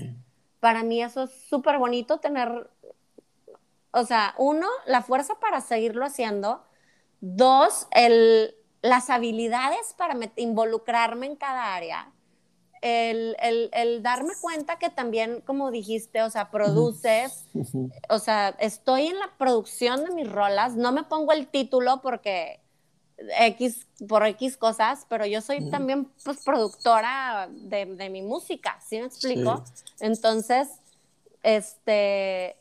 para 0.60 0.82
mí 0.82 1.02
eso 1.02 1.24
es 1.24 1.30
súper 1.48 1.78
bonito 1.78 2.18
tener, 2.18 2.70
o 3.90 4.04
sea, 4.04 4.34
uno, 4.38 4.66
la 4.86 5.02
fuerza 5.02 5.38
para 5.38 5.60
seguirlo 5.60 6.06
haciendo, 6.06 6.64
dos, 7.20 7.86
el, 7.90 8.54
las 8.80 9.10
habilidades 9.10 9.94
para 9.98 10.16
involucrarme 10.36 11.26
en 11.26 11.36
cada 11.36 11.74
área 11.74 12.12
el, 12.86 14.02
darme 14.02 14.32
cuenta 14.40 14.78
que 14.78 14.90
también, 14.90 15.40
como 15.40 15.70
dijiste, 15.70 16.22
o 16.22 16.30
sea, 16.30 16.50
produces, 16.50 17.46
o 18.08 18.18
sea, 18.18 18.50
estoy 18.60 19.06
en 19.08 19.18
la 19.18 19.30
producción 19.38 20.04
de 20.04 20.10
mis 20.10 20.30
rolas, 20.30 20.76
no 20.76 20.92
me 20.92 21.02
pongo 21.04 21.32
el 21.32 21.48
título 21.48 22.00
porque 22.02 22.60
X, 23.18 23.86
por 24.08 24.26
X 24.26 24.56
cosas, 24.56 25.06
pero 25.08 25.26
yo 25.26 25.40
soy 25.40 25.70
también, 25.70 26.06
pues, 26.24 26.44
productora 26.44 27.48
de, 27.50 28.08
mi 28.10 28.22
música, 28.22 28.78
¿sí 28.86 28.98
me 28.98 29.06
explico? 29.06 29.64
Entonces, 30.00 30.68
este, 31.42 32.56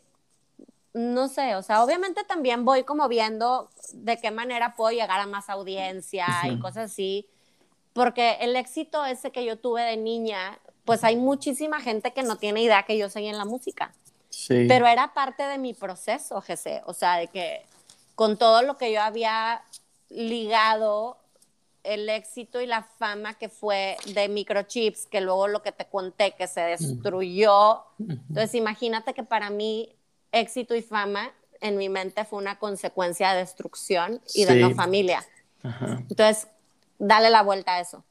no 0.93 1.27
sé, 1.27 1.55
o 1.55 1.61
sea, 1.61 1.83
obviamente 1.83 2.23
también 2.23 2.63
voy 2.63 2.83
como 2.83 3.07
viendo 3.09 3.69
de 3.93 4.17
qué 4.17 4.31
manera 4.31 4.75
puedo 4.75 4.91
llegar 4.91 5.19
a 5.19 5.27
más 5.27 5.49
audiencia 5.49 6.27
y 6.49 6.57
cosas 6.59 6.91
así 6.91 7.27
porque 7.95 8.39
el 8.41 8.57
éxito 8.57 9.05
ese 9.05 9.31
que 9.31 9.45
yo 9.45 9.57
tuve 9.57 9.81
de 9.81 9.95
niña, 9.95 10.59
pues 10.83 11.05
hay 11.05 11.15
muchísima 11.15 11.79
gente 11.79 12.11
que 12.11 12.23
no 12.23 12.35
tiene 12.35 12.61
idea 12.61 12.83
que 12.83 12.97
yo 12.97 13.09
soy 13.09 13.27
en 13.27 13.37
la 13.37 13.45
música. 13.45 13.93
Sí. 14.29 14.65
Pero 14.67 14.85
era 14.85 15.13
parte 15.13 15.43
de 15.43 15.57
mi 15.57 15.73
proceso, 15.73 16.41
Jesse. 16.41 16.81
O 16.87 16.93
sea, 16.93 17.15
de 17.15 17.29
que 17.29 17.65
con 18.13 18.37
todo 18.37 18.63
lo 18.63 18.75
que 18.75 18.91
yo 18.91 19.01
había 19.01 19.63
ligado, 20.09 21.17
el 21.83 22.09
éxito 22.09 22.59
y 22.59 22.67
la 22.67 22.83
fama 22.83 23.35
que 23.35 23.47
fue 23.47 23.95
de 24.13 24.27
microchips, 24.27 25.05
que 25.05 25.21
luego 25.21 25.47
lo 25.47 25.61
que 25.61 25.71
te 25.71 25.85
conté, 25.85 26.33
que 26.33 26.47
se 26.47 26.59
destruyó. 26.59 27.85
Entonces, 27.97 28.55
imagínate 28.55 29.13
que 29.13 29.23
para 29.23 29.49
mí 29.49 29.95
éxito 30.33 30.75
y 30.75 30.81
fama 30.81 31.31
en 31.61 31.77
mi 31.77 31.87
mente 31.87 32.25
fue 32.25 32.39
una 32.39 32.59
consecuencia 32.59 33.31
de 33.31 33.39
destrucción 33.39 34.21
y 34.33 34.43
de 34.43 34.55
no 34.55 34.71
familia. 34.71 35.25
Entonces, 36.09 36.49
dale 36.97 37.29
la 37.29 37.43
vuelta 37.43 37.75
a 37.75 37.81
eso 37.81 38.03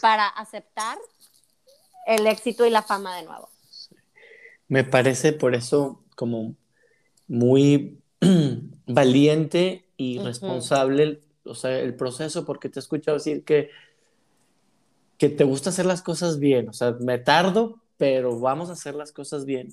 para 0.00 0.26
aceptar 0.26 0.98
el 2.06 2.26
éxito 2.26 2.66
y 2.66 2.70
la 2.70 2.82
fama 2.82 3.16
de 3.16 3.24
nuevo. 3.24 3.48
Me 4.68 4.84
parece 4.84 5.32
por 5.32 5.54
eso 5.54 6.02
como 6.16 6.54
muy 7.28 8.00
valiente 8.86 9.86
y 9.96 10.18
responsable, 10.18 11.20
o 11.44 11.54
sea, 11.54 11.78
el 11.78 11.94
proceso, 11.94 12.44
porque 12.44 12.68
te 12.68 12.78
he 12.78 12.82
escuchado 12.82 13.18
decir 13.18 13.44
que, 13.44 13.70
que 15.18 15.28
te 15.28 15.44
gusta 15.44 15.70
hacer 15.70 15.86
las 15.86 16.02
cosas 16.02 16.38
bien, 16.38 16.68
o 16.68 16.72
sea, 16.72 16.96
me 17.00 17.18
tardo, 17.18 17.82
pero 17.96 18.40
vamos 18.40 18.68
a 18.68 18.72
hacer 18.72 18.96
las 18.96 19.12
cosas 19.12 19.44
bien. 19.44 19.68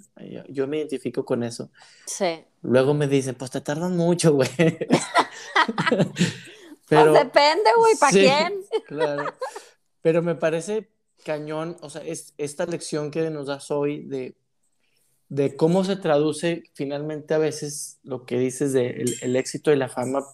Yo, 0.50 0.68
me 0.68 0.78
identifico 0.78 1.26
con 1.26 1.44
eso. 1.44 1.72
Sí. 2.06 2.44
Luego 2.62 2.94
me 2.94 3.08
dicen, 3.08 3.34
pues 3.34 3.50
te 3.50 3.60
tardan 3.60 3.98
mucho, 3.98 4.34
güey. 4.34 4.50
Pero, 6.90 7.12
pues 7.12 7.24
depende, 7.24 7.70
güey, 7.78 7.96
¿para 8.00 8.12
quién? 8.12 8.54
Claro. 8.88 9.34
Pero 10.02 10.24
me 10.24 10.36
parece 10.36 10.90
cañón, 11.24 11.78
o 11.82 11.90
sea, 11.90 12.02
es 12.02 12.34
esta 12.38 12.66
lección 12.66 13.12
que 13.12 13.30
nos 13.30 13.48
das 13.48 13.70
hoy 13.70 14.04
de, 14.06 14.36
de 15.28 15.56
cómo 15.56 15.84
se 15.84 15.98
traduce 15.98 16.64
finalmente 16.74 17.34
a 17.34 17.38
veces 17.38 18.00
lo 18.04 18.26
que 18.26 18.40
dices 18.40 18.74
de 18.74 19.06
el, 19.22 19.36
éxito 19.36 19.72
y 19.72 19.76
la 19.76 19.90
fama 19.90 20.26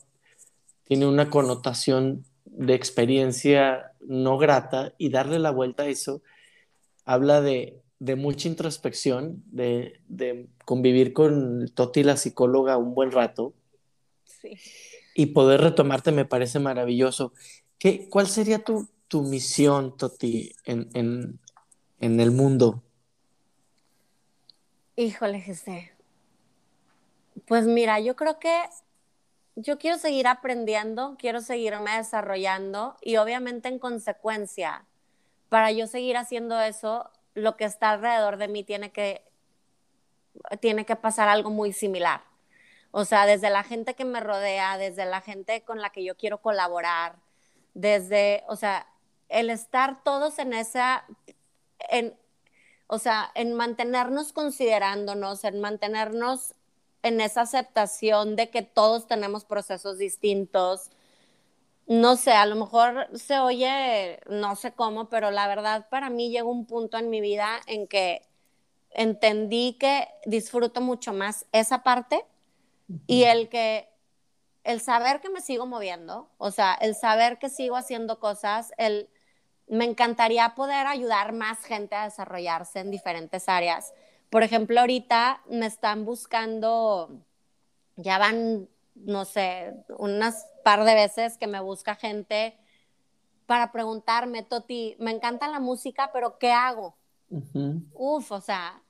tiene 0.83 1.07
una 1.07 1.29
connotación 1.29 2.23
de 2.45 2.75
experiencia 2.75 3.91
no 3.99 4.37
grata 4.37 4.93
y 4.97 5.09
darle 5.09 5.39
la 5.39 5.51
vuelta 5.51 5.83
a 5.83 5.87
eso 5.87 6.21
habla 7.03 7.41
de, 7.41 7.81
de 7.99 8.15
mucha 8.15 8.47
introspección, 8.47 9.43
de, 9.47 9.99
de, 10.07 10.47
convivir 10.63 11.13
con 11.13 11.67
Toti, 11.69 12.03
la 12.03 12.17
psicóloga, 12.17 12.77
un 12.77 12.95
buen 12.95 13.11
rato. 13.11 13.53
Sí 14.23 14.57
y 15.15 15.27
poder 15.27 15.61
retomarte 15.61 16.11
me 16.11 16.25
parece 16.25 16.59
maravilloso. 16.59 17.33
¿Qué, 17.79 18.09
¿Cuál 18.09 18.27
sería 18.27 18.63
tu, 18.63 18.87
tu 19.07 19.23
misión, 19.23 19.97
Toti, 19.97 20.53
en, 20.65 20.89
en, 20.93 21.39
en, 21.99 22.19
el 22.19 22.31
mundo? 22.31 22.83
Híjole, 24.97 25.41
José. 25.41 25.93
Pues 27.47 27.65
mira, 27.65 27.99
yo 28.01 28.15
creo 28.17 28.39
que 28.39 28.53
yo 29.55 29.77
quiero 29.77 29.97
seguir 29.97 30.27
aprendiendo, 30.27 31.15
quiero 31.17 31.39
seguirme 31.39 31.95
desarrollando 31.95 32.97
y 33.01 33.15
obviamente 33.15 33.69
en 33.69 33.79
consecuencia, 33.79 34.85
para 35.47 35.71
yo 35.71 35.87
seguir 35.87 36.17
haciendo 36.17 36.59
eso, 36.59 37.09
lo 37.35 37.55
que 37.55 37.63
está 37.63 37.91
alrededor 37.91 38.35
de 38.35 38.49
mí 38.49 38.65
tiene 38.65 38.91
que, 38.91 39.23
tiene 40.59 40.85
que 40.85 40.97
pasar 40.97 41.29
algo 41.29 41.51
muy 41.51 41.71
similar. 41.71 42.21
O 42.97 43.03
sea, 43.03 43.25
desde 43.25 43.49
la 43.49 43.63
gente 43.63 43.93
que 43.93 44.05
me 44.05 44.21
rodea, 44.21 44.77
desde 44.77 45.05
la 45.05 45.19
gente 45.19 45.63
con 45.65 45.81
la 45.81 45.89
que 45.89 46.05
yo 46.05 46.15
quiero 46.15 46.41
colaborar, 46.41 47.17
desde, 47.73 48.45
o 48.47 48.55
sea, 48.55 48.87
el 49.27 49.49
estar 49.49 50.01
todos 50.01 50.39
en 50.39 50.53
esa, 50.53 51.05
en, 51.89 52.17
o 52.87 52.97
sea, 52.97 53.33
en 53.35 53.53
mantenernos 53.53 54.31
considerándonos, 54.31 55.43
en 55.43 55.59
mantenernos 55.59 56.55
en 57.03 57.19
esa 57.19 57.41
aceptación 57.41 58.37
de 58.37 58.49
que 58.49 58.61
todos 58.61 59.07
tenemos 59.07 59.43
procesos 59.43 59.97
distintos. 59.97 60.89
No 61.87 62.15
sé, 62.15 62.31
a 62.31 62.45
lo 62.45 62.55
mejor 62.55 63.09
se 63.13 63.39
oye, 63.39 64.21
no 64.29 64.55
sé 64.55 64.71
cómo, 64.71 65.09
pero 65.09 65.31
la 65.31 65.49
verdad 65.49 65.89
para 65.89 66.09
mí 66.09 66.29
llegó 66.29 66.49
un 66.49 66.65
punto 66.65 66.97
en 66.97 67.09
mi 67.09 67.19
vida 67.19 67.59
en 67.67 67.87
que 67.87 68.21
entendí 68.91 69.73
que 69.73 70.07
disfruto 70.25 70.79
mucho 70.79 71.11
más 71.11 71.45
esa 71.51 71.83
parte 71.83 72.25
y 73.07 73.23
el 73.23 73.49
que, 73.49 73.89
el 74.63 74.81
saber 74.81 75.21
que 75.21 75.29
me 75.29 75.41
sigo 75.41 75.65
moviendo, 75.65 76.29
o 76.37 76.51
sea, 76.51 76.73
el 76.75 76.95
saber 76.95 77.39
que 77.39 77.49
sigo 77.49 77.75
haciendo 77.75 78.19
cosas, 78.19 78.73
el, 78.77 79.09
me 79.67 79.85
encantaría 79.85 80.55
poder 80.55 80.87
ayudar 80.87 81.33
más 81.33 81.59
gente 81.59 81.95
a 81.95 82.05
desarrollarse 82.05 82.79
en 82.79 82.91
diferentes 82.91 83.49
áreas. 83.49 83.93
Por 84.29 84.43
ejemplo, 84.43 84.79
ahorita 84.79 85.41
me 85.49 85.65
están 85.65 86.05
buscando, 86.05 87.21
ya 87.95 88.17
van, 88.17 88.67
no 88.95 89.25
sé, 89.25 89.73
unas 89.97 90.47
par 90.63 90.83
de 90.83 90.95
veces 90.95 91.37
que 91.37 91.47
me 91.47 91.59
busca 91.59 91.95
gente 91.95 92.57
para 93.45 93.71
preguntarme, 93.71 94.43
Toti, 94.43 94.95
me 94.99 95.11
encanta 95.11 95.47
la 95.47 95.59
música, 95.59 96.11
pero 96.11 96.37
¿qué 96.39 96.51
hago? 96.51 96.95
Uf, 97.93 98.31
o 98.31 98.41
sea, 98.41 98.81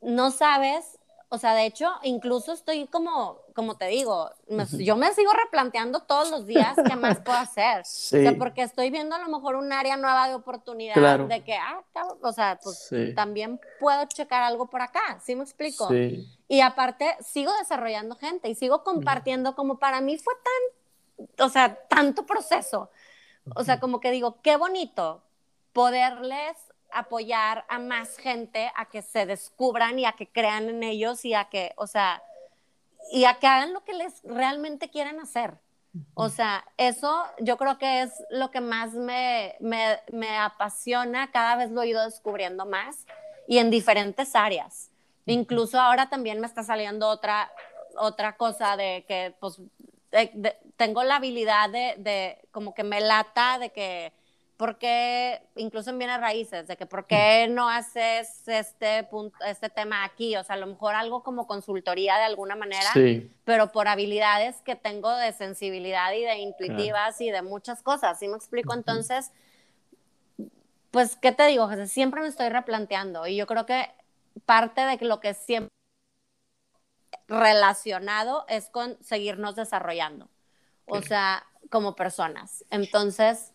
no 0.00 0.30
sabes 0.30 0.98
o 1.28 1.38
sea, 1.38 1.54
de 1.54 1.66
hecho, 1.66 1.90
incluso 2.02 2.52
estoy 2.52 2.86
como, 2.86 3.40
como 3.54 3.76
te 3.76 3.86
digo, 3.86 4.30
yo 4.78 4.96
me 4.96 5.12
sigo 5.12 5.32
replanteando 5.32 6.00
todos 6.00 6.30
los 6.30 6.46
días 6.46 6.76
qué 6.86 6.96
más 6.96 7.20
puedo 7.20 7.38
hacer. 7.38 7.82
O 8.14 8.26
sea, 8.26 8.36
porque 8.38 8.62
estoy 8.62 8.90
viendo 8.90 9.16
a 9.16 9.18
lo 9.18 9.28
mejor 9.28 9.56
un 9.56 9.72
área 9.72 9.96
nueva 9.96 10.28
de 10.28 10.34
oportunidad 10.34 11.18
de 11.26 11.42
que, 11.42 11.54
ah, 11.56 11.82
o 12.22 12.32
sea, 12.32 12.58
pues 12.62 12.90
también 13.14 13.60
puedo 13.80 14.04
checar 14.06 14.42
algo 14.42 14.66
por 14.66 14.82
acá, 14.82 15.20
¿sí 15.22 15.34
me 15.34 15.42
explico? 15.42 15.88
Y 16.48 16.60
aparte, 16.60 17.16
sigo 17.20 17.52
desarrollando 17.58 18.16
gente 18.16 18.48
y 18.48 18.54
sigo 18.54 18.84
compartiendo 18.84 19.54
como 19.54 19.78
para 19.78 20.00
mí 20.00 20.16
fue 20.18 20.34
tan, 20.44 21.46
o 21.46 21.48
sea, 21.48 21.74
tanto 21.88 22.24
proceso. 22.26 22.90
O 23.54 23.64
sea, 23.64 23.80
como 23.80 24.00
que 24.00 24.10
digo, 24.10 24.40
qué 24.42 24.56
bonito 24.56 25.22
poderles 25.72 26.56
apoyar 26.94 27.64
a 27.68 27.78
más 27.78 28.16
gente 28.16 28.70
a 28.76 28.86
que 28.86 29.02
se 29.02 29.26
descubran 29.26 29.98
y 29.98 30.06
a 30.06 30.12
que 30.12 30.28
crean 30.28 30.68
en 30.68 30.82
ellos 30.82 31.24
y 31.24 31.34
a 31.34 31.46
que, 31.46 31.72
o 31.76 31.86
sea, 31.86 32.22
y 33.12 33.24
a 33.24 33.34
que 33.34 33.46
hagan 33.46 33.72
lo 33.72 33.84
que 33.84 33.92
les 33.92 34.22
realmente 34.22 34.88
quieren 34.88 35.20
hacer. 35.20 35.54
O 36.14 36.28
sea, 36.28 36.64
eso 36.76 37.24
yo 37.38 37.56
creo 37.56 37.78
que 37.78 38.02
es 38.02 38.12
lo 38.28 38.50
que 38.50 38.60
más 38.60 38.94
me, 38.94 39.54
me, 39.60 40.00
me 40.12 40.36
apasiona, 40.36 41.30
cada 41.30 41.54
vez 41.54 41.70
lo 41.70 41.82
he 41.82 41.88
ido 41.88 42.04
descubriendo 42.04 42.66
más 42.66 43.06
y 43.46 43.58
en 43.58 43.70
diferentes 43.70 44.34
áreas. 44.34 44.90
Incluso 45.26 45.80
ahora 45.80 46.08
también 46.10 46.40
me 46.40 46.46
está 46.46 46.64
saliendo 46.64 47.08
otra, 47.08 47.52
otra 47.96 48.36
cosa 48.36 48.76
de 48.76 49.04
que 49.06 49.34
pues 49.38 49.60
tengo 50.76 51.04
la 51.04 51.16
habilidad 51.16 51.70
de, 51.70 51.94
de, 51.98 52.38
como 52.50 52.74
que 52.74 52.84
me 52.84 53.00
lata 53.00 53.58
de 53.58 53.70
que, 53.70 54.12
¿por 54.56 54.78
qué, 54.78 55.42
incluso 55.56 55.90
en 55.90 55.98
bienes 55.98 56.20
raíces, 56.20 56.68
de 56.68 56.76
que 56.76 56.86
por 56.86 57.06
qué 57.06 57.48
no 57.48 57.68
haces 57.68 58.46
este, 58.46 59.04
punto, 59.04 59.36
este 59.44 59.68
tema 59.68 60.04
aquí? 60.04 60.36
O 60.36 60.44
sea, 60.44 60.54
a 60.54 60.58
lo 60.58 60.66
mejor 60.66 60.94
algo 60.94 61.22
como 61.22 61.46
consultoría 61.46 62.16
de 62.16 62.24
alguna 62.24 62.54
manera, 62.54 62.90
pero 63.44 63.72
por 63.72 63.88
habilidades 63.88 64.60
que 64.62 64.76
tengo 64.76 65.14
de 65.16 65.32
sensibilidad 65.32 66.12
y 66.12 66.22
de 66.22 66.38
intuitivas 66.38 67.20
y 67.20 67.30
de 67.30 67.42
muchas 67.42 67.82
cosas, 67.82 68.18
¿sí 68.18 68.28
me 68.28 68.36
explico? 68.36 68.74
Entonces, 68.74 69.32
pues, 70.90 71.16
¿qué 71.16 71.32
te 71.32 71.46
digo, 71.46 71.66
José? 71.66 71.88
Siempre 71.88 72.20
me 72.20 72.28
estoy 72.28 72.48
replanteando 72.48 73.26
y 73.26 73.36
yo 73.36 73.46
creo 73.46 73.66
que 73.66 73.90
parte 74.46 74.82
de 74.82 74.98
lo 75.04 75.18
que 75.18 75.34
siempre 75.34 75.70
relacionado 77.26 78.44
es 78.48 78.68
con 78.68 79.02
seguirnos 79.02 79.56
desarrollando, 79.56 80.28
o 80.86 81.00
sea, 81.02 81.44
como 81.70 81.96
personas. 81.96 82.64
Entonces, 82.70 83.53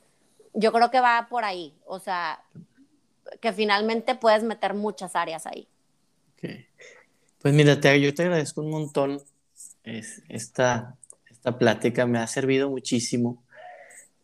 yo 0.53 0.71
creo 0.71 0.91
que 0.91 0.99
va 0.99 1.27
por 1.29 1.43
ahí, 1.43 1.73
o 1.85 1.99
sea, 1.99 2.43
que 3.41 3.53
finalmente 3.53 4.15
puedes 4.15 4.43
meter 4.43 4.73
muchas 4.73 5.15
áreas 5.15 5.45
ahí. 5.45 5.67
Pues 7.41 7.53
mira, 7.53 7.79
te, 7.79 7.99
yo 7.99 8.13
te 8.13 8.23
agradezco 8.23 8.61
un 8.61 8.71
montón 8.71 9.21
es, 9.83 10.23
esta, 10.29 10.97
esta 11.29 11.57
plática, 11.57 12.05
me 12.05 12.19
ha 12.19 12.27
servido 12.27 12.69
muchísimo 12.69 13.43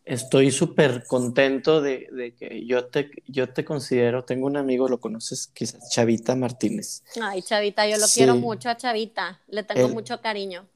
estoy 0.06 0.52
súper 0.52 1.04
contento 1.04 1.82
de, 1.82 2.34
que 2.38 2.64
yo 2.64 2.86
te, 2.86 3.10
yo 3.26 3.52
te 3.52 3.64
considero, 3.64 4.24
tengo 4.24 4.46
un 4.46 4.56
amigo, 4.56 4.88
lo 4.88 5.00
conoces, 5.00 5.48
quizás 5.48 5.90
Chavita 5.90 6.36
Martínez. 6.36 7.02
Ay, 7.20 7.42
Chavita, 7.42 7.86
yo 7.86 7.98
lo 7.98 8.06
quiero 8.06 8.36
mucho 8.36 8.70
a 8.70 8.76
Chavita, 8.76 9.40
le 9.48 9.64
tengo 9.64 9.88
mucho 9.88 10.20
cariño. 10.22 10.66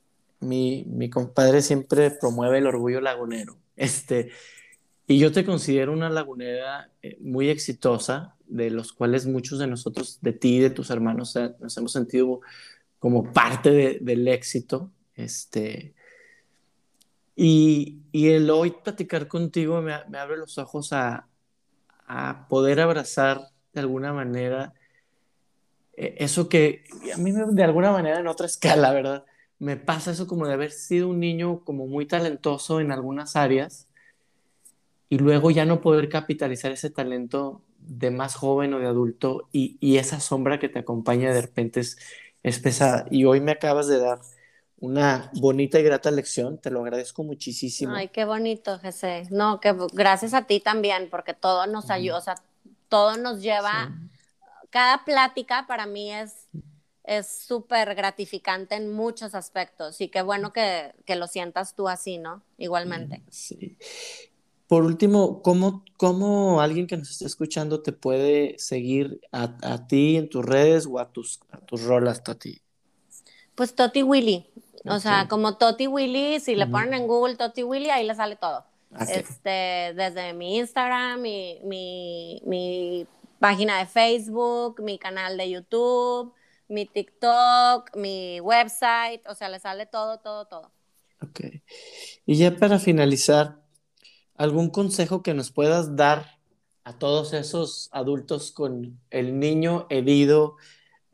Mi, 0.41 0.85
mi, 0.87 1.09
compadre 1.09 1.63
siempre 1.63 2.11
promueve 2.11 2.59
el 2.59 2.67
orgullo 2.67 3.01
lagunero. 3.01 3.57
Este, 3.77 4.31
y 5.11 5.19
yo 5.19 5.33
te 5.33 5.45
considero 5.45 5.93
una 5.93 6.09
lagunera 6.09 6.89
eh, 7.03 7.19
muy 7.21 7.49
exitosa, 7.49 8.37
de 8.47 8.71
los 8.71 8.93
cuales 8.93 9.27
muchos 9.27 9.59
de 9.59 9.67
nosotros, 9.67 10.21
de 10.23 10.33
ti 10.33 10.59
y 10.59 10.61
de 10.61 10.71
tus 10.71 10.89
hermanos, 10.91 11.37
nos 11.59 11.77
hemos 11.77 11.91
sentido 11.91 12.43
como 13.01 13.33
parte 13.33 13.99
del 14.01 14.29
éxito. 14.29 14.93
Este, 15.17 15.95
y, 17.35 18.03
y 18.13 18.29
el 18.29 18.51
hoy 18.51 18.71
platicar 18.71 19.27
contigo 19.27 19.83
me, 19.83 19.97
me 20.09 20.19
abre 20.19 20.37
los 20.37 20.59
ojos 20.59 20.93
a, 20.93 21.27
a, 22.07 22.47
poder 22.49 22.79
abrazar 22.79 23.49
de 23.73 23.81
alguna 23.81 24.13
manera 24.13 24.75
eh, 25.95 26.15
eso 26.19 26.49
que 26.49 26.85
a 27.13 27.17
mí 27.19 27.33
de 27.33 27.65
alguna 27.65 27.91
manera 27.91 28.21
en 28.21 28.29
otra 28.29 28.47
escala, 28.47 28.93
¿verdad? 28.93 29.25
Me 29.59 29.77
pasa 29.77 30.13
eso 30.13 30.29
como 30.29 30.47
de 30.47 30.53
haber 30.55 30.71
sido 30.71 31.09
un 31.09 31.19
niño 31.19 31.65
como 31.65 31.89
muy 31.89 32.07
talentoso 32.07 32.81
en 32.81 32.93
algunas 32.93 33.35
áreas 33.35 33.89
y 35.11 35.19
luego 35.19 35.51
ya 35.51 35.67
no 35.67 35.81
poder 35.81 36.09
capitalizar 36.09 36.71
ese 36.71 36.89
talento 36.89 37.61
de 37.81 38.13
más 38.13 38.37
joven 38.37 38.73
o 38.73 38.79
de 38.79 38.87
adulto 38.87 39.49
y, 39.53 39.77
y 39.81 39.99
esa 39.99 40.21
sombra 40.21 40.61
que 40.61 40.69
te 40.69 40.79
acompaña 40.79 41.35
de 41.35 41.43
repente 41.43 41.81
es, 41.81 41.99
es 42.45 42.61
pesada. 42.61 43.07
Y 43.11 43.25
hoy 43.25 43.41
me 43.41 43.51
acabas 43.51 43.89
de 43.89 43.99
dar 43.99 44.21
una 44.79 45.31
bonita 45.35 45.81
y 45.81 45.83
grata 45.83 46.13
lección. 46.13 46.59
Te 46.59 46.71
lo 46.71 46.81
agradezco 46.81 47.25
muchísimo. 47.25 47.93
Ay, 47.93 48.09
qué 48.09 48.25
bonito, 48.25 48.79
José. 48.79 49.27
No, 49.31 49.59
que 49.59 49.75
gracias 49.93 50.33
a 50.33 50.47
ti 50.47 50.61
también, 50.61 51.09
porque 51.11 51.35
todo 51.35 51.67
nos 51.67 51.91
ayuda, 51.91 52.19
o 52.19 52.23
sea, 52.23 52.37
todo 52.89 53.17
nos 53.17 53.43
lleva. 53.43 53.93
Cada 54.71 55.05
plática 55.05 55.67
para 55.67 55.87
mí 55.87 56.13
es 56.13 56.47
es 57.03 57.27
súper 57.27 57.97
gratificante 57.97 58.77
en 58.77 58.93
muchos 58.93 59.35
aspectos 59.35 60.01
y 60.01 60.09
qué 60.09 60.23
bueno 60.23 60.53
que, 60.53 60.95
que, 61.07 61.17
lo 61.17 61.27
sientas 61.27 61.75
tú 61.75 61.89
así, 61.89 62.19
¿no? 62.19 62.43
Igualmente. 62.57 63.23
Sí. 63.31 63.77
Por 64.71 64.85
último, 64.85 65.43
¿cómo, 65.43 65.85
¿cómo, 65.97 66.61
alguien 66.61 66.87
que 66.87 66.97
nos 66.97 67.11
esté 67.11 67.27
escuchando 67.27 67.83
te 67.83 67.91
puede 67.91 68.57
seguir 68.61 69.21
a, 69.33 69.57
a 69.63 69.89
ti 69.89 70.17
en 70.17 70.29
tus 70.29 70.45
redes 70.45 70.87
o 70.87 71.01
a 71.01 71.11
tus, 71.11 71.41
a 71.51 71.59
tus 71.59 71.83
rolas, 71.83 72.23
Toti? 72.23 72.63
Pues 73.57 73.75
Toti 73.75 74.05
Willy, 74.05 74.47
o 74.85 75.01
sea, 75.01 75.27
como 75.27 75.57
Toti 75.57 75.89
Willy, 75.89 76.39
si 76.39 76.55
le 76.55 76.69
ponen 76.69 76.95
en 76.95 77.09
Google 77.09 77.35
Toti 77.35 77.65
Willy, 77.65 77.91
ahí 77.91 78.07
le 78.07 78.15
sale 78.15 78.37
todo. 78.37 78.65
Este, 79.01 79.93
desde 79.97 80.35
mi 80.35 80.59
Instagram, 80.59 81.21
mi, 81.21 81.59
mi, 81.65 82.41
mi, 82.47 83.09
página 83.41 83.81
de 83.81 83.87
Facebook, 83.87 84.81
mi 84.81 85.01
canal 85.01 85.37
de 85.37 85.51
YouTube, 85.51 86.33
mi 86.69 86.87
TikTok, 86.87 87.97
mi 87.97 88.39
website, 88.39 89.27
o 89.27 89.35
sea, 89.35 89.49
le 89.49 89.59
sale 89.59 89.87
todo, 89.87 90.19
todo, 90.19 90.45
todo. 90.45 90.71
Ok. 91.21 91.41
Y 92.25 92.37
ya 92.37 92.55
para 92.55 92.79
finalizar, 92.79 93.60
¿algún 94.41 94.71
consejo 94.71 95.23
que 95.23 95.35
nos 95.35 95.51
puedas 95.51 95.97
dar 95.97 96.39
a 96.85 96.99
todos 96.99 97.35
esos 97.35 97.91
adultos 97.93 98.53
con 98.53 98.99
el 99.11 99.39
niño 99.39 99.87
herido, 99.91 100.57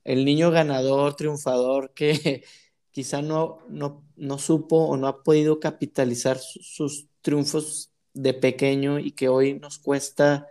el 0.05 0.25
niño 0.25 0.53
ganador, 0.53 1.17
triunfador, 1.17 1.93
que 1.95 2.45
quizá 2.93 3.23
no, 3.23 3.59
no, 3.69 4.05
no 4.15 4.39
supo 4.39 4.77
o 4.77 4.97
no 4.97 5.09
ha 5.09 5.25
podido 5.25 5.59
capitalizar 5.59 6.39
sus 6.39 7.09
triunfos 7.21 7.91
de 8.15 8.33
pequeño 8.33 9.01
y 9.01 9.11
que 9.11 9.29
hoy 9.29 9.59
nos 9.59 9.81
cuesta, 9.81 10.47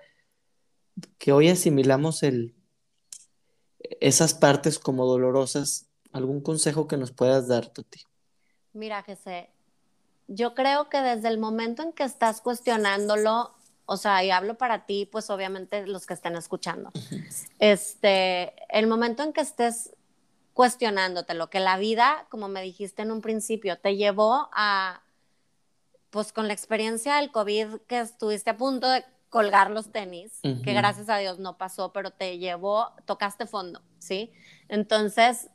que 1.17 1.31
hoy 1.31 1.47
asimilamos 1.47 2.23
el, 2.23 2.55
esas 4.01 4.33
partes 4.33 4.79
como 4.79 5.05
dolorosas. 5.05 5.87
¿Algún 6.11 6.41
consejo 6.41 6.89
que 6.89 6.97
nos 6.97 7.13
puedas 7.13 7.47
dar, 7.47 7.69
Toti? 7.69 8.01
Mira, 8.73 9.01
José, 9.01 9.54
yo 10.27 10.55
creo 10.55 10.89
que 10.89 11.01
desde 11.01 11.27
el 11.27 11.37
momento 11.37 11.83
en 11.83 11.93
que 11.93 12.03
estás 12.03 12.41
cuestionándolo, 12.41 13.53
o 13.85 13.97
sea, 13.97 14.23
y 14.23 14.31
hablo 14.31 14.57
para 14.57 14.85
ti, 14.85 15.07
pues 15.11 15.29
obviamente 15.29 15.85
los 15.85 16.05
que 16.05 16.13
estén 16.13 16.35
escuchando, 16.35 16.91
este, 17.59 18.53
el 18.69 18.87
momento 18.87 19.23
en 19.23 19.33
que 19.33 19.41
estés 19.41 19.91
cuestionándote 20.53 21.33
lo 21.33 21.49
que 21.49 21.59
la 21.59 21.77
vida, 21.77 22.25
como 22.29 22.47
me 22.47 22.61
dijiste 22.61 23.01
en 23.01 23.11
un 23.11 23.21
principio, 23.21 23.77
te 23.77 23.97
llevó 23.97 24.49
a, 24.53 25.01
pues 26.09 26.31
con 26.31 26.47
la 26.47 26.53
experiencia 26.53 27.17
del 27.17 27.31
COVID 27.31 27.81
que 27.87 27.99
estuviste 27.99 28.51
a 28.51 28.57
punto 28.57 28.89
de 28.89 29.03
colgar 29.29 29.69
los 29.69 29.91
tenis, 29.91 30.39
que 30.41 30.73
gracias 30.73 31.09
a 31.09 31.17
Dios 31.17 31.39
no 31.39 31.57
pasó, 31.57 31.91
pero 31.91 32.11
te 32.11 32.37
llevó, 32.37 32.93
tocaste 33.05 33.45
fondo, 33.45 33.81
¿sí? 33.99 34.31
Entonces, 34.69 35.49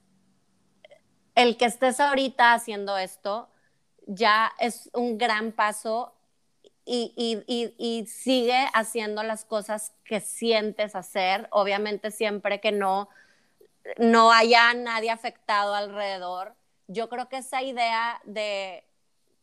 el 1.34 1.56
que 1.56 1.64
estés 1.64 1.98
ahorita 1.98 2.52
haciendo 2.52 2.98
esto 2.98 3.48
ya 4.06 4.52
es 4.58 4.90
un 4.92 5.18
gran 5.18 5.52
paso 5.52 6.14
y, 6.84 7.12
y, 7.16 7.74
y, 7.78 8.06
sigue 8.06 8.66
haciendo 8.74 9.22
las 9.22 9.44
cosas 9.44 9.92
que 10.04 10.20
sientes 10.20 10.96
hacer, 10.96 11.46
obviamente 11.52 12.10
siempre 12.10 12.60
que 12.60 12.72
no 12.72 13.08
no 13.98 14.32
haya 14.32 14.74
nadie 14.74 15.10
afectado 15.10 15.74
alrededor. 15.74 16.54
Yo 16.88 17.08
creo 17.08 17.28
que 17.28 17.38
esa 17.38 17.62
idea 17.62 18.20
de 18.24 18.84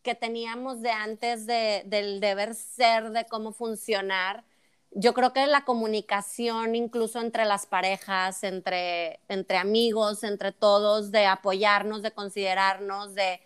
que 0.04 0.16
teníamos 0.16 0.82
de 0.82 0.92
antes 0.92 1.46
del 1.46 2.20
deber 2.20 2.56
ser, 2.56 3.12
de 3.12 3.26
cómo 3.26 3.52
funcionar, 3.52 4.44
yo 4.92 5.14
creo 5.14 5.34
que 5.34 5.46
la 5.48 5.66
comunicación 5.66 6.76
incluso 6.76 7.20
entre 7.20 7.46
las 7.46 7.66
parejas, 7.66 8.44
entre, 8.44 9.20
entre 9.28 9.58
amigos, 9.58 10.24
entre 10.24 10.52
todos, 10.52 11.12
de 11.12 11.26
apoyarnos, 11.26 12.02
de 12.02 12.12
considerarnos, 12.12 13.16
de, 13.16 13.42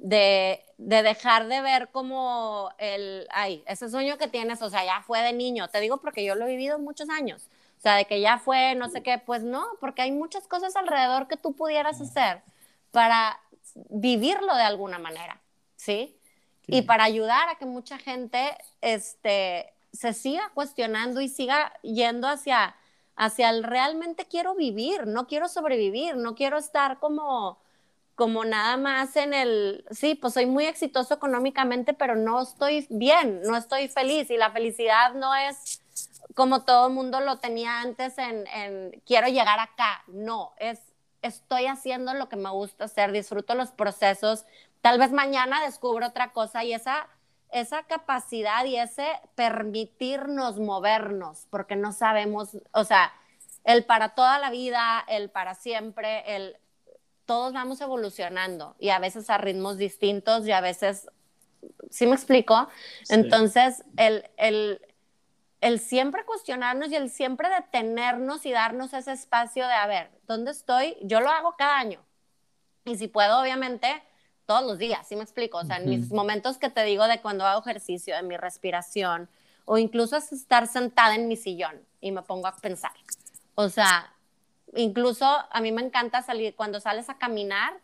de, 0.00 0.64
de, 0.78 1.02
dejar 1.02 1.46
de 1.46 1.60
ver 1.60 1.90
como 1.90 2.70
el, 2.78 3.28
ay, 3.30 3.62
ese 3.66 3.88
sueño 3.88 4.18
que 4.18 4.28
tienes, 4.28 4.62
o 4.62 4.70
sea, 4.70 4.84
ya 4.84 5.02
fue 5.02 5.20
de 5.20 5.32
niño, 5.32 5.68
te 5.68 5.80
digo 5.80 5.98
porque 5.98 6.24
yo 6.24 6.34
lo 6.34 6.46
he 6.46 6.50
vivido 6.50 6.78
muchos 6.78 7.08
años. 7.10 7.48
O 7.78 7.82
sea, 7.82 7.94
de 7.94 8.04
que 8.04 8.20
ya 8.20 8.38
fue, 8.38 8.74
no 8.74 8.90
sé 8.90 9.02
qué, 9.02 9.16
pues 9.18 9.42
no, 9.42 9.64
porque 9.80 10.02
hay 10.02 10.12
muchas 10.12 10.46
cosas 10.46 10.76
alrededor 10.76 11.28
que 11.28 11.38
tú 11.38 11.54
pudieras 11.54 12.00
hacer 12.00 12.42
para 12.90 13.40
vivirlo 13.88 14.54
de 14.54 14.62
alguna 14.62 14.98
manera, 14.98 15.40
¿sí? 15.76 16.18
Y 16.66 16.82
para 16.82 17.04
ayudar 17.04 17.48
a 17.48 17.56
que 17.56 17.64
mucha 17.64 17.98
gente 17.98 18.56
este, 18.80 19.72
se 19.92 20.12
siga 20.12 20.50
cuestionando 20.54 21.20
y 21.20 21.28
siga 21.28 21.72
yendo 21.82 22.28
hacia, 22.28 22.76
hacia 23.16 23.50
el 23.50 23.64
realmente 23.64 24.26
quiero 24.26 24.54
vivir, 24.54 25.06
no 25.06 25.26
quiero 25.26 25.48
sobrevivir, 25.48 26.16
no 26.16 26.34
quiero 26.34 26.58
estar 26.58 26.98
como, 26.98 27.58
como 28.14 28.44
nada 28.44 28.76
más 28.76 29.16
en 29.16 29.32
el, 29.32 29.84
sí, 29.90 30.14
pues 30.14 30.34
soy 30.34 30.46
muy 30.46 30.66
exitoso 30.66 31.14
económicamente, 31.14 31.94
pero 31.94 32.16
no 32.16 32.42
estoy 32.42 32.86
bien, 32.90 33.42
no 33.42 33.56
estoy 33.56 33.88
feliz 33.88 34.30
y 34.30 34.36
la 34.36 34.50
felicidad 34.50 35.14
no 35.14 35.34
es 35.34 35.80
como 36.34 36.64
todo 36.64 36.88
el 36.88 36.94
mundo 36.94 37.20
lo 37.20 37.38
tenía 37.38 37.80
antes 37.80 38.16
en, 38.18 38.44
quiero 39.04 39.28
llegar 39.28 39.58
acá. 39.58 40.02
No, 40.06 40.52
es 40.58 40.80
estoy 41.22 41.66
haciendo 41.66 42.14
lo 42.14 42.28
que 42.28 42.36
me 42.36 42.50
gusta 42.50 42.84
hacer, 42.84 43.12
disfruto 43.12 43.54
los 43.54 43.70
procesos. 43.70 44.46
Tal 44.80 44.98
vez 44.98 45.12
mañana 45.12 45.62
descubro 45.64 46.06
otra 46.06 46.32
cosa 46.32 46.64
y 46.64 46.72
esa, 46.72 47.08
esa 47.50 47.82
capacidad 47.82 48.64
y 48.64 48.76
ese 48.76 49.06
permitirnos 49.34 50.58
movernos, 50.58 51.46
porque 51.50 51.76
no 51.76 51.92
sabemos, 51.92 52.56
o 52.72 52.84
sea, 52.84 53.12
el 53.64 53.84
para 53.84 54.14
toda 54.14 54.38
la 54.38 54.50
vida, 54.50 55.04
el 55.08 55.30
para 55.30 55.54
siempre, 55.54 56.36
el 56.36 56.56
todos 57.30 57.52
vamos 57.52 57.80
evolucionando 57.80 58.74
y 58.80 58.88
a 58.88 58.98
veces 58.98 59.30
a 59.30 59.38
ritmos 59.38 59.78
distintos 59.78 60.48
y 60.48 60.50
a 60.50 60.60
veces, 60.60 61.08
¿sí 61.88 62.04
me 62.08 62.16
explico? 62.16 62.66
Entonces, 63.08 63.84
el, 63.96 64.28
el, 64.36 64.80
el 65.60 65.78
siempre 65.78 66.24
cuestionarnos 66.24 66.90
y 66.90 66.96
el 66.96 67.08
siempre 67.08 67.48
detenernos 67.48 68.44
y 68.46 68.50
darnos 68.50 68.94
ese 68.94 69.12
espacio 69.12 69.64
de, 69.68 69.74
a 69.74 69.86
ver, 69.86 70.10
¿dónde 70.26 70.50
estoy? 70.50 70.96
Yo 71.02 71.20
lo 71.20 71.30
hago 71.30 71.54
cada 71.56 71.78
año. 71.78 72.04
Y 72.84 72.96
si 72.96 73.06
puedo, 73.06 73.40
obviamente, 73.40 74.02
todos 74.44 74.66
los 74.66 74.78
días, 74.78 75.06
¿sí 75.06 75.14
me 75.14 75.22
explico? 75.22 75.58
O 75.58 75.64
sea, 75.64 75.76
en 75.76 75.88
mis 75.88 76.10
momentos 76.10 76.58
que 76.58 76.68
te 76.68 76.82
digo 76.82 77.06
de 77.06 77.20
cuando 77.20 77.46
hago 77.46 77.60
ejercicio, 77.60 78.16
de 78.16 78.24
mi 78.24 78.38
respiración, 78.38 79.28
o 79.66 79.78
incluso 79.78 80.16
es 80.16 80.32
estar 80.32 80.66
sentada 80.66 81.14
en 81.14 81.28
mi 81.28 81.36
sillón 81.36 81.80
y 82.00 82.10
me 82.10 82.22
pongo 82.22 82.48
a 82.48 82.56
pensar. 82.56 82.90
O 83.54 83.68
sea, 83.68 84.12
incluso 84.74 85.26
a 85.26 85.60
mí 85.60 85.72
me 85.72 85.82
encanta 85.82 86.22
salir, 86.22 86.54
cuando 86.54 86.80
sales 86.80 87.08
a 87.08 87.18
caminar, 87.18 87.80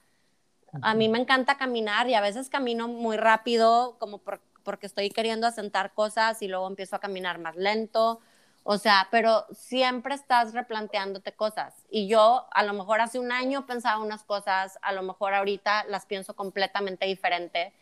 a 0.83 0.95
mí 0.95 1.09
me 1.09 1.19
encanta 1.19 1.57
caminar 1.57 2.09
y 2.09 2.15
a 2.15 2.21
veces 2.21 2.51
camino 2.51 2.89
muy 2.89 3.17
rápido, 3.17 3.97
como 3.99 4.21
porque 4.63 4.87
estoy 4.87 5.11
queriendo 5.11 5.47
asentar 5.47 5.95
cosas 5.95 6.43
y 6.43 6.49
luego 6.49 6.67
empiezo 6.67 6.97
a 6.97 7.01
caminar 7.01 7.39
más 7.39 7.57
lento. 7.57 8.21
O 8.65 8.79
sea, 8.79 9.07
pero 9.13 9.47
siempre 9.53 10.15
estás 10.15 10.53
replanteándote 10.53 11.33
cosas. 11.33 11.73
Y 11.89 12.09
yo 12.09 12.49
a 12.51 12.65
lo 12.65 12.73
mejor 12.73 13.01
hace 13.01 13.21
un 13.21 13.31
año 13.31 13.65
pensaba 13.65 14.03
unas 14.03 14.25
cosas, 14.25 14.77
a 14.83 14.93
lo 14.93 15.03
mejor 15.03 15.35
ahorita 15.35 15.85
las 15.85 16.05
pienso 16.05 16.35
completamente 16.35 17.07
diferente. 17.07 17.73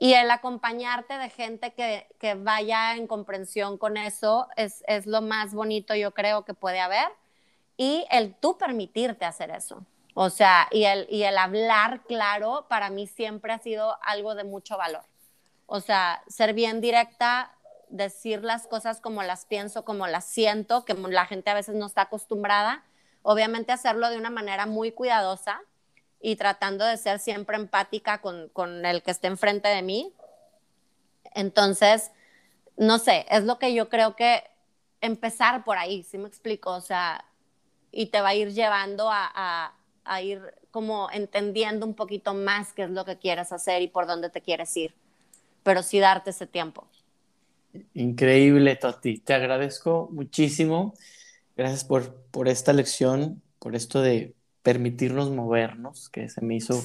Y 0.00 0.14
el 0.14 0.30
acompañarte 0.30 1.16
de 1.16 1.30
gente 1.30 1.74
que, 1.74 2.08
que 2.18 2.34
vaya 2.34 2.96
en 2.96 3.06
comprensión 3.06 3.78
con 3.78 3.96
eso 3.96 4.48
es, 4.56 4.82
es 4.88 5.06
lo 5.06 5.22
más 5.22 5.54
bonito, 5.54 5.94
yo 5.94 6.12
creo, 6.12 6.44
que 6.44 6.54
puede 6.54 6.80
haber 6.80 7.06
y 7.80 8.04
el 8.10 8.34
tú 8.34 8.58
permitirte 8.58 9.24
hacer 9.24 9.50
eso. 9.50 9.86
O 10.12 10.28
sea, 10.28 10.68
y 10.70 10.84
el, 10.84 11.06
y 11.08 11.22
el 11.22 11.38
hablar 11.38 12.02
claro 12.02 12.66
para 12.68 12.90
mí 12.90 13.06
siempre 13.06 13.54
ha 13.54 13.58
sido 13.58 13.96
algo 14.02 14.34
de 14.34 14.44
mucho 14.44 14.76
valor. 14.76 15.02
O 15.64 15.80
sea, 15.80 16.22
ser 16.28 16.52
bien 16.52 16.82
directa, 16.82 17.54
decir 17.88 18.44
las 18.44 18.66
cosas 18.66 19.00
como 19.00 19.22
las 19.22 19.46
pienso, 19.46 19.82
como 19.86 20.06
las 20.06 20.26
siento, 20.26 20.84
que 20.84 20.92
la 20.92 21.24
gente 21.24 21.48
a 21.48 21.54
veces 21.54 21.74
no 21.74 21.86
está 21.86 22.02
acostumbrada. 22.02 22.84
Obviamente 23.22 23.72
hacerlo 23.72 24.10
de 24.10 24.18
una 24.18 24.28
manera 24.28 24.66
muy 24.66 24.92
cuidadosa 24.92 25.62
y 26.20 26.36
tratando 26.36 26.84
de 26.84 26.98
ser 26.98 27.18
siempre 27.18 27.56
empática 27.56 28.20
con, 28.20 28.50
con 28.50 28.84
el 28.84 29.02
que 29.02 29.10
esté 29.10 29.28
enfrente 29.28 29.70
de 29.70 29.80
mí. 29.80 30.12
Entonces, 31.32 32.10
no 32.76 32.98
sé, 32.98 33.24
es 33.30 33.44
lo 33.44 33.58
que 33.58 33.72
yo 33.72 33.88
creo 33.88 34.16
que 34.16 34.44
empezar 35.00 35.64
por 35.64 35.78
ahí, 35.78 36.02
¿sí 36.02 36.18
me 36.18 36.28
explico? 36.28 36.72
O 36.72 36.82
sea, 36.82 37.24
y 37.92 38.06
te 38.06 38.20
va 38.20 38.28
a 38.28 38.34
ir 38.34 38.52
llevando 38.52 39.08
a, 39.10 39.74
ir 40.22 40.40
como 40.70 41.08
entendiendo 41.12 41.86
un 41.86 41.94
poquito 41.94 42.34
más 42.34 42.72
qué 42.72 42.82
es 42.84 42.90
lo 42.90 43.04
que 43.04 43.16
quieres 43.18 43.52
hacer 43.52 43.82
y 43.82 43.88
por 43.88 44.06
dónde 44.06 44.28
te 44.28 44.40
quieres 44.40 44.76
ir, 44.76 44.94
pero 45.62 45.82
sí 45.82 45.98
darte 45.98 46.30
ese 46.30 46.46
tiempo. 46.46 46.86
Increíble, 47.94 48.74
Toti. 48.76 49.18
Te 49.18 49.34
agradezco 49.34 50.08
muchísimo. 50.12 50.94
Gracias 51.56 51.84
por, 51.84 52.14
por 52.32 52.48
esta 52.48 52.72
lección, 52.72 53.42
por 53.60 53.76
esto 53.76 54.02
de 54.02 54.34
permitirnos 54.62 55.30
movernos, 55.30 56.08
que 56.08 56.28
se 56.28 56.40
me 56.40 56.56
hizo 56.56 56.82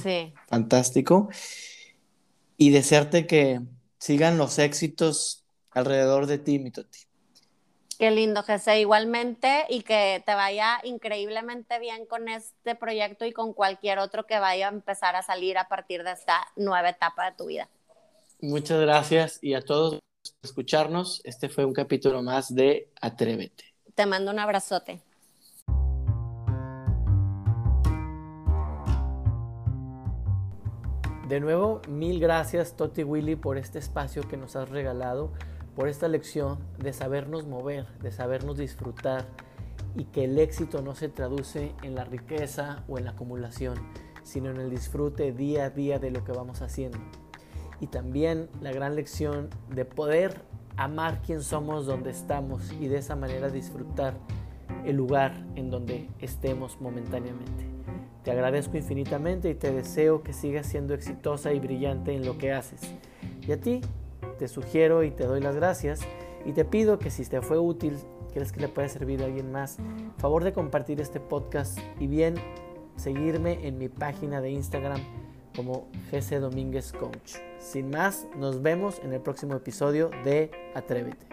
fantástico. 0.48 1.30
Y 2.58 2.70
desearte 2.70 3.26
que 3.26 3.62
sigan 3.98 4.38
los 4.38 4.60
éxitos 4.60 5.44
alrededor 5.72 6.28
de 6.28 6.38
ti, 6.38 6.60
mi 6.60 6.72
Toti. 6.72 7.00
Qué 7.98 8.12
lindo, 8.12 8.44
Jesse. 8.44 8.80
Igualmente 8.80 9.66
y 9.70 9.82
que 9.82 10.22
te 10.26 10.36
vaya 10.36 10.80
increíblemente 10.84 11.80
bien 11.80 12.06
con 12.06 12.28
este 12.28 12.76
proyecto 12.76 13.26
y 13.26 13.32
con 13.32 13.54
cualquier 13.54 14.00
otro 14.00 14.26
que 14.26 14.38
vaya 14.40 14.68
a 14.68 14.72
empezar 14.72 15.16
a 15.16 15.22
salir 15.22 15.58
a 15.58 15.70
partir 15.70 16.04
de 16.04 16.12
esta 16.12 16.46
nueva 16.58 16.90
etapa 16.90 17.30
de 17.30 17.38
tu 17.38 17.46
vida. 17.46 17.70
Muchas 18.42 18.82
gracias 18.82 19.40
y 19.42 19.54
a 19.54 19.62
todos 19.62 19.94
por 19.94 20.02
escucharnos. 20.44 21.22
Este 21.24 21.48
fue 21.48 21.64
un 21.64 21.74
capítulo 21.74 22.22
más 22.22 22.54
de 22.54 22.90
Atrévete. 23.00 23.64
Te 23.96 24.06
mando 24.06 24.32
un 24.32 24.40
abrazote. 24.40 25.02
De 31.30 31.40
nuevo, 31.40 31.82
mil 31.88 32.20
gracias 32.20 32.76
Toti 32.76 33.04
Willy 33.04 33.36
por 33.36 33.58
este 33.58 33.80
espacio 33.80 34.28
que 34.28 34.38
nos 34.38 34.56
has 34.56 34.70
regalado 34.70 35.32
por 35.76 35.88
esta 35.90 36.08
lección 36.08 36.60
de 36.80 36.94
sabernos 36.94 37.46
mover, 37.46 37.86
de 38.02 38.12
sabernos 38.12 38.58
disfrutar 38.58 39.26
y 39.96 40.06
que 40.06 40.26
el 40.26 40.40
éxito 40.40 40.82
no 40.82 40.96
se 40.96 41.10
traduce 41.10 41.74
en 41.84 41.96
la 41.96 42.06
riqueza 42.06 42.84
o 42.88 42.98
en 42.98 43.06
la 43.06 43.12
acumulación, 43.12 43.76
sino 44.24 44.50
en 44.50 44.58
el 44.58 44.70
disfrute 44.70 45.32
día 45.32 45.66
a 45.66 45.70
día 45.70 46.00
de 46.00 46.12
lo 46.12 46.24
que 46.24 46.32
vamos 46.32 46.62
haciendo. 46.62 46.98
Y 47.80 47.88
también 47.88 48.50
la 48.62 48.72
gran 48.72 48.96
lección 48.96 49.50
de 49.70 49.86
poder 49.86 50.42
amar 50.78 51.22
quien 51.22 51.42
somos 51.42 51.86
donde 51.86 52.12
estamos 52.12 52.72
y 52.74 52.88
de 52.88 52.98
esa 52.98 53.16
manera 53.16 53.50
disfrutar 53.50 54.16
el 54.86 54.96
lugar 54.96 55.46
en 55.56 55.70
donde 55.70 56.10
estemos 56.20 56.80
momentáneamente. 56.80 57.66
Te 58.24 58.32
agradezco 58.32 58.76
infinitamente 58.78 59.50
y 59.50 59.56
te 59.56 59.72
deseo 59.72 60.24
que 60.24 60.34
sigas 60.34 60.66
siendo 60.66 60.94
exitosa 60.94 61.54
y 61.54 61.60
brillante 61.60 62.14
en 62.14 62.26
lo 62.26 62.38
que 62.38 62.52
haces. 62.52 62.82
Y 63.48 63.52
a 63.52 63.60
ti, 63.60 63.82
te 64.38 64.48
sugiero 64.48 65.04
y 65.04 65.12
te 65.12 65.26
doy 65.26 65.42
las 65.42 65.56
gracias 65.56 66.02
y 66.46 66.54
te 66.54 66.66
pido 66.66 67.00
que 67.00 67.10
si 67.10 67.26
te 67.26 67.42
fue 67.42 67.58
útil, 67.58 67.98
crees 68.34 68.52
que 68.52 68.60
le 68.60 68.68
puede 68.68 68.90
servir 68.90 69.22
a 69.22 69.26
alguien 69.26 69.52
más, 69.52 69.78
favor 70.18 70.44
de 70.44 70.54
compartir 70.54 71.02
este 71.02 71.20
podcast 71.20 71.80
y 72.00 72.08
bien 72.08 72.36
seguirme 72.96 73.68
en 73.68 73.78
mi 73.78 73.90
página 73.90 74.42
de 74.42 74.52
Instagram 74.52 75.00
como 75.56 75.88
GC 76.12 76.40
Domínguez 76.40 76.92
Coach. 76.92 77.38
Sin 77.60 77.90
más, 77.90 78.28
nos 78.38 78.62
vemos 78.62 79.00
en 79.04 79.14
el 79.14 79.22
próximo 79.22 79.56
episodio 79.56 80.12
de 80.24 80.52
Atrévete. 80.76 81.26